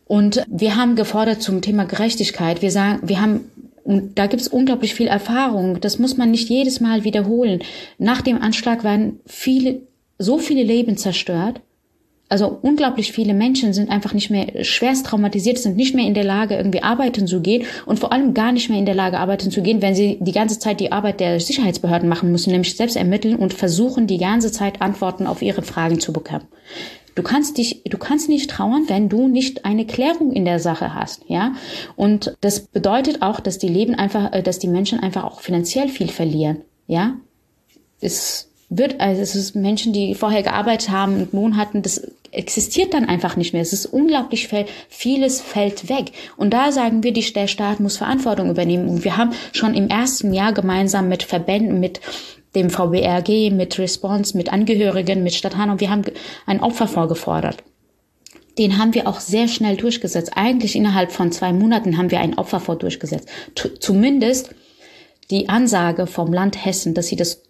Und 0.05 0.43
wir 0.49 0.75
haben 0.75 0.95
gefordert 0.95 1.41
zum 1.41 1.61
Thema 1.61 1.85
Gerechtigkeit. 1.85 2.61
Wir 2.61 2.71
sagen, 2.71 2.99
wir 3.07 3.21
haben 3.21 3.49
und 3.83 4.17
da 4.17 4.27
gibt 4.27 4.41
es 4.41 4.47
unglaublich 4.47 4.93
viel 4.93 5.07
Erfahrung. 5.07 5.81
Das 5.81 5.97
muss 5.97 6.17
man 6.17 6.31
nicht 6.31 6.49
jedes 6.49 6.79
Mal 6.81 7.03
wiederholen. 7.03 7.61
Nach 7.97 8.21
dem 8.21 8.41
Anschlag 8.41 8.83
waren 8.83 9.19
viele, 9.25 9.81
so 10.19 10.37
viele 10.37 10.63
Leben 10.63 10.97
zerstört. 10.97 11.61
Also 12.31 12.57
unglaublich 12.61 13.11
viele 13.11 13.33
Menschen 13.33 13.73
sind 13.73 13.89
einfach 13.89 14.13
nicht 14.13 14.29
mehr 14.29 14.63
schwerst 14.63 15.05
traumatisiert, 15.05 15.57
sind 15.57 15.75
nicht 15.75 15.93
mehr 15.93 16.05
in 16.05 16.13
der 16.13 16.23
Lage, 16.23 16.55
irgendwie 16.55 16.81
arbeiten 16.81 17.27
zu 17.27 17.41
gehen 17.41 17.65
und 17.85 17.99
vor 17.99 18.13
allem 18.13 18.33
gar 18.33 18.53
nicht 18.53 18.69
mehr 18.69 18.79
in 18.79 18.85
der 18.85 18.95
Lage, 18.95 19.19
arbeiten 19.19 19.51
zu 19.51 19.61
gehen, 19.61 19.81
wenn 19.81 19.95
sie 19.95 20.17
die 20.21 20.31
ganze 20.31 20.57
Zeit 20.57 20.79
die 20.79 20.93
Arbeit 20.93 21.19
der 21.19 21.41
Sicherheitsbehörden 21.41 22.07
machen 22.07 22.31
müssen, 22.31 22.51
nämlich 22.51 22.77
selbst 22.77 22.95
ermitteln 22.95 23.35
und 23.35 23.53
versuchen, 23.53 24.07
die 24.07 24.17
ganze 24.17 24.49
Zeit 24.51 24.81
Antworten 24.81 25.27
auf 25.27 25.41
ihre 25.41 25.61
Fragen 25.61 25.99
zu 25.99 26.13
bekommen. 26.13 26.47
Du 27.15 27.23
kannst 27.23 27.57
dich, 27.57 27.83
du 27.83 27.97
kannst 27.97 28.29
nicht 28.29 28.49
trauern, 28.49 28.85
wenn 28.87 29.09
du 29.09 29.27
nicht 29.27 29.65
eine 29.65 29.85
Klärung 29.85 30.31
in 30.31 30.45
der 30.45 30.59
Sache 30.59 30.95
hast, 30.95 31.23
ja. 31.27 31.53
Und 31.97 32.37
das 32.39 32.61
bedeutet 32.61 33.21
auch, 33.21 33.41
dass 33.41 33.57
die 33.57 33.67
Leben 33.67 33.95
einfach, 33.95 34.31
äh, 34.31 34.41
dass 34.41 34.59
die 34.59 34.69
Menschen 34.69 35.01
einfach 35.01 35.25
auch 35.25 35.41
finanziell 35.41 35.89
viel 35.89 36.07
verlieren, 36.07 36.61
ja. 36.87 37.15
Es 37.99 38.50
wird, 38.71 39.01
also 39.01 39.21
es 39.21 39.35
ist 39.35 39.53
Menschen, 39.53 39.91
die 39.91 40.15
vorher 40.15 40.43
gearbeitet 40.43 40.89
haben 40.89 41.17
und 41.17 41.33
Lohn 41.33 41.57
hatten, 41.57 41.81
das 41.81 42.09
existiert 42.31 42.93
dann 42.93 43.09
einfach 43.09 43.35
nicht 43.35 43.51
mehr. 43.51 43.61
Es 43.61 43.73
ist 43.73 43.85
unglaublich 43.85 44.47
viel, 44.47 44.65
vieles 44.87 45.41
fällt 45.41 45.89
weg. 45.89 46.13
Und 46.37 46.53
da 46.53 46.71
sagen 46.71 47.03
wir, 47.03 47.11
die, 47.11 47.33
der 47.33 47.47
Staat 47.47 47.81
muss 47.81 47.97
Verantwortung 47.97 48.49
übernehmen. 48.49 48.87
Und 48.87 49.03
wir 49.03 49.17
haben 49.17 49.33
schon 49.51 49.73
im 49.73 49.89
ersten 49.89 50.33
Jahr 50.33 50.53
gemeinsam 50.53 51.09
mit 51.09 51.23
Verbänden, 51.23 51.81
mit 51.81 51.99
dem 52.55 52.69
VBRG, 52.69 53.51
mit 53.51 53.77
Response, 53.77 54.37
mit 54.37 54.51
Angehörigen, 54.53 55.21
mit 55.21 55.33
Stadt 55.33 55.57
Hanau, 55.57 55.79
wir 55.79 55.89
haben 55.89 56.03
ein 56.45 56.61
Opfer 56.61 57.07
gefordert. 57.07 57.57
Den 58.57 58.77
haben 58.77 58.93
wir 58.93 59.07
auch 59.07 59.19
sehr 59.19 59.49
schnell 59.49 59.75
durchgesetzt. 59.75 60.31
Eigentlich 60.35 60.77
innerhalb 60.77 61.11
von 61.11 61.33
zwei 61.33 61.51
Monaten 61.51 61.97
haben 61.97 62.11
wir 62.11 62.21
ein 62.21 62.37
Opfer 62.37 62.59
durchgesetzt. 62.75 63.27
T 63.55 63.73
zumindest 63.79 64.55
die 65.29 65.49
Ansage 65.49 66.07
vom 66.07 66.31
Land 66.31 66.65
Hessen, 66.65 66.93
dass 66.93 67.07
sie 67.07 67.15
das 67.17 67.43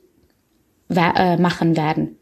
machen 0.92 1.76
werden. 1.78 2.18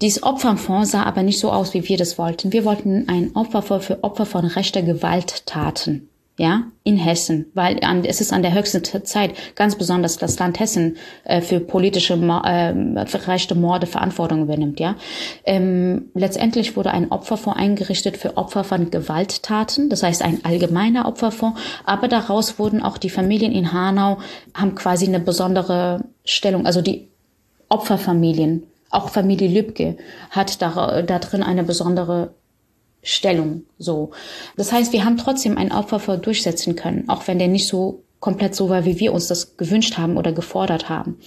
Dies 0.00 0.22
Opferfonds 0.22 0.90
sah 0.90 1.04
aber 1.04 1.22
nicht 1.22 1.38
so 1.38 1.50
aus, 1.52 1.72
wie 1.72 1.88
wir 1.88 1.96
das 1.96 2.18
wollten. 2.18 2.52
Wir 2.52 2.64
wollten 2.64 3.08
ein 3.08 3.30
Opferfonds 3.34 3.86
für 3.86 4.02
Opfer 4.02 4.26
von 4.26 4.44
rechter 4.44 4.82
Gewalttaten. 4.82 6.08
Ja, 6.36 6.64
in 6.82 6.96
Hessen, 6.96 7.46
weil 7.54 7.78
an, 7.84 8.04
es 8.04 8.20
ist 8.20 8.32
an 8.32 8.42
der 8.42 8.54
höchsten 8.54 8.82
Zeit 8.82 9.34
ganz 9.54 9.76
besonders 9.76 10.16
das 10.16 10.36
Land 10.36 10.58
Hessen 10.58 10.96
äh, 11.22 11.40
für 11.40 11.60
politische 11.60 12.14
äh, 12.14 13.06
für 13.06 13.28
rechte 13.28 13.54
Morde 13.54 13.86
Verantwortung 13.86 14.42
übernimmt. 14.42 14.80
Ja, 14.80 14.96
ähm, 15.44 16.10
letztendlich 16.12 16.76
wurde 16.76 16.90
ein 16.90 17.12
Opferfonds 17.12 17.56
eingerichtet 17.56 18.16
für 18.16 18.36
Opfer 18.36 18.64
von 18.64 18.90
Gewalttaten, 18.90 19.88
das 19.90 20.02
heißt 20.02 20.22
ein 20.22 20.44
allgemeiner 20.44 21.06
Opferfonds, 21.06 21.60
aber 21.84 22.08
daraus 22.08 22.58
wurden 22.58 22.82
auch 22.82 22.98
die 22.98 23.10
Familien 23.10 23.52
in 23.52 23.72
Hanau 23.72 24.18
haben 24.54 24.74
quasi 24.74 25.06
eine 25.06 25.20
besondere 25.20 26.00
Stellung, 26.24 26.66
also 26.66 26.82
die 26.82 27.13
Opferfamilien, 27.74 28.62
auch 28.90 29.08
Familie 29.08 29.48
Lübcke 29.48 29.96
hat 30.30 30.62
da, 30.62 31.02
da 31.02 31.18
drin 31.18 31.42
eine 31.42 31.64
besondere 31.64 32.34
Stellung, 33.02 33.64
so. 33.78 34.12
Das 34.56 34.72
heißt, 34.72 34.92
wir 34.92 35.04
haben 35.04 35.18
trotzdem 35.18 35.58
ein 35.58 35.72
Opfer 35.72 36.16
durchsetzen 36.16 36.76
können, 36.76 37.08
auch 37.08 37.26
wenn 37.26 37.38
der 37.38 37.48
nicht 37.48 37.66
so 37.66 38.04
komplett 38.20 38.54
so 38.54 38.70
war, 38.70 38.84
wie 38.84 39.00
wir 39.00 39.12
uns 39.12 39.26
das 39.26 39.56
gewünscht 39.56 39.98
haben 39.98 40.16
oder 40.16 40.32
gefordert 40.32 40.88
haben. 40.88 41.18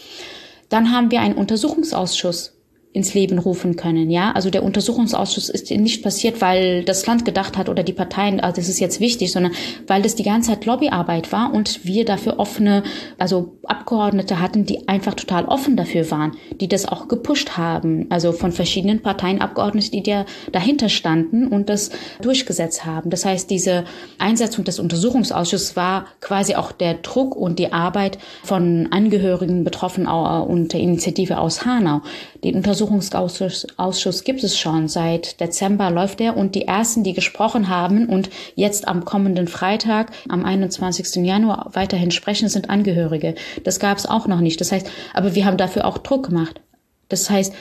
Dann 0.69 0.91
haben 0.91 1.11
wir 1.11 1.19
einen 1.21 1.35
Untersuchungsausschuss 1.35 2.56
ins 2.93 3.13
Leben 3.13 3.37
rufen 3.37 3.75
können. 3.75 4.09
Ja, 4.09 4.31
also 4.31 4.49
der 4.49 4.63
Untersuchungsausschuss 4.63 5.49
ist 5.49 5.69
nicht 5.69 6.01
passiert, 6.01 6.41
weil 6.41 6.83
das 6.83 7.05
Land 7.05 7.25
gedacht 7.25 7.55
hat 7.55 7.69
oder 7.69 7.83
die 7.83 7.93
Parteien, 7.93 8.39
also 8.39 8.55
das 8.55 8.69
ist 8.69 8.79
jetzt 8.79 8.99
wichtig, 8.99 9.31
sondern 9.31 9.51
weil 9.85 10.01
das 10.01 10.15
die 10.15 10.23
ganze 10.23 10.51
Zeit 10.51 10.65
Lobbyarbeit 10.65 11.31
war 11.31 11.53
und 11.53 11.85
wir 11.85 12.05
dafür 12.05 12.39
offene, 12.39 12.81
also 13.19 13.57
Abgeordnete 13.63 14.39
hatten, 14.39 14.65
die 14.65 14.87
einfach 14.87 15.13
total 15.13 15.45
offen 15.45 15.77
dafür 15.77 16.09
waren, 16.09 16.31
die 16.59 16.67
das 16.67 16.87
auch 16.87 17.07
gepusht 17.07 17.57
haben. 17.57 18.07
Also 18.09 18.31
von 18.31 18.51
verschiedenen 18.51 19.01
Parteien 19.01 19.41
Abgeordnete, 19.41 19.91
die 19.91 20.03
da 20.03 20.25
dahinter 20.51 20.89
standen 20.89 21.47
und 21.47 21.69
das 21.69 21.91
durchgesetzt 22.21 22.85
haben. 22.85 23.11
Das 23.11 23.25
heißt, 23.25 23.49
diese 23.49 23.83
Einsetzung 24.17 24.65
des 24.65 24.79
Untersuchungsausschusses 24.79 25.75
war 25.75 26.07
quasi 26.19 26.55
auch 26.55 26.71
der 26.71 26.95
Druck 26.95 27.35
und 27.35 27.59
die 27.59 27.73
Arbeit 27.73 28.17
von 28.43 28.87
Angehörigen 28.89 29.63
betroffen 29.63 30.07
und 30.07 30.73
der 30.73 30.79
Initiative 30.79 31.37
aus 31.37 31.63
Hanau. 31.65 32.01
Den 32.43 32.55
Untersuchungsausschuss 32.55 34.23
gibt 34.23 34.43
es 34.43 34.57
schon. 34.57 34.87
Seit 34.87 35.39
Dezember 35.39 35.89
läuft 35.91 36.21
er 36.21 36.37
und 36.37 36.55
die 36.55 36.67
ersten, 36.67 37.03
die 37.03 37.13
gesprochen 37.13 37.69
haben 37.69 38.07
und 38.07 38.29
jetzt 38.55 38.87
am 38.87 39.05
kommenden 39.05 39.47
Freitag, 39.47 40.11
am 40.29 40.45
21. 40.45 41.25
Januar 41.25 41.71
weiterhin 41.73 42.11
sprechen, 42.11 42.49
sind 42.49 42.69
Angehörige. 42.69 43.35
Das 43.63 43.79
gab 43.79 43.97
es 43.97 44.05
auch 44.05 44.27
noch 44.27 44.39
nicht. 44.39 44.61
Das 44.61 44.71
heißt, 44.71 44.89
aber 45.13 45.35
wir 45.35 45.45
haben 45.45 45.57
dafür 45.57 45.85
auch 45.85 45.97
Druck 45.97 46.27
gemacht. 46.27 46.61
Das 47.09 47.29
heißt, 47.29 47.53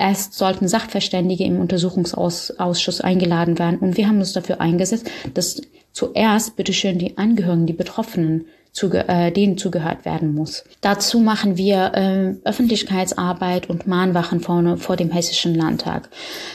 Erst 0.00 0.34
sollten 0.34 0.68
Sachverständige 0.68 1.42
im 1.42 1.58
Untersuchungsausschuss 1.58 3.00
eingeladen 3.00 3.58
werden 3.58 3.80
und 3.80 3.96
wir 3.96 4.06
haben 4.06 4.20
uns 4.20 4.32
dafür 4.32 4.60
eingesetzt, 4.60 5.10
dass 5.34 5.60
zuerst 5.90 6.54
bitteschön 6.54 7.00
die 7.00 7.18
Angehörigen, 7.18 7.66
die 7.66 7.72
Betroffenen 7.72 8.46
zuge 8.78 9.08
äh, 9.08 9.32
denen 9.32 9.58
zugehört 9.58 10.04
werden 10.04 10.34
muss. 10.34 10.64
Dazu 10.80 11.18
machen 11.18 11.56
wir 11.56 11.92
äh, 11.94 12.34
Öffentlichkeitsarbeit 12.48 13.68
und 13.68 13.86
Mahnwachen 13.86 14.40
vorne 14.40 14.76
vor 14.76 14.96
dem 14.96 15.10
Hessischen 15.10 15.54
Landtag. 15.54 16.08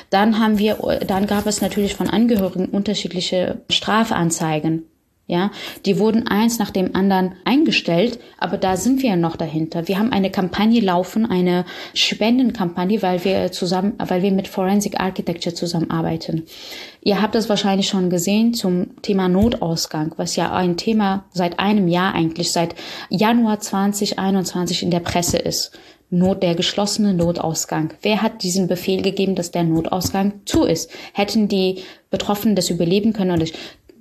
Dann 0.09 0.39
haben 0.39 0.57
wir, 0.57 0.75
dann 1.05 1.27
gab 1.27 1.45
es 1.45 1.61
natürlich 1.61 1.95
von 1.95 2.09
Angehörigen 2.09 2.67
unterschiedliche 2.67 3.61
Strafanzeigen 3.69 4.83
ja, 5.25 5.51
die 5.85 5.99
wurden 5.99 6.27
eins 6.27 6.59
nach 6.59 6.69
dem 6.69 6.95
anderen 6.95 7.35
eingestellt, 7.45 8.19
aber 8.39 8.57
da 8.57 8.75
sind 8.75 9.01
wir 9.01 9.15
noch 9.15 9.37
dahinter. 9.37 9.87
Wir 9.87 9.97
haben 9.97 10.11
eine 10.11 10.29
Kampagne 10.29 10.81
laufen, 10.81 11.25
eine 11.25 11.63
Spendenkampagne, 11.93 13.01
weil 13.01 13.23
wir 13.23 13.53
zusammen, 13.53 13.93
weil 13.99 14.21
wir 14.21 14.33
mit 14.33 14.49
Forensic 14.49 14.99
Architecture 14.99 15.55
zusammenarbeiten. 15.55 16.43
Ihr 17.01 17.21
habt 17.21 17.35
das 17.35 17.47
wahrscheinlich 17.47 17.87
schon 17.87 18.09
gesehen 18.09 18.53
zum 18.53 19.01
Thema 19.01 19.29
Notausgang, 19.29 20.13
was 20.17 20.35
ja 20.35 20.51
ein 20.53 20.75
Thema 20.75 21.23
seit 21.31 21.57
einem 21.57 21.87
Jahr 21.87 22.13
eigentlich, 22.13 22.51
seit 22.51 22.75
Januar 23.09 23.61
2021 23.61 24.83
in 24.83 24.91
der 24.91 24.99
Presse 24.99 25.37
ist. 25.37 25.71
Not, 26.09 26.43
der 26.43 26.53
geschlossene 26.53 27.13
Notausgang. 27.13 27.93
Wer 28.03 28.21
hat 28.21 28.43
diesen 28.43 28.67
Befehl 28.67 29.01
gegeben, 29.01 29.33
dass 29.33 29.49
der 29.49 29.63
Notausgang 29.63 30.41
zu 30.45 30.63
ist? 30.63 30.91
Hätten 31.13 31.47
die 31.47 31.81
Betroffenen 32.11 32.55
das 32.55 32.69
überleben 32.69 33.13
können 33.13 33.31
oder 33.31 33.39
nicht? 33.39 33.57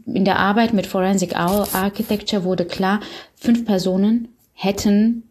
In 0.07 0.25
der 0.25 0.39
Arbeit 0.39 0.73
mit 0.73 0.87
Forensic 0.87 1.37
Architecture 1.37 2.45
wurde 2.45 2.65
klar, 2.65 3.01
fünf 3.35 3.65
Personen 3.65 4.29
hätten 4.53 5.25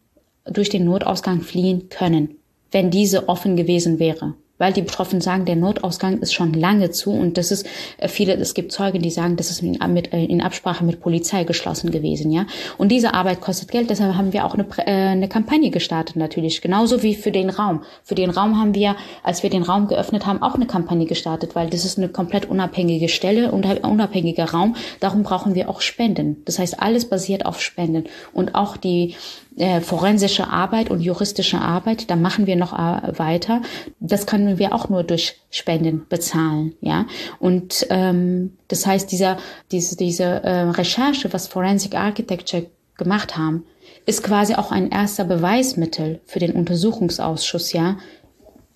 durch 0.45 0.69
den 0.69 0.86
Notausgang 0.86 1.41
fliehen 1.41 1.89
können, 1.89 2.36
wenn 2.72 2.89
diese 2.89 3.30
offen 3.30 3.55
gewesen 3.55 3.99
wäre 3.99 4.36
weil 4.62 4.74
die 4.74 4.84
Betroffenen 4.84 5.22
sagen, 5.22 5.45
der 5.45 5.55
Notausgang 5.55 6.20
ist 6.20 6.36
schon 6.36 6.53
lange 6.53 6.91
zu 6.91 7.09
und 7.09 7.39
das 7.39 7.49
ist 7.49 7.66
äh, 7.97 8.07
viele, 8.07 8.36
es 8.36 8.53
gibt 8.53 8.72
Zeugen, 8.72 9.01
die 9.01 9.09
sagen, 9.09 9.36
das 9.36 9.49
ist 9.49 9.64
in, 9.64 9.80
mit, 9.91 10.14
äh, 10.14 10.24
in 10.24 10.39
Absprache 10.39 10.86
mit 10.86 11.01
Polizei 11.01 11.45
geschlossen 11.45 11.89
gewesen, 11.89 12.30
ja. 12.30 12.45
Und 12.78 12.89
diese 12.89 13.16
Arbeit 13.16 13.41
kostet 13.41 13.72
Geld, 13.72 13.89
deshalb 13.89 14.14
haben 14.14 14.34
wir 14.34 14.45
auch 14.45 14.53
eine, 14.53 14.68
äh, 14.78 14.91
eine 14.91 15.28
Kampagne 15.28 15.72
gestartet 15.72 16.16
natürlich, 16.16 16.62
genauso 16.62 17.01
wie 17.01 17.16
für 17.16 17.32
den 17.32 17.49
Raum. 17.49 17.82
Für 18.03 18.14
den 18.14 18.30
Raum 18.30 18.59
haben 18.59 18.76
wir, 18.76 18.95
als 19.24 19.41
wir 19.41 19.49
den 19.49 19.64
Raum 19.64 19.88
geöffnet 19.88 20.28
haben, 20.28 20.43
auch 20.43 20.53
eine 20.53 20.68
Kampagne 20.68 21.07
gestartet, 21.07 21.55
weil 21.55 21.72
das 21.72 21.84
ist 21.84 21.97
eine 21.97 22.09
komplett 22.09 22.45
unabhängige 22.45 23.09
Stelle 23.09 23.51
und 23.51 23.66
unabhängiger 23.66 24.45
Raum. 24.51 24.76
Darum 24.99 25.24
brauchen 25.24 25.55
wir 25.55 25.70
auch 25.70 25.82
Spenden. 25.82 26.43
Das 26.45 26.59
heißt, 26.59 26.80
alles 26.80 27.05
basiert 27.05 27.47
auf 27.47 27.59
Spenden 27.62 28.03
und 28.32 28.53
auch 28.53 28.78
die 28.78 29.16
äh, 29.58 29.82
forensische 29.82 30.47
Arbeit 30.47 30.89
und 30.89 31.02
juristische 31.02 31.60
Arbeit, 31.60 32.10
da 32.10 32.16
machen 32.16 32.47
wir 32.47 32.56
noch 32.56 32.74
äh, 32.74 33.20
weiter. 33.20 33.62
Das 33.99 34.26
können 34.26 34.58
wir 34.60 34.74
auch 34.74 34.89
nur 34.89 35.04
durch 35.04 35.36
Spenden 35.49 36.06
bezahlen, 36.08 36.74
ja. 36.82 37.06
Und 37.39 37.86
ähm, 37.89 38.58
das 38.68 38.86
heißt, 38.86 39.12
dieser, 39.12 39.38
diese, 39.72 39.97
diese 39.97 40.24
äh, 40.24 40.62
Recherche, 40.70 41.34
was 41.34 41.47
Forensic 41.47 41.95
Architecture 41.95 42.68
gemacht 42.97 43.38
haben, 43.38 43.66
ist 44.06 44.24
quasi 44.24 44.56
auch 44.56 44.72
ein 44.72 44.89
erster 44.89 45.26
Beweismittel 45.26 46.22
für 46.26 46.39
den 46.39 46.54
Untersuchungsausschuss, 46.54 47.74
ja. 47.74 47.97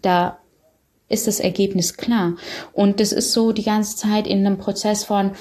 Da 0.02 0.40
ist 1.08 1.28
das 1.28 1.40
Ergebnis 1.40 1.98
klar. 1.98 2.34
Und 2.74 3.00
das 3.00 3.12
ist 3.12 3.32
so 3.32 3.52
die 3.52 3.64
ganze 3.64 3.96
Zeit 3.96 4.28
in 4.28 4.46
einem 4.46 4.58
Prozess 4.58 5.04
von, 5.04 5.32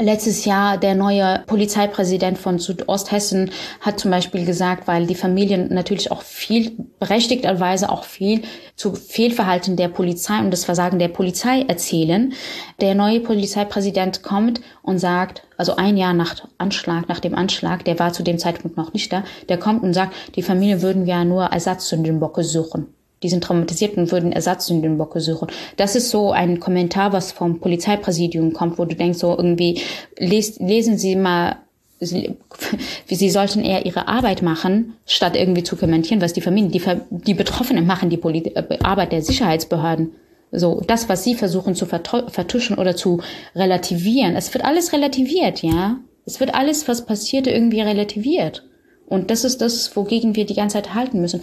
Letztes 0.00 0.44
Jahr 0.44 0.78
der 0.78 0.94
neue 0.94 1.42
Polizeipräsident 1.48 2.38
von 2.38 2.60
Südosthessen 2.60 3.50
hat 3.80 3.98
zum 3.98 4.12
Beispiel 4.12 4.46
gesagt, 4.46 4.86
weil 4.86 5.08
die 5.08 5.16
Familien 5.16 5.74
natürlich 5.74 6.12
auch 6.12 6.22
viel, 6.22 6.70
berechtigterweise 7.00 7.90
auch 7.90 8.04
viel 8.04 8.42
zu 8.76 8.94
Fehlverhalten 8.94 9.74
der 9.74 9.88
Polizei 9.88 10.38
und 10.38 10.52
das 10.52 10.64
Versagen 10.64 11.00
der 11.00 11.08
Polizei 11.08 11.62
erzählen. 11.62 12.32
Der 12.80 12.94
neue 12.94 13.18
Polizeipräsident 13.18 14.22
kommt 14.22 14.60
und 14.82 15.00
sagt, 15.00 15.42
also 15.56 15.74
ein 15.74 15.96
Jahr 15.96 16.14
nach 16.14 16.36
Anschlag, 16.58 17.08
nach 17.08 17.18
dem 17.18 17.34
Anschlag, 17.34 17.84
der 17.84 17.98
war 17.98 18.12
zu 18.12 18.22
dem 18.22 18.38
Zeitpunkt 18.38 18.76
noch 18.76 18.92
nicht 18.92 19.12
da, 19.12 19.24
der 19.48 19.58
kommt 19.58 19.82
und 19.82 19.94
sagt, 19.94 20.14
die 20.36 20.42
Familie 20.42 20.80
würden 20.80 21.06
ja 21.06 21.24
nur 21.24 21.46
Ersatzzündenbocke 21.46 22.44
suchen 22.44 22.94
die 23.22 23.28
sind 23.28 23.42
traumatisiert 23.42 23.96
und 23.96 24.12
würden 24.12 24.32
Ersatz 24.32 24.70
in 24.70 24.82
den 24.82 24.98
Bocke 24.98 25.20
suchen. 25.20 25.48
Das 25.76 25.96
ist 25.96 26.10
so 26.10 26.32
ein 26.32 26.60
Kommentar, 26.60 27.12
was 27.12 27.32
vom 27.32 27.60
Polizeipräsidium 27.60 28.52
kommt, 28.52 28.78
wo 28.78 28.84
du 28.84 28.94
denkst, 28.94 29.18
so 29.18 29.36
irgendwie, 29.36 29.80
les, 30.18 30.58
lesen 30.58 30.98
Sie 30.98 31.16
mal, 31.16 31.56
Sie, 32.00 32.36
Sie 33.06 33.30
sollten 33.30 33.64
eher 33.64 33.86
Ihre 33.86 34.06
Arbeit 34.08 34.42
machen, 34.42 34.94
statt 35.06 35.36
irgendwie 35.36 35.64
zu 35.64 35.76
kommentieren, 35.76 36.20
was 36.20 36.32
die 36.32 36.40
Familien, 36.40 36.70
die, 36.70 36.82
die 37.10 37.34
Betroffenen 37.34 37.86
machen, 37.86 38.10
die 38.10 38.16
Polit 38.16 38.54
äh, 38.56 38.78
Arbeit 38.82 39.12
der 39.12 39.22
Sicherheitsbehörden. 39.22 40.12
So, 40.50 40.82
das, 40.86 41.10
was 41.10 41.24
sie 41.24 41.34
versuchen 41.34 41.74
zu 41.74 41.84
vertuschen 41.84 42.78
oder 42.78 42.96
zu 42.96 43.20
relativieren, 43.54 44.34
es 44.34 44.54
wird 44.54 44.64
alles 44.64 44.94
relativiert, 44.94 45.62
ja. 45.62 45.98
Es 46.24 46.40
wird 46.40 46.54
alles, 46.54 46.88
was 46.88 47.04
passierte, 47.04 47.50
irgendwie 47.50 47.80
relativiert. 47.80 48.64
Und 49.06 49.30
das 49.30 49.44
ist 49.44 49.62
das, 49.62 49.96
wogegen 49.96 50.36
wir 50.36 50.44
die 50.44 50.54
ganze 50.54 50.74
Zeit 50.74 50.94
halten 50.94 51.20
müssen. 51.20 51.42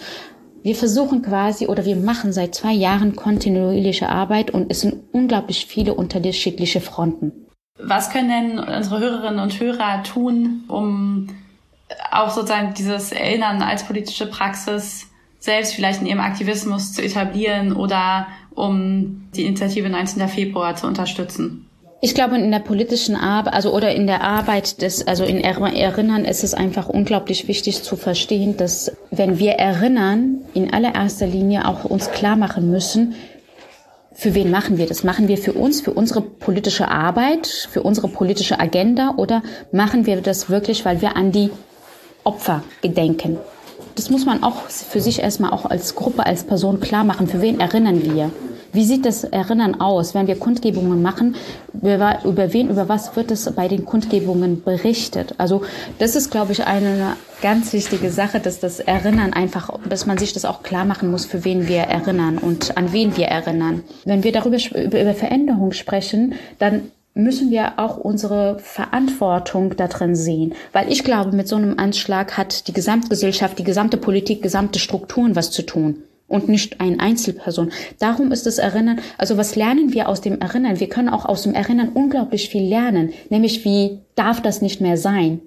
Wir 0.66 0.74
versuchen 0.74 1.22
quasi 1.22 1.68
oder 1.68 1.84
wir 1.84 1.94
machen 1.94 2.32
seit 2.32 2.56
zwei 2.56 2.72
Jahren 2.72 3.14
kontinuierliche 3.14 4.08
Arbeit 4.08 4.50
und 4.50 4.68
es 4.68 4.80
sind 4.80 4.96
unglaublich 5.12 5.66
viele 5.66 5.94
unterschiedliche 5.94 6.80
Fronten. 6.80 7.30
Was 7.78 8.10
können 8.10 8.28
denn 8.28 8.58
unsere 8.58 8.98
Hörerinnen 8.98 9.38
und 9.38 9.60
Hörer 9.60 10.02
tun, 10.02 10.64
um 10.66 11.28
auch 12.10 12.30
sozusagen 12.30 12.74
dieses 12.74 13.12
Erinnern 13.12 13.62
als 13.62 13.84
politische 13.84 14.26
Praxis 14.26 15.06
selbst 15.38 15.72
vielleicht 15.74 16.00
in 16.00 16.08
ihrem 16.08 16.18
Aktivismus 16.18 16.94
zu 16.94 17.00
etablieren 17.00 17.72
oder 17.72 18.26
um 18.52 19.28
die 19.36 19.44
Initiative 19.44 19.88
19. 19.88 20.26
Februar 20.26 20.74
zu 20.74 20.88
unterstützen? 20.88 21.65
Ich 22.02 22.14
glaube, 22.14 22.36
in 22.36 22.50
der 22.50 22.58
politischen 22.58 23.16
Arbeit, 23.16 23.54
also 23.54 23.72
oder 23.72 23.94
in 23.94 24.06
der 24.06 24.22
Arbeit 24.22 24.82
des, 24.82 25.06
also 25.06 25.24
in 25.24 25.40
Erinnern 25.40 26.26
ist 26.26 26.44
es 26.44 26.52
einfach 26.52 26.88
unglaublich 26.88 27.48
wichtig 27.48 27.82
zu 27.82 27.96
verstehen, 27.96 28.56
dass 28.58 28.92
wenn 29.10 29.38
wir 29.38 29.52
erinnern, 29.52 30.42
in 30.52 30.74
allererster 30.74 31.26
Linie 31.26 31.66
auch 31.66 31.84
uns 31.84 32.10
klar 32.10 32.36
machen 32.36 32.70
müssen, 32.70 33.14
für 34.12 34.34
wen 34.34 34.50
machen 34.50 34.78
wir 34.78 34.86
das? 34.86 35.04
Machen 35.04 35.28
wir 35.28 35.36
für 35.36 35.52
uns, 35.52 35.80
für 35.80 35.92
unsere 35.92 36.22
politische 36.22 36.88
Arbeit, 36.88 37.46
für 37.46 37.82
unsere 37.82 38.08
politische 38.08 38.60
Agenda 38.60 39.14
oder 39.16 39.42
machen 39.72 40.06
wir 40.06 40.20
das 40.20 40.48
wirklich, 40.48 40.84
weil 40.84 41.02
wir 41.02 41.16
an 41.16 41.32
die 41.32 41.50
Opfer 42.24 42.62
gedenken? 42.82 43.38
Das 43.94 44.10
muss 44.10 44.26
man 44.26 44.42
auch 44.42 44.68
für 44.68 45.00
sich 45.00 45.20
erstmal 45.20 45.50
auch 45.50 45.64
als 45.64 45.94
Gruppe, 45.94 46.26
als 46.26 46.44
Person 46.44 46.80
klar 46.80 47.04
machen. 47.04 47.26
Für 47.26 47.40
wen 47.40 47.60
erinnern 47.60 48.02
wir? 48.04 48.30
Wie 48.72 48.84
sieht 48.84 49.06
das 49.06 49.24
Erinnern 49.24 49.80
aus, 49.80 50.14
wenn 50.14 50.26
wir 50.26 50.36
Kundgebungen 50.36 51.02
machen? 51.02 51.36
Über, 51.74 52.18
über 52.24 52.52
wen, 52.52 52.70
über 52.70 52.88
was 52.88 53.16
wird 53.16 53.30
es 53.30 53.50
bei 53.52 53.68
den 53.68 53.84
Kundgebungen 53.84 54.62
berichtet? 54.62 55.34
Also 55.38 55.62
das 55.98 56.16
ist, 56.16 56.30
glaube 56.30 56.52
ich, 56.52 56.66
eine 56.66 57.16
ganz 57.42 57.72
wichtige 57.72 58.10
Sache, 58.10 58.40
dass 58.40 58.60
das 58.60 58.80
Erinnern 58.80 59.32
einfach, 59.32 59.70
dass 59.88 60.06
man 60.06 60.18
sich 60.18 60.32
das 60.32 60.44
auch 60.44 60.62
klar 60.62 60.84
machen 60.84 61.10
muss, 61.10 61.26
für 61.26 61.44
wen 61.44 61.68
wir 61.68 61.82
erinnern 61.82 62.38
und 62.38 62.76
an 62.76 62.92
wen 62.92 63.16
wir 63.16 63.26
erinnern. 63.26 63.84
Wenn 64.04 64.24
wir 64.24 64.32
darüber 64.32 64.56
über, 64.74 65.14
Veränderung 65.14 65.72
sprechen, 65.72 66.34
dann 66.58 66.90
müssen 67.14 67.50
wir 67.50 67.78
auch 67.78 67.96
unsere 67.96 68.58
Verantwortung 68.58 69.76
darin 69.76 70.14
sehen. 70.14 70.54
Weil 70.72 70.92
ich 70.92 71.02
glaube, 71.02 71.34
mit 71.34 71.48
so 71.48 71.56
einem 71.56 71.78
Anschlag 71.78 72.36
hat 72.36 72.68
die 72.68 72.72
Gesamtgesellschaft, 72.72 73.58
die 73.58 73.64
gesamte 73.64 73.96
Politik, 73.96 74.42
gesamte 74.42 74.78
Strukturen 74.78 75.34
was 75.34 75.50
zu 75.50 75.62
tun 75.62 76.02
und 76.28 76.48
nicht 76.48 76.80
eine 76.80 77.00
Einzelperson. 77.00 77.70
Darum 77.98 78.32
ist 78.32 78.46
das 78.46 78.58
Erinnern, 78.58 79.00
also 79.18 79.36
was 79.36 79.56
lernen 79.56 79.92
wir 79.92 80.08
aus 80.08 80.20
dem 80.20 80.40
Erinnern? 80.40 80.80
Wir 80.80 80.88
können 80.88 81.08
auch 81.08 81.24
aus 81.24 81.42
dem 81.42 81.54
Erinnern 81.54 81.90
unglaublich 81.90 82.48
viel 82.48 82.68
lernen, 82.68 83.12
nämlich 83.30 83.64
wie 83.64 84.00
darf 84.14 84.42
das 84.42 84.62
nicht 84.62 84.80
mehr 84.80 84.96
sein? 84.96 85.40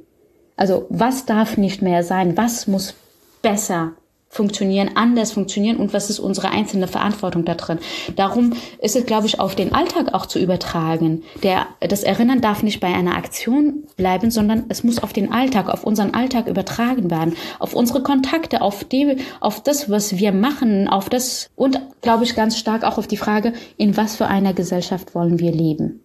Also 0.56 0.86
was 0.90 1.26
darf 1.26 1.58
nicht 1.58 1.82
mehr 1.82 2.04
sein? 2.04 2.38
Was 2.38 2.68
muss 2.68 2.94
besser 3.42 3.94
funktionieren, 4.30 4.92
anders 4.94 5.32
funktionieren 5.32 5.78
und 5.78 5.92
was 5.92 6.10
ist 6.10 6.20
unsere 6.20 6.50
einzelne 6.52 6.88
Verantwortung 6.88 7.46
da 7.46 7.56
drin. 7.56 7.80
Darum 8.16 8.54
ist 8.80 8.96
es, 8.96 9.06
glaube 9.06 9.26
ich, 9.26 9.40
auf 9.40 9.56
den 9.56 9.74
Alltag 9.74 10.14
auch 10.14 10.28
zu 10.28 10.40
übertragen. 10.40 11.24
Der, 11.42 11.66
das 11.80 12.04
Erinnern 12.04 12.40
darf 12.40 12.62
nicht 12.62 12.80
bei 12.80 12.94
einer 12.94 13.18
Aktion 13.18 13.84
bleiben, 13.98 14.30
sondern 14.30 14.66
es 14.70 14.84
muss 14.84 15.02
auf 15.02 15.14
den 15.14 15.34
Alltag, 15.34 15.68
auf 15.68 15.84
unseren 15.84 16.14
Alltag 16.14 16.48
übertragen 16.48 17.10
werden, 17.10 17.36
auf 17.58 17.74
unsere 17.74 18.04
Kontakte, 18.04 18.62
auf 18.62 18.84
die, 18.84 19.18
auf 19.40 19.64
das, 19.64 19.90
was 19.90 20.18
wir 20.18 20.32
machen, 20.32 20.88
auf 20.88 21.10
das 21.10 21.50
und, 21.56 21.82
glaube 22.02 22.24
ich, 22.24 22.36
ganz 22.36 22.58
stark 22.58 22.84
auch 22.84 23.00
auf 23.00 23.08
die 23.08 23.18
Frage, 23.18 23.54
in 23.78 23.98
was 23.98 24.16
für 24.16 24.28
einer 24.28 24.54
Gesellschaft 24.54 25.16
wollen 25.16 25.40
wir 25.40 25.52
leben. 25.52 26.02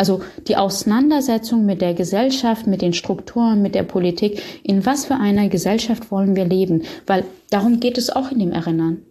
Also 0.00 0.22
die 0.48 0.56
Auseinandersetzung 0.56 1.66
mit 1.66 1.82
der 1.82 1.92
Gesellschaft, 1.92 2.66
mit 2.66 2.80
den 2.80 2.94
Strukturen, 2.94 3.60
mit 3.60 3.74
der 3.74 3.82
Politik, 3.82 4.42
in 4.62 4.86
was 4.86 5.04
für 5.04 5.16
einer 5.16 5.50
Gesellschaft 5.50 6.10
wollen 6.10 6.36
wir 6.36 6.46
leben? 6.46 6.84
Weil 7.06 7.26
darum 7.50 7.80
geht 7.80 7.98
es 7.98 8.08
auch 8.08 8.32
in 8.32 8.38
dem 8.38 8.50
Erinnern. 8.50 9.02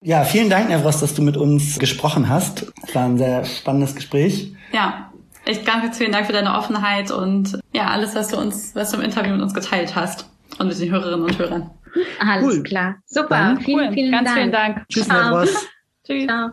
Ja, 0.00 0.22
vielen 0.22 0.48
Dank, 0.48 0.68
Nevros, 0.68 1.00
dass 1.00 1.16
du 1.16 1.22
mit 1.22 1.36
uns 1.36 1.80
gesprochen 1.80 2.28
hast. 2.28 2.72
Es 2.86 2.94
war 2.94 3.06
ein 3.06 3.18
sehr 3.18 3.44
spannendes 3.44 3.96
Gespräch. 3.96 4.52
Ja, 4.72 5.10
ich 5.44 5.64
danke 5.64 5.92
vielen 5.92 6.12
Dank 6.12 6.26
für 6.26 6.32
deine 6.32 6.56
Offenheit 6.56 7.10
und 7.10 7.58
ja, 7.72 7.88
alles, 7.88 8.14
was 8.14 8.28
du 8.28 8.36
uns, 8.36 8.76
was 8.76 8.92
du 8.92 8.98
im 8.98 9.02
Interview 9.02 9.32
mit 9.32 9.42
uns 9.42 9.54
geteilt 9.54 9.96
hast 9.96 10.30
und 10.60 10.68
mit 10.68 10.78
den 10.78 10.92
Hörerinnen 10.92 11.24
und 11.26 11.36
Hörern. 11.36 11.70
Alles 12.20 12.44
cool. 12.44 12.62
klar. 12.62 12.94
Super. 13.06 13.28
Dann, 13.28 13.60
vielen, 13.60 13.88
cool. 13.88 13.92
vielen 13.92 14.12
Ganz 14.12 14.26
Dank. 14.26 14.38
vielen 14.38 14.52
Dank. 14.52 14.84
Tschüss, 14.88 15.08
Nevros. 15.08 15.66
Tschüss. 16.06 16.26
Ciao. 16.26 16.52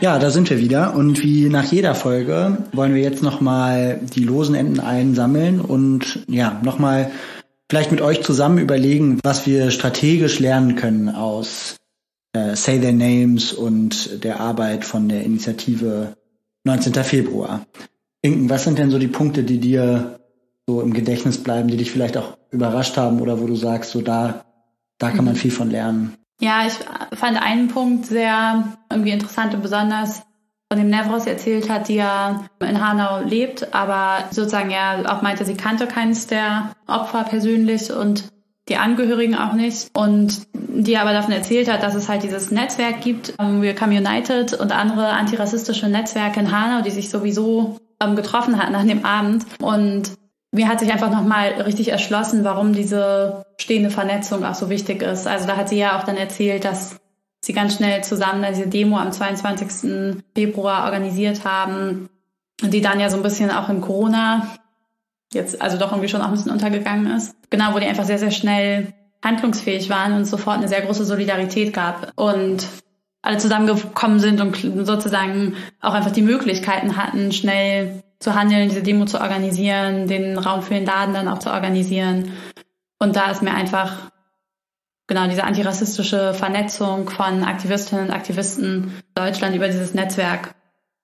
Ja, 0.00 0.18
da 0.18 0.30
sind 0.30 0.48
wir 0.48 0.58
wieder 0.58 0.94
und 0.94 1.22
wie 1.22 1.50
nach 1.50 1.70
jeder 1.70 1.94
Folge 1.94 2.56
wollen 2.72 2.94
wir 2.94 3.02
jetzt 3.02 3.22
nochmal 3.22 4.00
die 4.14 4.24
losen 4.24 4.54
Enden 4.54 4.80
einsammeln 4.80 5.60
und 5.60 6.24
ja, 6.26 6.58
nochmal 6.64 7.10
vielleicht 7.68 7.90
mit 7.90 8.00
euch 8.00 8.22
zusammen 8.22 8.56
überlegen, 8.56 9.20
was 9.22 9.46
wir 9.46 9.70
strategisch 9.70 10.38
lernen 10.38 10.74
können 10.76 11.10
aus 11.10 11.76
äh, 12.32 12.56
Say 12.56 12.80
Their 12.80 12.92
Names 12.92 13.52
und 13.52 14.24
der 14.24 14.40
Arbeit 14.40 14.86
von 14.86 15.10
der 15.10 15.22
Initiative 15.22 16.16
19. 16.64 16.94
Februar. 17.04 17.66
Inken, 18.22 18.48
was 18.48 18.64
sind 18.64 18.78
denn 18.78 18.90
so 18.90 18.98
die 18.98 19.06
Punkte, 19.06 19.44
die 19.44 19.58
dir 19.58 20.20
so 20.66 20.80
im 20.80 20.94
Gedächtnis 20.94 21.36
bleiben, 21.42 21.68
die 21.68 21.76
dich 21.76 21.90
vielleicht 21.90 22.16
auch 22.16 22.38
überrascht 22.50 22.96
haben 22.96 23.20
oder 23.20 23.38
wo 23.38 23.46
du 23.46 23.54
sagst, 23.54 23.90
so 23.90 24.00
da, 24.00 24.46
da 24.96 25.10
kann 25.10 25.26
man 25.26 25.34
mhm. 25.34 25.38
viel 25.38 25.50
von 25.50 25.70
lernen? 25.70 26.16
Ja, 26.40 26.66
ich 26.66 26.74
fand 27.16 27.40
einen 27.40 27.68
Punkt 27.68 28.06
sehr 28.06 28.64
irgendwie 28.90 29.10
interessant 29.10 29.54
und 29.54 29.62
besonders, 29.62 30.22
von 30.72 30.78
dem 30.78 30.88
Nevros 30.88 31.26
erzählt 31.26 31.68
hat, 31.68 31.88
die 31.88 31.96
ja 31.96 32.44
in 32.60 32.80
Hanau 32.80 33.24
lebt, 33.24 33.74
aber 33.74 34.24
sozusagen 34.30 34.70
ja 34.70 35.02
auch 35.12 35.20
meinte, 35.20 35.44
sie 35.44 35.56
kannte 35.56 35.88
keines 35.88 36.28
der 36.28 36.70
Opfer 36.86 37.24
persönlich 37.24 37.92
und 37.92 38.30
die 38.68 38.76
Angehörigen 38.76 39.34
auch 39.34 39.52
nicht. 39.52 39.90
Und 39.94 40.46
die 40.54 40.96
aber 40.96 41.12
davon 41.12 41.32
erzählt 41.32 41.70
hat, 41.70 41.82
dass 41.82 41.96
es 41.96 42.08
halt 42.08 42.22
dieses 42.22 42.52
Netzwerk 42.52 43.00
gibt, 43.00 43.34
ähm, 43.40 43.60
We 43.60 43.74
Come 43.74 43.96
United 43.96 44.54
und 44.54 44.70
andere 44.70 45.08
antirassistische 45.08 45.88
Netzwerke 45.88 46.38
in 46.38 46.52
Hanau, 46.52 46.82
die 46.82 46.92
sich 46.92 47.10
sowieso 47.10 47.76
ähm, 48.00 48.14
getroffen 48.14 48.56
hatten 48.56 48.76
an 48.76 48.86
dem 48.86 49.04
Abend. 49.04 49.44
Und 49.60 50.12
mir 50.52 50.68
hat 50.68 50.80
sich 50.80 50.92
einfach 50.92 51.10
nochmal 51.10 51.62
richtig 51.62 51.88
erschlossen, 51.88 52.44
warum 52.44 52.72
diese 52.72 53.44
stehende 53.58 53.90
Vernetzung 53.90 54.44
auch 54.44 54.54
so 54.54 54.68
wichtig 54.68 55.02
ist. 55.02 55.26
Also 55.26 55.46
da 55.46 55.56
hat 55.56 55.68
sie 55.68 55.78
ja 55.78 55.98
auch 55.98 56.04
dann 56.04 56.16
erzählt, 56.16 56.64
dass 56.64 56.96
sie 57.40 57.52
ganz 57.52 57.76
schnell 57.76 58.02
zusammen 58.02 58.44
diese 58.52 58.66
Demo 58.66 58.98
am 58.98 59.12
22. 59.12 60.22
Februar 60.34 60.84
organisiert 60.84 61.44
haben, 61.44 62.08
die 62.60 62.80
dann 62.80 63.00
ja 63.00 63.08
so 63.08 63.16
ein 63.16 63.22
bisschen 63.22 63.50
auch 63.50 63.68
in 63.68 63.80
Corona 63.80 64.54
jetzt 65.32 65.62
also 65.62 65.78
doch 65.78 65.92
irgendwie 65.92 66.08
schon 66.08 66.20
auch 66.20 66.26
ein 66.26 66.32
bisschen 66.32 66.52
untergegangen 66.52 67.16
ist. 67.16 67.34
Genau, 67.50 67.72
wo 67.72 67.78
die 67.78 67.86
einfach 67.86 68.04
sehr, 68.04 68.18
sehr 68.18 68.32
schnell 68.32 68.92
handlungsfähig 69.24 69.88
waren 69.88 70.14
und 70.14 70.24
sofort 70.24 70.58
eine 70.58 70.68
sehr 70.68 70.82
große 70.82 71.04
Solidarität 71.04 71.72
gab 71.72 72.12
und 72.16 72.66
alle 73.22 73.38
zusammengekommen 73.38 74.18
sind 74.18 74.40
und 74.40 74.86
sozusagen 74.86 75.54
auch 75.80 75.92
einfach 75.92 76.10
die 76.10 76.22
Möglichkeiten 76.22 76.96
hatten, 76.96 77.32
schnell 77.32 78.02
zu 78.20 78.34
handeln, 78.34 78.68
diese 78.68 78.82
Demo 78.82 79.06
zu 79.06 79.20
organisieren, 79.20 80.06
den 80.06 80.38
Raum 80.38 80.62
für 80.62 80.74
den 80.74 80.86
Laden 80.86 81.14
dann 81.14 81.28
auch 81.28 81.38
zu 81.38 81.50
organisieren. 81.50 82.32
Und 82.98 83.16
da 83.16 83.30
ist 83.30 83.42
mir 83.42 83.54
einfach 83.54 84.10
genau 85.06 85.26
diese 85.26 85.44
antirassistische 85.44 86.34
Vernetzung 86.34 87.08
von 87.08 87.42
Aktivistinnen 87.42 88.06
und 88.06 88.12
Aktivisten 88.12 88.92
Deutschland 89.14 89.56
über 89.56 89.66
dieses 89.66 89.94
Netzwerk 89.94 90.54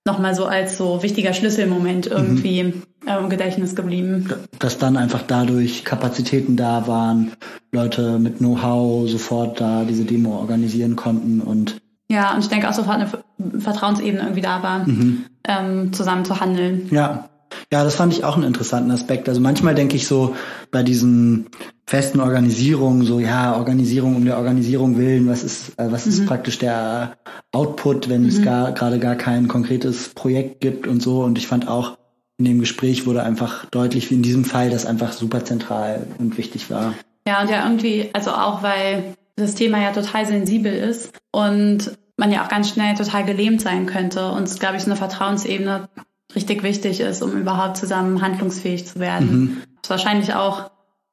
nochmal 0.07 0.35
so 0.35 0.47
als 0.47 0.79
so 0.79 1.03
wichtiger 1.03 1.33
Schlüsselmoment 1.33 2.07
irgendwie 2.07 2.62
mhm. 2.62 2.83
im 3.05 3.29
Gedächtnis 3.29 3.75
geblieben. 3.75 4.33
Dass 4.59 4.79
dann 4.79 4.97
einfach 4.97 5.23
dadurch 5.23 5.85
Kapazitäten 5.85 6.57
da 6.57 6.87
waren, 6.87 7.33
Leute 7.73 8.19
mit 8.19 8.39
Know-how 8.39 9.09
sofort 9.11 9.61
da 9.61 9.85
diese 9.85 10.05
Demo 10.05 10.39
organisieren 10.39 10.97
konnten 10.97 11.41
und 11.41 11.81
ja, 12.09 12.34
und 12.34 12.40
ich 12.40 12.48
denke 12.48 12.68
auch 12.68 12.74
sofort 12.74 12.98
eine 12.98 13.61
Vertrauensebene 13.61 14.22
irgendwie 14.22 14.40
da 14.40 14.62
war, 14.62 14.86
mhm. 14.86 15.24
ähm, 15.46 15.92
zusammen 15.92 16.24
zu 16.24 16.40
handeln. 16.40 16.88
Ja. 16.90 17.28
Ja, 17.72 17.84
das 17.84 17.94
fand 17.94 18.12
ich 18.12 18.24
auch 18.24 18.34
einen 18.34 18.44
interessanten 18.44 18.90
Aspekt. 18.90 19.28
Also 19.28 19.40
manchmal 19.40 19.74
denke 19.74 19.96
ich 19.96 20.07
so 20.07 20.36
bei 20.70 20.82
diesen 20.82 21.46
festen 21.86 22.20
Organisierungen, 22.20 23.04
so 23.04 23.20
ja, 23.20 23.57
Organisierung 23.57 24.16
um 24.16 24.24
der 24.24 24.36
Organisierung 24.36 24.98
willen, 24.98 25.28
was 25.28 25.44
ist, 25.44 25.78
äh, 25.78 25.90
was 25.90 26.07
ist 26.07 26.20
mhm. 26.20 26.26
praktisch 26.26 26.59
der 26.59 27.16
Output, 27.52 28.09
wenn 28.09 28.22
mhm. 28.22 28.28
es 28.28 28.42
gar 28.42 28.72
gerade 28.72 28.98
gar 28.98 29.14
kein 29.14 29.48
konkretes 29.48 30.11
Projekt 30.11 30.61
gibt 30.61 30.86
und 30.86 31.00
so. 31.00 31.22
Und 31.22 31.38
ich 31.38 31.46
fand 31.46 31.68
auch 31.68 31.98
in 32.38 32.44
dem 32.44 32.61
Gespräch 32.61 33.07
wurde 33.07 33.22
einfach 33.22 33.64
deutlich, 33.66 34.11
wie 34.11 34.14
in 34.14 34.22
diesem 34.22 34.44
Fall, 34.44 34.68
das 34.68 34.84
einfach 34.84 35.12
super 35.12 35.44
zentral 35.44 36.07
und 36.18 36.36
wichtig 36.36 36.70
war. 36.70 36.94
Ja, 37.26 37.40
und 37.40 37.50
ja 37.50 37.64
irgendwie, 37.64 38.11
also 38.12 38.32
auch 38.32 38.62
weil 38.62 39.16
das 39.37 39.55
Thema 39.55 39.80
ja 39.80 39.93
total 39.93 40.26
sensibel 40.26 40.72
ist 40.72 41.12
und 41.30 41.97
man 42.16 42.32
ja 42.32 42.45
auch 42.45 42.49
ganz 42.49 42.70
schnell 42.70 42.95
total 42.95 43.24
gelähmt 43.24 43.61
sein 43.61 43.87
könnte 43.87 44.30
und 44.30 44.45
es, 44.45 44.59
glaube 44.59 44.76
ich, 44.76 44.82
so 44.82 44.91
eine 44.91 44.97
Vertrauensebene 44.97 45.89
richtig 46.34 46.62
wichtig 46.62 47.01
ist, 47.01 47.22
um 47.22 47.32
überhaupt 47.32 47.76
zusammen 47.76 48.22
handlungsfähig 48.22 48.87
zu 48.87 48.99
werden. 48.99 49.30
Mhm. 49.30 49.62
ist 49.82 49.91
wahrscheinlich 49.91 50.34
auch 50.34 50.70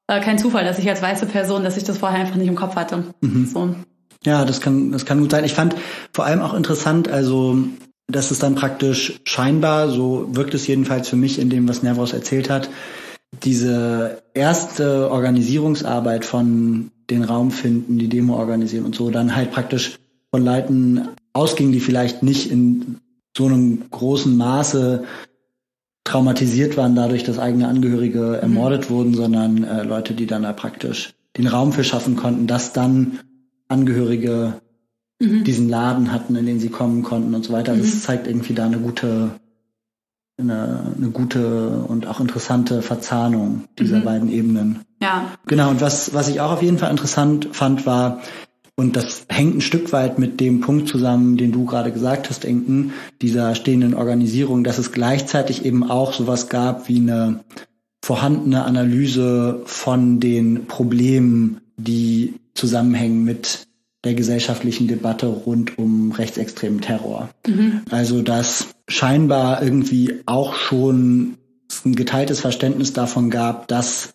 äh, 0.07 0.21
kein 0.21 0.37
Zufall, 0.37 0.65
dass 0.65 0.79
ich 0.79 0.89
als 0.89 1.01
weiße 1.01 1.25
Person, 1.25 1.63
dass 1.63 1.77
ich 1.77 1.83
das 1.83 1.97
vorher 1.97 2.19
einfach 2.19 2.35
nicht 2.35 2.47
im 2.47 2.55
Kopf 2.55 2.75
hatte. 2.75 3.13
Mhm. 3.21 3.45
So. 3.45 3.75
Ja, 4.25 4.45
das 4.45 4.61
kann, 4.61 4.91
das 4.91 5.05
kann 5.05 5.19
gut 5.19 5.31
sein. 5.31 5.43
Ich 5.43 5.53
fand 5.53 5.75
vor 6.13 6.25
allem 6.25 6.41
auch 6.41 6.53
interessant, 6.53 7.09
also, 7.09 7.57
dass 8.07 8.31
es 8.31 8.39
dann 8.39 8.55
praktisch 8.55 9.19
scheinbar, 9.25 9.89
so 9.89 10.27
wirkt 10.31 10.53
es 10.53 10.67
jedenfalls 10.67 11.09
für 11.09 11.15
mich 11.17 11.39
in 11.39 11.49
dem, 11.49 11.67
was 11.67 11.83
Nervos 11.83 12.13
erzählt 12.13 12.49
hat, 12.49 12.69
diese 13.43 14.23
erste 14.33 15.09
Organisierungsarbeit 15.11 16.23
von 16.23 16.91
den 17.09 17.23
Raum 17.23 17.51
finden, 17.51 17.97
die 17.97 18.09
Demo 18.09 18.35
organisieren 18.35 18.85
und 18.85 18.95
so, 18.95 19.09
dann 19.09 19.35
halt 19.35 19.51
praktisch 19.51 19.99
von 20.31 20.43
Leuten 20.43 21.09
ausging, 21.33 21.71
die 21.71 21.79
vielleicht 21.79 22.23
nicht 22.23 22.49
in 22.49 22.97
so 23.35 23.45
einem 23.45 23.89
großen 23.89 24.35
Maße 24.35 25.03
traumatisiert 26.03 26.77
waren 26.77 26.95
dadurch, 26.95 27.23
dass 27.23 27.39
eigene 27.39 27.67
Angehörige 27.67 28.37
ermordet 28.41 28.89
mhm. 28.89 28.93
wurden, 28.93 29.13
sondern 29.13 29.63
äh, 29.63 29.83
Leute, 29.83 30.13
die 30.13 30.27
dann 30.27 30.43
da 30.43 30.53
praktisch 30.53 31.13
den 31.37 31.47
Raum 31.47 31.71
für 31.71 31.83
schaffen 31.83 32.15
konnten, 32.15 32.47
dass 32.47 32.73
dann 32.73 33.19
Angehörige 33.67 34.61
mhm. 35.19 35.43
diesen 35.43 35.69
Laden 35.69 36.11
hatten, 36.11 36.35
in 36.35 36.45
den 36.45 36.59
sie 36.59 36.69
kommen 36.69 37.03
konnten 37.03 37.33
und 37.33 37.45
so 37.45 37.53
weiter. 37.53 37.71
Also 37.71 37.83
mhm. 37.83 37.89
Das 37.89 38.01
zeigt 38.03 38.27
irgendwie 38.27 38.53
da 38.53 38.65
eine 38.65 38.79
gute, 38.79 39.31
eine, 40.37 40.93
eine 40.97 41.09
gute 41.09 41.69
und 41.87 42.07
auch 42.07 42.19
interessante 42.19 42.81
Verzahnung 42.81 43.65
dieser 43.77 43.99
mhm. 43.99 44.03
beiden 44.03 44.31
Ebenen. 44.31 44.79
Ja. 45.01 45.31
Genau, 45.45 45.69
und 45.69 45.81
was, 45.81 46.13
was 46.13 46.27
ich 46.27 46.41
auch 46.41 46.51
auf 46.51 46.63
jeden 46.63 46.77
Fall 46.77 46.91
interessant 46.91 47.49
fand, 47.51 47.85
war, 47.85 48.21
und 48.75 48.95
das 48.95 49.25
hängt 49.29 49.55
ein 49.55 49.61
Stück 49.61 49.91
weit 49.93 50.17
mit 50.17 50.39
dem 50.39 50.61
Punkt 50.61 50.87
zusammen, 50.87 51.37
den 51.37 51.51
du 51.51 51.65
gerade 51.65 51.91
gesagt 51.91 52.29
hast, 52.29 52.43
Enken, 52.43 52.93
dieser 53.21 53.53
stehenden 53.53 53.93
Organisierung, 53.93 54.63
dass 54.63 54.79
es 54.79 54.91
gleichzeitig 54.91 55.63
eben 55.63 55.89
auch 55.89 56.13
sowas 56.13 56.49
gab 56.49 56.87
wie 56.87 56.97
eine 56.97 57.41
vorhandene 58.03 58.65
Analyse 58.65 59.61
von 59.65 60.19
den 60.19 60.65
Problemen, 60.65 61.61
die 61.77 62.33
zusammenhängen 62.55 63.23
mit 63.23 63.67
der 64.03 64.15
gesellschaftlichen 64.15 64.87
Debatte 64.87 65.27
rund 65.27 65.77
um 65.77 66.11
rechtsextremen 66.11 66.81
Terror. 66.81 67.29
Mhm. 67.47 67.81
Also 67.89 68.21
dass 68.21 68.73
scheinbar 68.93 69.63
irgendwie 69.63 70.21
auch 70.25 70.53
schon 70.55 71.37
ein 71.85 71.95
geteiltes 71.95 72.39
Verständnis 72.39 72.93
davon 72.93 73.29
gab, 73.29 73.67
dass 73.67 74.13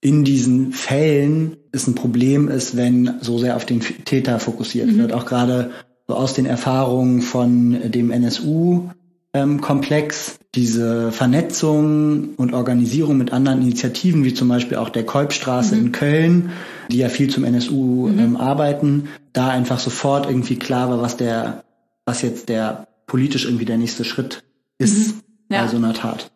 in 0.00 0.22
diesen 0.24 0.72
Fällen 0.72 1.56
es 1.72 1.88
ein 1.88 1.94
Problem 1.94 2.48
ist, 2.48 2.76
wenn 2.76 3.14
so 3.20 3.38
sehr 3.38 3.56
auf 3.56 3.66
den 3.66 3.80
Täter 3.80 4.38
fokussiert 4.38 4.88
mhm. 4.88 4.98
wird. 4.98 5.12
Auch 5.12 5.26
gerade 5.26 5.72
so 6.06 6.14
aus 6.14 6.34
den 6.34 6.46
Erfahrungen 6.46 7.22
von 7.22 7.90
dem 7.90 8.10
NSU 8.10 8.90
ähm, 9.32 9.60
Komplex, 9.60 10.38
diese 10.54 11.10
Vernetzung 11.10 12.34
und 12.36 12.54
Organisierung 12.54 13.16
mit 13.16 13.32
anderen 13.32 13.62
Initiativen, 13.62 14.24
wie 14.24 14.34
zum 14.34 14.46
Beispiel 14.46 14.76
auch 14.76 14.90
der 14.90 15.04
Kolbstraße 15.04 15.74
mhm. 15.74 15.86
in 15.86 15.92
Köln, 15.92 16.50
die 16.88 16.98
ja 16.98 17.08
viel 17.08 17.30
zum 17.30 17.42
NSU 17.42 18.08
mhm. 18.08 18.18
ähm, 18.20 18.36
arbeiten, 18.36 19.08
da 19.32 19.48
einfach 19.48 19.80
sofort 19.80 20.26
irgendwie 20.26 20.56
klar 20.56 20.88
war, 20.90 21.02
was 21.02 21.16
der, 21.16 21.64
was 22.04 22.22
jetzt 22.22 22.48
der 22.48 22.86
politisch 23.06 23.44
irgendwie 23.44 23.64
der 23.64 23.78
nächste 23.78 24.04
Schritt 24.04 24.44
ist 24.78 25.16
mhm. 25.16 25.22
ja. 25.50 25.62
bei 25.62 25.68
so 25.68 25.76
einer 25.76 25.94
Tat. 25.94 26.30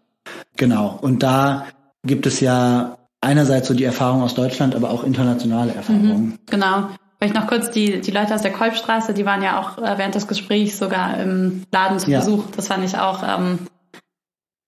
Genau. 0.56 0.98
Und 1.00 1.22
da 1.22 1.66
gibt 2.04 2.26
es 2.26 2.40
ja 2.40 2.98
einerseits 3.20 3.68
so 3.68 3.74
die 3.74 3.84
Erfahrung 3.84 4.22
aus 4.22 4.34
Deutschland, 4.34 4.74
aber 4.74 4.90
auch 4.90 5.04
internationale 5.04 5.74
Erfahrungen. 5.74 6.20
Mhm. 6.20 6.38
Genau. 6.46 6.88
Vielleicht 7.18 7.34
noch 7.34 7.48
kurz 7.48 7.70
die, 7.70 8.00
die 8.00 8.10
Leute 8.12 8.34
aus 8.34 8.42
der 8.42 8.52
Kolbstraße, 8.52 9.12
die 9.12 9.26
waren 9.26 9.42
ja 9.42 9.58
auch 9.60 9.78
äh, 9.78 9.98
während 9.98 10.14
des 10.14 10.28
Gesprächs 10.28 10.78
sogar 10.78 11.18
im 11.18 11.64
Laden 11.72 11.98
zu 11.98 12.10
ja. 12.10 12.20
Besuch. 12.20 12.44
Das 12.54 12.68
fand 12.68 12.84
ich 12.84 12.96
auch 12.96 13.24
ähm, 13.24 13.58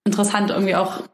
interessant, 0.05 0.51
irgendwie 0.51 0.74
auch, 0.74 1.05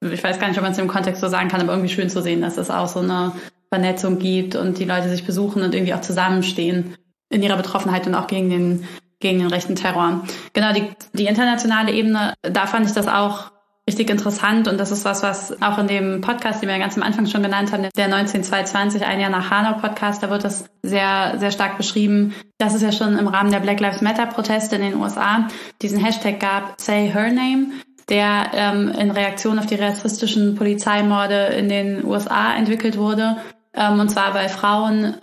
ich 0.00 0.22
weiß 0.22 0.40
gar 0.40 0.48
nicht, 0.48 0.56
ob 0.56 0.64
man 0.64 0.72
es 0.72 0.78
im 0.78 0.88
Kontext 0.88 1.20
so 1.20 1.28
sagen 1.28 1.48
kann, 1.48 1.60
aber 1.60 1.72
irgendwie 1.72 1.92
schön 1.92 2.10
zu 2.10 2.22
sehen, 2.22 2.40
dass 2.40 2.56
es 2.56 2.70
auch 2.70 2.88
so 2.88 3.00
eine 3.00 3.32
Vernetzung 3.72 4.18
gibt 4.18 4.56
und 4.56 4.78
die 4.78 4.84
Leute 4.84 5.08
sich 5.08 5.24
besuchen 5.24 5.62
und 5.62 5.74
irgendwie 5.74 5.94
auch 5.94 6.00
zusammenstehen 6.00 6.96
in 7.28 7.42
ihrer 7.42 7.56
Betroffenheit 7.56 8.08
und 8.08 8.16
auch 8.16 8.26
gegen 8.26 8.50
den, 8.50 8.88
gegen 9.20 9.38
den 9.38 9.48
rechten 9.48 9.76
Terror. 9.76 10.24
Genau, 10.52 10.72
die, 10.72 10.88
die 11.12 11.26
internationale 11.26 11.92
Ebene, 11.92 12.34
da 12.42 12.66
fand 12.66 12.86
ich 12.86 12.92
das 12.92 13.06
auch 13.06 13.52
richtig 13.90 14.10
interessant 14.10 14.68
und 14.68 14.78
das 14.78 14.92
ist 14.92 15.04
was, 15.04 15.22
was 15.22 15.60
auch 15.60 15.78
in 15.78 15.88
dem 15.88 16.20
Podcast, 16.20 16.62
den 16.62 16.68
wir 16.68 16.78
ganz 16.78 16.96
am 16.96 17.02
Anfang 17.02 17.26
schon 17.26 17.42
genannt 17.42 17.72
haben, 17.72 17.88
der 17.96 18.08
19220, 18.08 19.04
ein 19.04 19.20
Jahr 19.20 19.30
nach 19.30 19.50
Hanau 19.50 19.78
Podcast, 19.78 20.22
da 20.22 20.30
wird 20.30 20.44
das 20.44 20.66
sehr, 20.82 21.34
sehr 21.38 21.50
stark 21.50 21.76
beschrieben, 21.76 22.34
dass 22.58 22.74
es 22.74 22.82
ja 22.82 22.92
schon 22.92 23.18
im 23.18 23.26
Rahmen 23.26 23.50
der 23.50 23.60
Black 23.60 23.80
Lives 23.80 24.00
Matter 24.00 24.26
Proteste 24.26 24.76
in 24.76 24.82
den 24.82 24.94
USA 24.96 25.48
diesen 25.82 26.02
Hashtag 26.02 26.38
gab, 26.38 26.80
Say 26.80 27.10
Her 27.10 27.32
Name, 27.32 27.72
der 28.08 28.50
ähm, 28.54 28.92
in 28.96 29.10
Reaktion 29.10 29.58
auf 29.58 29.66
die 29.66 29.76
rassistischen 29.76 30.54
Polizeimorde 30.54 31.46
in 31.46 31.68
den 31.68 32.04
USA 32.04 32.54
entwickelt 32.54 32.96
wurde. 32.96 33.38
Ähm, 33.74 34.00
und 34.00 34.08
zwar, 34.08 34.34
weil 34.34 34.48
Frauen 34.48 35.14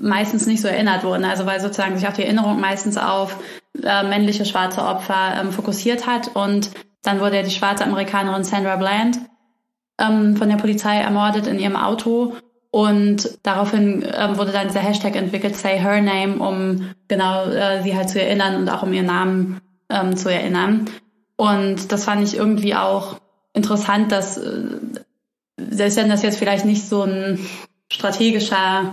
meistens 0.00 0.46
nicht 0.46 0.60
so 0.60 0.68
erinnert 0.68 1.04
wurden, 1.04 1.24
also 1.24 1.46
weil 1.46 1.60
sozusagen 1.60 1.96
sich 1.96 2.08
auch 2.08 2.12
die 2.12 2.24
Erinnerung 2.24 2.60
meistens 2.60 2.98
auf 2.98 3.38
äh, 3.82 4.02
männliche 4.02 4.44
schwarze 4.44 4.82
Opfer 4.82 5.40
ähm, 5.40 5.52
fokussiert 5.52 6.06
hat 6.06 6.34
und 6.34 6.70
dann 7.02 7.20
wurde 7.20 7.36
ja 7.36 7.42
die 7.42 7.50
schwarze 7.50 7.84
Amerikanerin 7.84 8.44
Sandra 8.44 8.76
Bland 8.76 9.18
ähm, 9.98 10.36
von 10.36 10.48
der 10.48 10.56
Polizei 10.56 10.96
ermordet 10.98 11.46
in 11.46 11.58
ihrem 11.58 11.76
Auto. 11.76 12.34
Und 12.70 13.38
daraufhin 13.42 14.02
ähm, 14.14 14.38
wurde 14.38 14.52
dann 14.52 14.68
dieser 14.68 14.80
Hashtag 14.80 15.14
entwickelt, 15.14 15.56
Say 15.56 15.78
Her 15.78 16.00
Name, 16.00 16.38
um 16.38 16.90
genau 17.06 17.44
äh, 17.44 17.82
sie 17.82 17.94
halt 17.94 18.08
zu 18.08 18.20
erinnern 18.20 18.56
und 18.56 18.68
auch 18.70 18.82
um 18.82 18.92
ihren 18.94 19.06
Namen 19.06 19.60
ähm, 19.90 20.16
zu 20.16 20.32
erinnern. 20.32 20.86
Und 21.36 21.92
das 21.92 22.04
fand 22.04 22.22
ich 22.22 22.36
irgendwie 22.36 22.74
auch 22.74 23.16
interessant, 23.52 24.10
dass 24.10 24.38
äh, 24.38 24.78
selbst 25.58 25.98
wenn 25.98 26.08
das 26.08 26.22
jetzt 26.22 26.38
vielleicht 26.38 26.64
nicht 26.64 26.88
so 26.88 27.02
ein 27.02 27.38
strategischer, 27.92 28.92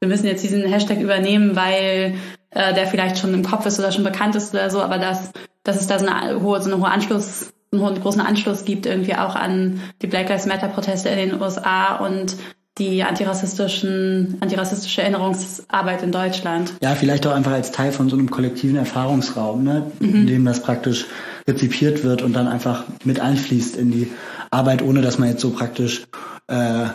wir 0.00 0.08
müssen 0.08 0.26
jetzt 0.26 0.42
diesen 0.42 0.62
Hashtag 0.62 1.00
übernehmen, 1.00 1.56
weil 1.56 2.14
äh, 2.50 2.74
der 2.74 2.86
vielleicht 2.86 3.18
schon 3.18 3.34
im 3.34 3.44
Kopf 3.44 3.66
ist 3.66 3.78
oder 3.78 3.92
schon 3.92 4.04
bekannt 4.04 4.34
ist 4.34 4.54
oder 4.54 4.70
so, 4.70 4.82
aber 4.82 4.98
dass, 4.98 5.32
dass 5.62 5.80
es 5.80 5.86
da 5.86 5.98
so 5.98 6.06
eine 6.06 6.40
hohe, 6.40 6.60
so 6.60 6.70
eine 6.70 6.80
hohe 6.80 6.90
Anschluss, 6.90 7.52
einen 7.72 7.82
hohen, 7.82 8.00
großen 8.00 8.20
Anschluss 8.20 8.64
gibt 8.64 8.86
irgendwie 8.86 9.14
auch 9.14 9.36
an 9.36 9.80
die 10.02 10.06
Black 10.06 10.28
Lives 10.28 10.46
Matter 10.46 10.68
Proteste 10.68 11.08
in 11.10 11.30
den 11.30 11.40
USA 11.40 11.96
und 11.96 12.36
die 12.78 13.02
antirassistischen, 13.02 14.38
antirassistische 14.40 15.02
Erinnerungsarbeit 15.02 16.02
in 16.02 16.12
Deutschland. 16.12 16.72
Ja, 16.82 16.94
vielleicht 16.94 17.26
auch 17.26 17.34
einfach 17.34 17.52
als 17.52 17.72
Teil 17.72 17.92
von 17.92 18.08
so 18.08 18.16
einem 18.16 18.30
kollektiven 18.30 18.76
Erfahrungsraum, 18.76 19.62
ne, 19.62 19.92
mhm. 20.00 20.14
in 20.14 20.26
dem 20.26 20.44
das 20.44 20.62
praktisch 20.62 21.06
rezipiert 21.46 22.04
wird 22.04 22.22
und 22.22 22.32
dann 22.32 22.48
einfach 22.48 22.84
mit 23.04 23.20
einfließt 23.20 23.76
in 23.76 23.90
die 23.90 24.10
Arbeit, 24.50 24.82
ohne 24.82 25.02
dass 25.02 25.18
man 25.18 25.28
jetzt 25.28 25.42
so 25.42 25.50
praktisch 25.50 26.04
äh, 26.48 26.86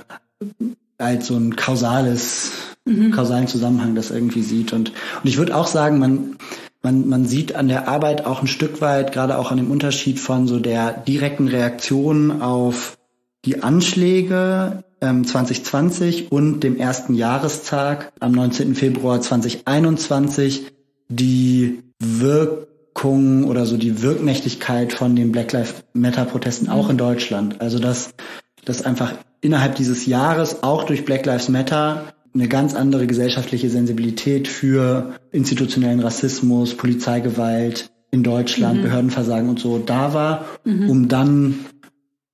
als 0.98 1.28
so 1.28 1.36
ein 1.36 1.56
kausales 1.56 2.52
mhm. 2.86 3.12
kausalen 3.12 3.48
Zusammenhang 3.48 3.96
das 3.96 4.12
irgendwie 4.12 4.44
sieht. 4.44 4.74
Und, 4.74 4.90
und 4.90 5.30
ich 5.30 5.38
würde 5.38 5.56
auch 5.56 5.68
sagen, 5.68 6.00
man, 6.00 6.38
man, 6.82 7.08
man 7.08 7.26
sieht 7.26 7.56
an 7.56 7.68
der 7.68 7.88
Arbeit 7.88 8.26
auch 8.26 8.42
ein 8.42 8.48
Stück 8.48 8.82
weit, 8.82 9.12
gerade 9.12 9.38
auch 9.38 9.52
an 9.52 9.58
dem 9.58 9.72
Unterschied 9.72 10.20
von 10.20 10.48
so 10.48 10.60
der 10.60 10.92
direkten 10.92 11.48
Reaktion 11.48 12.42
auf 12.42 12.98
die 13.44 13.64
Anschläge 13.64 14.84
ähm, 15.02 15.26
2020 15.26 16.32
und 16.32 16.62
dem 16.62 16.78
ersten 16.78 17.14
Jahrestag 17.14 18.12
am 18.20 18.32
19. 18.32 18.76
Februar 18.76 19.22
2021, 19.22 20.72
die 21.10 21.84
Wirkung 22.00 23.44
oder 23.44 23.66
so 23.66 23.78
die 23.78 24.02
Wirkmächtigkeit 24.02 24.94
von 24.94 25.16
den 25.16 25.32
Black 25.32 25.52
Lives 25.52 25.76
Matter 25.94 26.26
Protesten 26.26 26.70
auch 26.70 26.90
in 26.90 26.98
Deutschland. 26.98 27.62
Also 27.62 27.78
dass, 27.78 28.16
dass 28.64 28.84
einfach 28.84 29.14
innerhalb 29.46 29.76
dieses 29.76 30.06
Jahres 30.06 30.64
auch 30.64 30.84
durch 30.84 31.06
Black 31.06 31.26
Lives 31.26 31.50
Matter 31.50 32.14
eine 32.34 32.48
ganz 32.48 32.76
andere 32.76 33.08
gesellschaftliche 33.08 33.70
Sensibilität 33.70 34.48
für 34.48 35.16
institutionellen 35.32 36.02
Rassismus, 36.02 36.76
Polizeigewalt 36.76 37.92
in 38.12 38.24
Deutschland, 38.24 38.80
mhm. 38.80 38.84
Behördenversagen 38.84 39.50
und 39.50 39.60
so 39.60 39.80
da 39.80 40.14
war, 40.14 40.46
mhm. 40.66 40.90
um 40.90 41.08
dann 41.08 41.66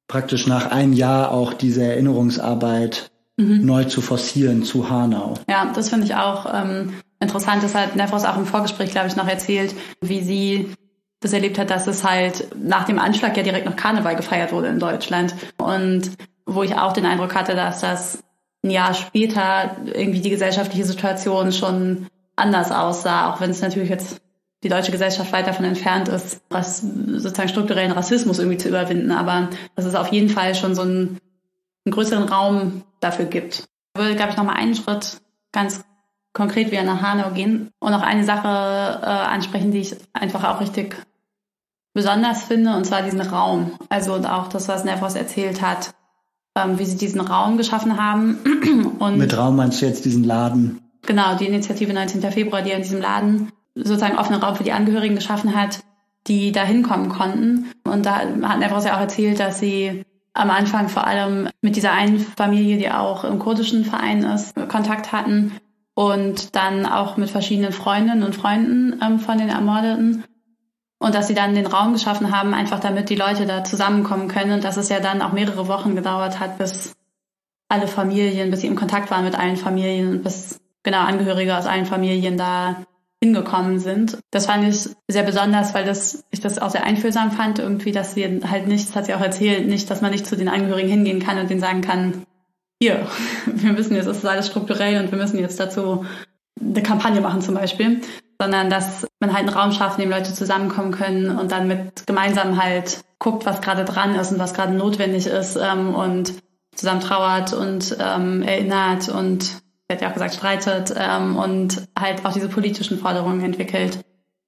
praktisch 0.07 0.47
nach 0.47 0.71
einem 0.71 0.93
Jahr 0.93 1.31
auch 1.31 1.53
diese 1.53 1.83
Erinnerungsarbeit 1.83 3.11
mhm. 3.37 3.65
neu 3.65 3.83
zu 3.85 4.01
forcieren 4.01 4.63
zu 4.63 4.89
Hanau. 4.89 5.35
Ja, 5.49 5.71
das 5.73 5.89
finde 5.89 6.05
ich 6.05 6.15
auch 6.15 6.51
ähm, 6.53 6.93
interessant. 7.19 7.63
Das 7.63 7.75
hat 7.75 7.95
Nefros 7.95 8.25
auch 8.25 8.37
im 8.37 8.45
Vorgespräch, 8.45 8.91
glaube 8.91 9.07
ich, 9.07 9.15
noch 9.15 9.27
erzählt, 9.27 9.75
wie 10.01 10.21
sie 10.21 10.73
das 11.21 11.33
erlebt 11.33 11.59
hat, 11.59 11.69
dass 11.69 11.85
es 11.85 12.03
halt 12.03 12.47
nach 12.61 12.85
dem 12.85 12.97
Anschlag 12.97 13.37
ja 13.37 13.43
direkt 13.43 13.67
noch 13.67 13.75
Karneval 13.75 14.15
gefeiert 14.15 14.51
wurde 14.51 14.67
in 14.67 14.79
Deutschland. 14.79 15.35
Und 15.57 16.11
wo 16.45 16.63
ich 16.63 16.75
auch 16.75 16.93
den 16.93 17.05
Eindruck 17.05 17.35
hatte, 17.35 17.55
dass 17.55 17.81
das 17.81 18.23
ein 18.63 18.69
Jahr 18.69 18.93
später 18.93 19.77
irgendwie 19.85 20.21
die 20.21 20.29
gesellschaftliche 20.29 20.85
Situation 20.85 21.51
schon 21.51 22.07
anders 22.35 22.71
aussah, 22.71 23.31
auch 23.31 23.41
wenn 23.41 23.51
es 23.51 23.61
natürlich 23.61 23.89
jetzt 23.89 24.21
die 24.63 24.69
deutsche 24.69 24.91
Gesellschaft 24.91 25.31
weit 25.33 25.47
davon 25.47 25.65
entfernt 25.65 26.07
ist, 26.07 26.41
was 26.49 26.81
sozusagen 26.81 27.49
strukturellen 27.49 27.91
Rassismus 27.91 28.37
irgendwie 28.37 28.57
zu 28.57 28.69
überwinden, 28.69 29.11
aber 29.11 29.49
dass 29.75 29.85
es 29.85 29.95
auf 29.95 30.11
jeden 30.11 30.29
Fall 30.29 30.53
schon 30.53 30.75
so 30.75 30.83
einen, 30.83 31.19
einen 31.85 31.93
größeren 31.93 32.29
Raum 32.29 32.83
dafür 32.99 33.25
gibt. 33.25 33.67
Ich 33.95 34.01
würde, 34.01 34.15
glaube 34.15 34.31
ich, 34.31 34.37
noch 34.37 34.43
mal 34.43 34.53
einen 34.53 34.75
Schritt 34.75 35.19
ganz 35.51 35.83
konkret 36.33 36.71
wieder 36.71 36.83
nach 36.83 37.01
Hanau 37.01 37.31
gehen 37.31 37.71
und 37.79 37.91
noch 37.91 38.03
eine 38.03 38.23
Sache 38.23 38.47
äh, 38.47 39.05
ansprechen, 39.05 39.71
die 39.71 39.79
ich 39.79 39.95
einfach 40.13 40.43
auch 40.43 40.61
richtig 40.61 40.95
besonders 41.93 42.43
finde, 42.43 42.75
und 42.75 42.85
zwar 42.85 43.01
diesen 43.01 43.21
Raum. 43.21 43.77
Also 43.89 44.13
und 44.13 44.25
auch 44.25 44.47
das, 44.47 44.67
was 44.67 44.85
Nevros 44.85 45.15
erzählt 45.15 45.61
hat, 45.61 45.93
ähm, 46.57 46.79
wie 46.79 46.85
sie 46.85 46.97
diesen 46.97 47.21
Raum 47.21 47.57
geschaffen 47.57 47.97
haben. 47.97 48.37
und 48.99 49.17
Mit 49.17 49.37
Raum 49.37 49.55
meinst 49.55 49.81
du 49.81 49.85
jetzt 49.85 50.05
diesen 50.05 50.23
Laden? 50.23 50.79
Genau, 51.03 51.35
die 51.35 51.47
Initiative 51.47 51.93
19. 51.93 52.21
Februar, 52.31 52.61
die 52.61 52.71
in 52.71 52.81
diesem 52.81 53.01
Laden 53.01 53.51
sozusagen 53.75 54.17
offenen 54.17 54.41
Raum 54.41 54.55
für 54.55 54.63
die 54.63 54.73
Angehörigen 54.73 55.15
geschaffen 55.15 55.55
hat, 55.55 55.83
die 56.27 56.51
da 56.51 56.63
hinkommen 56.63 57.09
konnten. 57.09 57.71
Und 57.83 58.05
da 58.05 58.19
hat 58.19 58.59
Nevros 58.59 58.85
ja 58.85 58.95
auch 58.95 59.01
erzählt, 59.01 59.39
dass 59.39 59.59
sie 59.59 60.03
am 60.33 60.49
Anfang 60.49 60.87
vor 60.89 61.07
allem 61.07 61.49
mit 61.61 61.75
dieser 61.75 61.91
einen 61.91 62.19
Familie, 62.19 62.77
die 62.77 62.91
auch 62.91 63.23
im 63.23 63.39
kurdischen 63.39 63.83
Verein 63.83 64.23
ist, 64.23 64.55
Kontakt 64.69 65.11
hatten 65.11 65.53
und 65.93 66.55
dann 66.55 66.85
auch 66.85 67.17
mit 67.17 67.29
verschiedenen 67.29 67.73
Freundinnen 67.73 68.23
und 68.23 68.35
Freunden 68.35 68.99
ähm, 69.03 69.19
von 69.19 69.37
den 69.37 69.49
Ermordeten. 69.49 70.23
Und 71.01 71.15
dass 71.15 71.27
sie 71.27 71.33
dann 71.33 71.55
den 71.55 71.65
Raum 71.65 71.93
geschaffen 71.93 72.31
haben, 72.31 72.53
einfach 72.53 72.79
damit 72.79 73.09
die 73.09 73.15
Leute 73.15 73.47
da 73.47 73.63
zusammenkommen 73.63 74.27
können 74.27 74.51
und 74.51 74.63
dass 74.63 74.77
es 74.77 74.89
ja 74.89 74.99
dann 74.99 75.23
auch 75.23 75.31
mehrere 75.31 75.67
Wochen 75.67 75.95
gedauert 75.95 76.39
hat, 76.39 76.59
bis 76.59 76.93
alle 77.69 77.87
Familien, 77.87 78.51
bis 78.51 78.61
sie 78.61 78.67
im 78.67 78.75
Kontakt 78.75 79.09
waren 79.09 79.23
mit 79.23 79.33
allen 79.33 79.57
Familien 79.57 80.11
und 80.11 80.23
bis 80.23 80.59
genau 80.83 80.99
Angehörige 80.99 81.57
aus 81.57 81.65
allen 81.65 81.87
Familien 81.87 82.37
da 82.37 82.83
hingekommen 83.19 83.79
sind. 83.79 84.19
Das 84.29 84.45
fand 84.45 84.63
ich 84.67 84.89
sehr 85.07 85.23
besonders, 85.23 85.73
weil 85.73 85.85
das, 85.85 86.23
ich 86.29 86.39
das 86.39 86.59
auch 86.59 86.69
sehr 86.69 86.83
einfühlsam 86.83 87.31
fand, 87.31 87.57
irgendwie, 87.57 87.91
dass 87.91 88.13
sie 88.13 88.41
halt 88.47 88.67
nicht, 88.67 88.87
das 88.87 88.95
hat 88.95 89.07
sie 89.07 89.15
auch 89.15 89.21
erzählt, 89.21 89.67
nicht, 89.67 89.89
dass 89.89 90.01
man 90.01 90.11
nicht 90.11 90.27
zu 90.27 90.37
den 90.37 90.49
Angehörigen 90.49 90.89
hingehen 90.89 91.19
kann 91.19 91.39
und 91.39 91.49
denen 91.49 91.61
sagen 91.61 91.81
kann, 91.81 92.27
hier, 92.79 93.07
wir 93.47 93.73
müssen 93.73 93.95
jetzt, 93.95 94.07
das 94.07 94.17
ist 94.17 94.25
alles 94.25 94.47
strukturell 94.47 95.03
und 95.03 95.11
wir 95.11 95.17
müssen 95.17 95.39
jetzt 95.39 95.59
dazu 95.59 96.05
eine 96.59 96.83
Kampagne 96.83 97.21
machen 97.21 97.41
zum 97.41 97.55
Beispiel, 97.55 98.01
sondern 98.41 98.71
dass 98.71 99.05
man 99.19 99.33
halt 99.33 99.47
einen 99.47 99.55
Raum 99.55 99.71
schafft, 99.71 99.99
in 99.99 100.05
dem 100.05 100.09
Leute 100.09 100.33
zusammenkommen 100.33 100.91
können 100.91 101.37
und 101.37 101.51
dann 101.51 101.67
mit 101.67 102.07
gemeinsam 102.07 102.59
halt 102.59 103.03
guckt, 103.19 103.45
was 103.45 103.61
gerade 103.61 103.85
dran 103.85 104.15
ist 104.15 104.31
und 104.31 104.39
was 104.39 104.55
gerade 104.55 104.73
notwendig 104.73 105.27
ist 105.27 105.57
ähm, 105.57 105.93
und 105.93 106.33
zusammen 106.75 107.01
trauert 107.01 107.53
und 107.53 107.95
ähm, 107.99 108.41
erinnert 108.41 109.09
und 109.09 109.61
wird 109.87 110.01
ja 110.01 110.09
auch 110.09 110.13
gesagt, 110.15 110.33
streitet 110.33 110.91
ähm, 110.97 111.37
und 111.37 111.83
halt 111.95 112.25
auch 112.25 112.33
diese 112.33 112.49
politischen 112.49 112.97
Forderungen 112.97 113.43
entwickelt. 113.43 113.99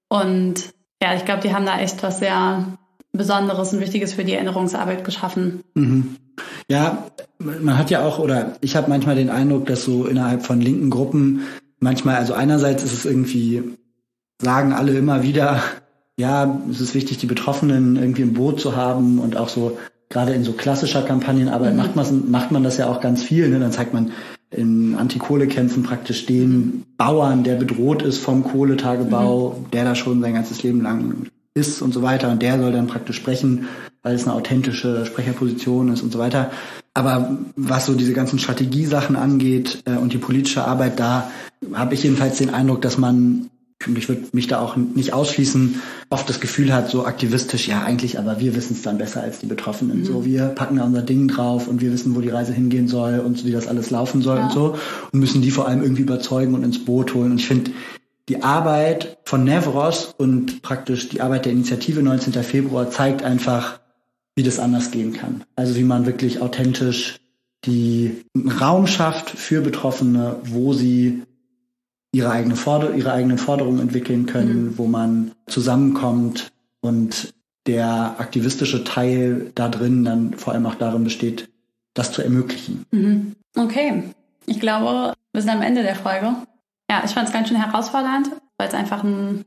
Und 0.10 0.74
ja, 1.00 1.14
ich 1.14 1.26
glaube, 1.26 1.42
die 1.42 1.54
haben 1.54 1.68
da 1.68 1.78
echt 1.78 2.02
was 2.02 2.18
sehr 2.18 2.66
Besonderes 3.12 3.74
und 3.74 3.80
Wichtiges 3.80 4.14
für 4.14 4.24
die 4.24 4.34
Erinnerungsarbeit 4.34 5.04
geschaffen. 5.04 5.62
Mhm. 5.76 6.16
Ja, 6.68 7.12
man 7.38 7.78
hat 7.78 7.92
ja 7.92 8.04
auch, 8.04 8.18
oder 8.18 8.56
ich 8.62 8.76
habe 8.76 8.90
manchmal 8.90 9.16
den 9.16 9.30
Eindruck, 9.30 9.68
dass 9.68 9.84
so 9.84 10.06
innerhalb 10.06 10.44
von 10.44 10.60
linken 10.60 10.90
Gruppen 10.90 11.42
manchmal, 11.80 12.16
also 12.16 12.34
einerseits 12.34 12.82
ist 12.82 12.94
es 12.94 13.06
irgendwie, 13.06 13.76
sagen 14.44 14.74
alle 14.74 14.94
immer 14.98 15.24
wieder, 15.24 15.62
ja, 16.18 16.60
es 16.70 16.82
ist 16.82 16.94
wichtig, 16.94 17.18
die 17.18 17.26
Betroffenen 17.26 17.96
irgendwie 17.96 18.22
im 18.22 18.34
Boot 18.34 18.60
zu 18.60 18.76
haben 18.76 19.20
und 19.20 19.38
auch 19.38 19.50
so, 19.50 19.78
gerade 20.10 20.34
in 20.34 20.44
so 20.44 20.54
klassischer 20.54 21.02
Kampagnenarbeit 21.02 21.72
mhm. 21.72 21.78
macht, 21.78 21.96
man, 21.96 22.32
macht 22.32 22.52
man 22.52 22.64
das 22.64 22.78
ja 22.78 22.88
auch 22.88 23.02
ganz 23.02 23.24
viel. 23.24 23.50
Ne? 23.50 23.60
Dann 23.60 23.72
zeigt 23.72 23.94
man, 23.94 24.12
in 24.52 24.96
Antikohlekämpfen 24.96 25.82
praktisch 25.82 26.28
den 26.28 26.84
Bauern, 26.98 27.44
der 27.44 27.56
bedroht 27.56 28.04
ist 28.04 28.20
vom 28.20 28.44
Kohletagebau, 28.44 29.58
mhm. 29.60 29.72
der 29.72 29.84
da 29.84 29.96
schon 29.96 30.22
sein 30.22 30.36
ganzes 30.36 30.62
Leben 30.62 30.82
lang 30.82 31.28
ist 31.56 31.82
und 31.82 31.94
so 31.94 32.02
weiter. 32.02 32.32
Und 32.32 32.42
der 32.42 32.60
soll 32.60 32.72
dann 32.72 32.88
praktisch 32.88 33.16
sprechen, 33.16 33.68
weil 34.04 34.16
es 34.16 34.26
eine 34.26 34.34
authentische 34.34 35.06
Sprecherposition 35.06 35.92
ist 35.92 36.04
und 36.04 36.12
so 36.12 36.20
weiter. 36.20 36.52
Aber 36.94 37.38
was 37.56 37.88
so 37.88 37.96
diese 37.96 38.14
ganzen 38.14 38.38
Strategiesachen 38.38 39.16
angeht 39.16 39.82
äh, 39.86 39.98
und 39.98 40.14
die 40.14 40.20
politische 40.20 40.66
Arbeit, 40.66 41.00
da 41.00 41.32
habe 41.74 41.96
ich 41.96 42.04
jedenfalls 42.04 42.38
den 42.38 42.54
Eindruck, 42.54 42.82
dass 42.82 42.98
man 42.98 43.50
ich 43.96 44.10
würde 44.10 44.24
mich 44.32 44.48
da 44.48 44.60
auch 44.60 44.76
nicht 44.76 45.14
ausschließen, 45.14 45.82
oft 46.10 46.28
das 46.30 46.40
Gefühl 46.40 46.74
hat, 46.74 46.90
so 46.90 47.06
aktivistisch, 47.06 47.68
ja 47.68 47.84
eigentlich, 47.84 48.20
aber 48.20 48.40
wir 48.40 48.56
wissen 48.56 48.74
es 48.74 48.82
dann 48.82 48.98
besser 48.98 49.22
als 49.22 49.40
die 49.40 49.46
Betroffenen. 49.46 50.00
Mhm. 50.00 50.06
So, 50.06 50.26
wir 50.26 50.48
packen 50.48 50.78
da 50.78 50.84
unser 50.84 51.02
Ding 51.02 51.28
drauf 51.28 51.68
und 51.68 51.82
wir 51.82 51.92
wissen, 51.92 52.16
wo 52.16 52.22
die 52.22 52.30
Reise 52.30 52.54
hingehen 52.54 52.88
soll 52.88 53.20
und 53.20 53.46
wie 53.46 53.52
das 53.52 53.68
alles 53.68 53.90
laufen 53.90 54.22
soll 54.22 54.38
ja. 54.38 54.46
und 54.46 54.52
so 54.52 54.78
und 55.12 55.20
müssen 55.20 55.42
die 55.42 55.52
vor 55.52 55.68
allem 55.68 55.82
irgendwie 55.82 56.04
überzeugen 56.04 56.54
und 56.54 56.64
ins 56.64 56.84
Boot 56.84 57.14
holen. 57.14 57.32
Und 57.32 57.40
ich 57.40 57.48
finde, 57.48 57.72
die 58.30 58.42
Arbeit 58.42 59.18
von 59.26 59.44
Nevros 59.44 60.14
und 60.18 60.62
praktisch 60.62 61.10
die 61.10 61.22
Arbeit 61.22 61.46
der 61.46 61.52
Initiative 61.52 62.02
19. 62.02 62.34
Februar 62.44 62.90
zeigt 62.90 63.24
einfach, 63.24 63.80
wie 64.36 64.44
das 64.44 64.60
anders 64.60 64.92
gehen 64.92 65.14
kann. 65.14 65.44
Also 65.56 65.76
wie 65.76 65.84
man 65.84 66.06
wirklich 66.06 66.42
authentisch 66.42 67.20
die 67.66 68.26
einen 68.36 68.50
Raum 68.50 68.88
schafft 68.88 69.30
für 69.30 69.62
Betroffene, 69.62 70.38
wo 70.44 70.74
sie 70.74 71.24
ihre, 72.14 72.32
eigene 72.32 72.56
Forder 72.56 72.94
ihre 72.94 73.12
eigenen 73.12 73.38
Forderungen 73.38 73.80
entwickeln 73.80 74.26
können, 74.28 74.66
mhm. 74.66 74.78
wo 74.78 74.88
man 74.88 75.32
zusammenkommt 75.48 76.54
und 76.80 77.34
der 77.66 78.16
aktivistische 78.20 78.84
Teil 78.84 79.52
da 79.56 79.68
drin 79.68 80.06
dann 80.06 80.36
vor 80.36 80.54
allem 80.54 80.66
auch 80.66 80.76
darin 80.76 81.04
besteht, 81.04 81.50
das 81.94 82.12
zu 82.12 82.22
ermöglichen. 82.22 82.86
Mhm. 82.92 83.36
Okay, 83.56 84.04
ich 84.46 84.60
glaube, 84.60 85.14
wir 85.32 85.42
sind 85.42 85.52
am 85.52 85.62
Ende 85.62 85.84
der 85.84 85.96
Folge. 85.96 86.36
Ja, 86.90 87.04
ich 87.04 87.12
fand 87.12 87.28
es 87.28 87.34
ganz 87.34 87.48
schön 87.48 87.62
herausfordernd, 87.62 88.30
weil 88.58 88.68
es 88.68 88.74
einfach 88.74 89.04
ein 89.04 89.46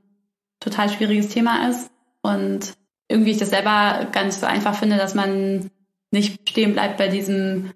total 0.61 0.89
schwieriges 0.89 1.29
Thema 1.29 1.69
ist 1.69 1.91
und 2.23 2.75
irgendwie 3.09 3.31
ich 3.31 3.39
das 3.39 3.51
selber 3.51 4.09
ganz 4.11 4.41
so 4.41 4.47
einfach 4.47 4.75
finde, 4.75 4.97
dass 4.97 5.15
man 5.15 5.71
nicht 6.11 6.49
stehen 6.49 6.73
bleibt 6.73 6.97
bei 6.97 7.09
diesem, 7.09 7.73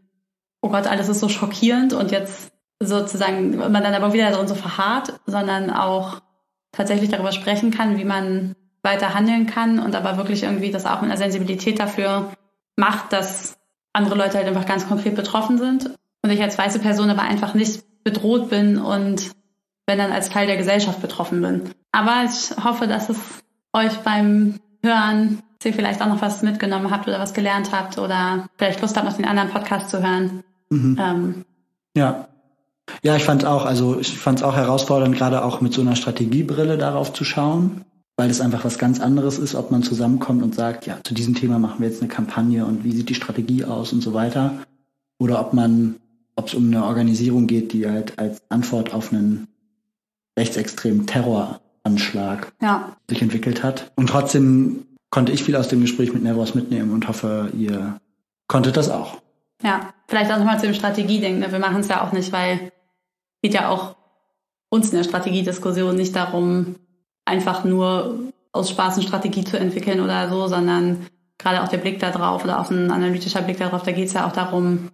oh 0.63 0.71
Gott, 0.71 0.87
alles 0.87 1.09
ist 1.09 1.21
so 1.21 1.29
schockierend 1.29 1.93
und 1.93 2.11
jetzt 2.11 2.50
sozusagen 2.81 3.57
man 3.57 3.83
dann 3.83 3.95
aber 3.95 4.13
wieder 4.13 4.31
darin 4.31 4.49
so 4.49 4.55
verharrt, 4.55 5.21
sondern 5.27 5.71
auch 5.71 6.21
tatsächlich 6.73 7.11
darüber 7.11 7.33
sprechen 7.33 7.71
kann, 7.71 7.99
wie 7.99 8.05
man 8.05 8.57
weiter 8.83 9.15
handeln 9.15 9.47
kann 9.47 9.79
und 9.79 9.95
aber 9.95 10.17
wirklich 10.17 10.43
irgendwie 10.43 10.71
das 10.71 10.87
auch 10.87 11.03
mit 11.03 11.11
einer 11.11 11.19
Sensibilität 11.19 11.79
dafür 11.79 12.33
macht, 12.77 13.13
dass 13.13 13.59
andere 13.93 14.15
Leute 14.15 14.39
halt 14.39 14.47
einfach 14.47 14.67
ganz 14.67 14.89
konkret 14.89 15.15
betroffen 15.15 15.59
sind 15.59 15.91
und 16.23 16.31
ich 16.31 16.41
als 16.41 16.57
weiße 16.57 16.79
Person 16.79 17.11
aber 17.11 17.23
einfach 17.23 17.55
nicht 17.55 17.83
bedroht 18.05 18.49
bin 18.49 18.79
und 18.79 19.33
wenn 19.87 19.99
dann 19.99 20.13
als 20.13 20.31
Teil 20.31 20.47
der 20.47 20.57
Gesellschaft 20.57 21.03
betroffen 21.03 21.43
bin. 21.43 21.71
Aber 21.93 22.25
ich 22.25 22.65
hoffe, 22.65 22.87
dass 22.87 23.11
es 23.11 23.19
euch 23.73 23.99
beim 23.99 24.61
Hören 24.83 25.43
dass 25.61 25.67
ihr 25.67 25.75
vielleicht 25.75 26.01
auch 26.01 26.07
noch 26.07 26.23
was 26.23 26.43
mitgenommen 26.43 26.91
habt 26.91 27.07
oder 27.07 27.19
was 27.19 27.35
gelernt 27.35 27.71
habt 27.71 27.99
oder 27.99 28.49
vielleicht 28.57 28.81
Lust 28.81 28.97
habt, 28.97 29.07
noch 29.07 29.17
den 29.17 29.27
anderen 29.27 29.51
Podcast 29.51 29.91
zu 29.91 30.03
hören. 30.03 30.43
Mhm. 30.71 30.97
Ähm, 30.99 31.45
ja, 31.95 32.29
ja, 33.03 33.17
ich 33.17 33.25
fand 33.25 33.45
auch, 33.45 33.65
also 33.65 33.99
ich 33.99 34.17
fand 34.19 34.41
es 34.41 34.45
auch 34.45 34.57
herausfordernd, 34.57 35.17
gerade 35.17 35.45
auch 35.45 35.61
mit 35.61 35.73
so 35.73 35.81
einer 35.81 35.97
Strategiebrille 35.97 36.79
darauf 36.79 37.13
zu 37.13 37.25
schauen, 37.25 37.85
weil 38.17 38.31
es 38.31 38.41
einfach 38.41 38.65
was 38.65 38.79
ganz 38.79 39.01
anderes 39.01 39.39
ist, 39.39 39.55
ob 39.55 39.71
man 39.71 39.83
zusammenkommt 39.83 40.43
und 40.43 40.55
sagt, 40.55 40.87
ja, 40.87 40.99
zu 41.03 41.15
diesem 41.15 41.35
Thema 41.35 41.59
machen 41.59 41.81
wir 41.81 41.89
jetzt 41.89 42.03
eine 42.03 42.11
Kampagne 42.11 42.67
und 42.67 42.85
wie 42.85 42.93
sieht 42.93 43.09
die 43.09 43.15
Strategie 43.15 43.65
aus 43.65 43.93
und 43.93 44.03
so 44.03 44.13
weiter. 44.15 44.53
Oder 45.19 45.41
ob 45.41 45.55
man, 45.55 45.97
ob 46.37 46.49
es 46.49 46.55
um 46.55 46.67
eine 46.67 46.85
Organisation 46.85 47.47
geht, 47.47 47.73
die 47.73 47.89
halt 47.89 48.19
als 48.19 48.43
Antwort 48.49 48.93
auf 48.93 49.13
einen 49.13 49.49
rechtsextremen 50.39 51.07
Terroranschlag 51.07 52.53
ja. 52.61 52.97
sich 53.09 53.23
entwickelt 53.23 53.63
hat. 53.63 53.93
Und 53.97 54.09
trotzdem 54.09 54.87
konnte 55.11 55.33
ich 55.33 55.43
viel 55.43 55.57
aus 55.57 55.69
dem 55.69 55.81
Gespräch 55.81 56.13
mit 56.13 56.23
Nevros 56.23 56.55
mitnehmen 56.55 56.93
und 56.93 57.09
hoffe, 57.09 57.51
ihr 57.57 58.01
konntet 58.49 58.77
das 58.77 58.89
auch. 58.89 59.21
Ja, 59.63 59.93
vielleicht 60.09 60.33
auch 60.33 60.39
nochmal 60.39 60.59
zu 60.59 60.67
dem 60.67 60.75
Strategieding. 60.75 61.39
Ne? 61.39 61.53
Wir 61.53 61.59
machen 61.59 61.81
es 61.81 61.89
ja 61.89 62.03
auch 62.03 62.13
nicht, 62.13 62.33
weil 62.33 62.71
geht 63.43 63.55
ja 63.55 63.69
auch 63.69 63.97
uns 64.69 64.91
in 64.91 64.97
der 64.97 65.05
Strategiediskussion 65.05 65.97
nicht 65.97 66.15
darum, 66.15 66.77
einfach 67.25 67.65
nur 67.65 68.33
aus 68.53 68.71
Spaß 68.71 68.95
eine 68.95 69.07
Strategie 69.07 69.45
zu 69.45 69.59
entwickeln 69.59 70.01
oder 70.01 70.29
so, 70.29 70.47
sondern 70.47 71.07
gerade 71.39 71.63
auch 71.63 71.69
der 71.69 71.79
Blick 71.79 71.99
da 71.99 72.11
drauf 72.11 72.45
oder 72.45 72.61
auch 72.61 72.71
ein 72.71 72.91
analytischer 72.91 73.43
Blick 73.43 73.59
darauf, 73.59 73.83
da 73.83 73.93
geht 73.93 74.09
es 74.09 74.13
ja 74.13 74.27
auch 74.27 74.33
darum, 74.33 74.91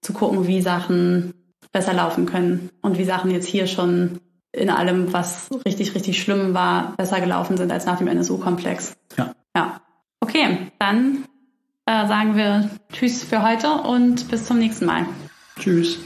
zu 0.00 0.12
gucken, 0.12 0.46
wie 0.46 0.60
Sachen 0.60 1.34
besser 1.70 1.92
laufen 1.92 2.26
können 2.26 2.70
und 2.82 2.98
wie 2.98 3.04
Sachen 3.04 3.30
jetzt 3.30 3.46
hier 3.46 3.66
schon 3.66 4.20
in 4.52 4.68
allem, 4.68 5.12
was 5.12 5.48
richtig, 5.64 5.94
richtig 5.94 6.20
schlimm 6.20 6.54
war, 6.54 6.94
besser 6.96 7.20
gelaufen 7.20 7.56
sind 7.56 7.72
als 7.72 7.86
nach 7.86 7.98
dem 7.98 8.08
NSU-Komplex. 8.08 8.94
Ja. 9.16 9.34
Ja. 9.56 9.80
Okay, 10.20 10.70
dann 10.78 11.24
äh, 11.86 12.06
sagen 12.06 12.36
wir 12.36 12.70
Tschüss 12.92 13.24
für 13.24 13.42
heute 13.42 13.72
und 13.72 14.28
bis 14.30 14.44
zum 14.44 14.58
nächsten 14.58 14.84
Mal. 14.84 15.06
Tschüss. 15.58 15.98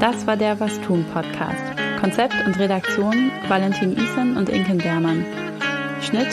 Das 0.00 0.28
war 0.28 0.36
der 0.36 0.60
Was 0.60 0.80
tun 0.80 1.04
Podcast. 1.12 1.64
Konzept 2.00 2.34
und 2.46 2.56
Redaktion 2.56 3.32
Valentin 3.48 3.96
Isen 3.96 4.36
und 4.36 4.48
Inken 4.48 4.78
Bermann. 4.78 5.26
Schnitt 6.00 6.28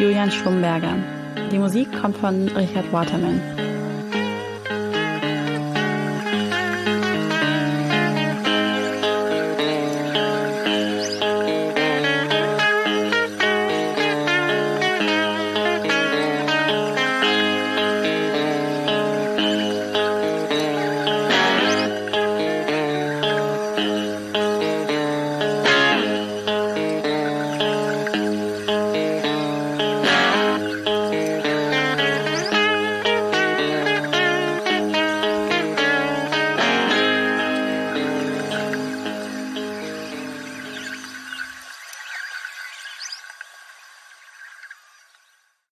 Julian 0.00 0.30
Schlumberger. 0.30 0.96
Die 1.52 1.58
Musik 1.58 1.88
kommt 2.00 2.16
von 2.16 2.48
Richard 2.48 2.90
Waterman. 2.92 3.42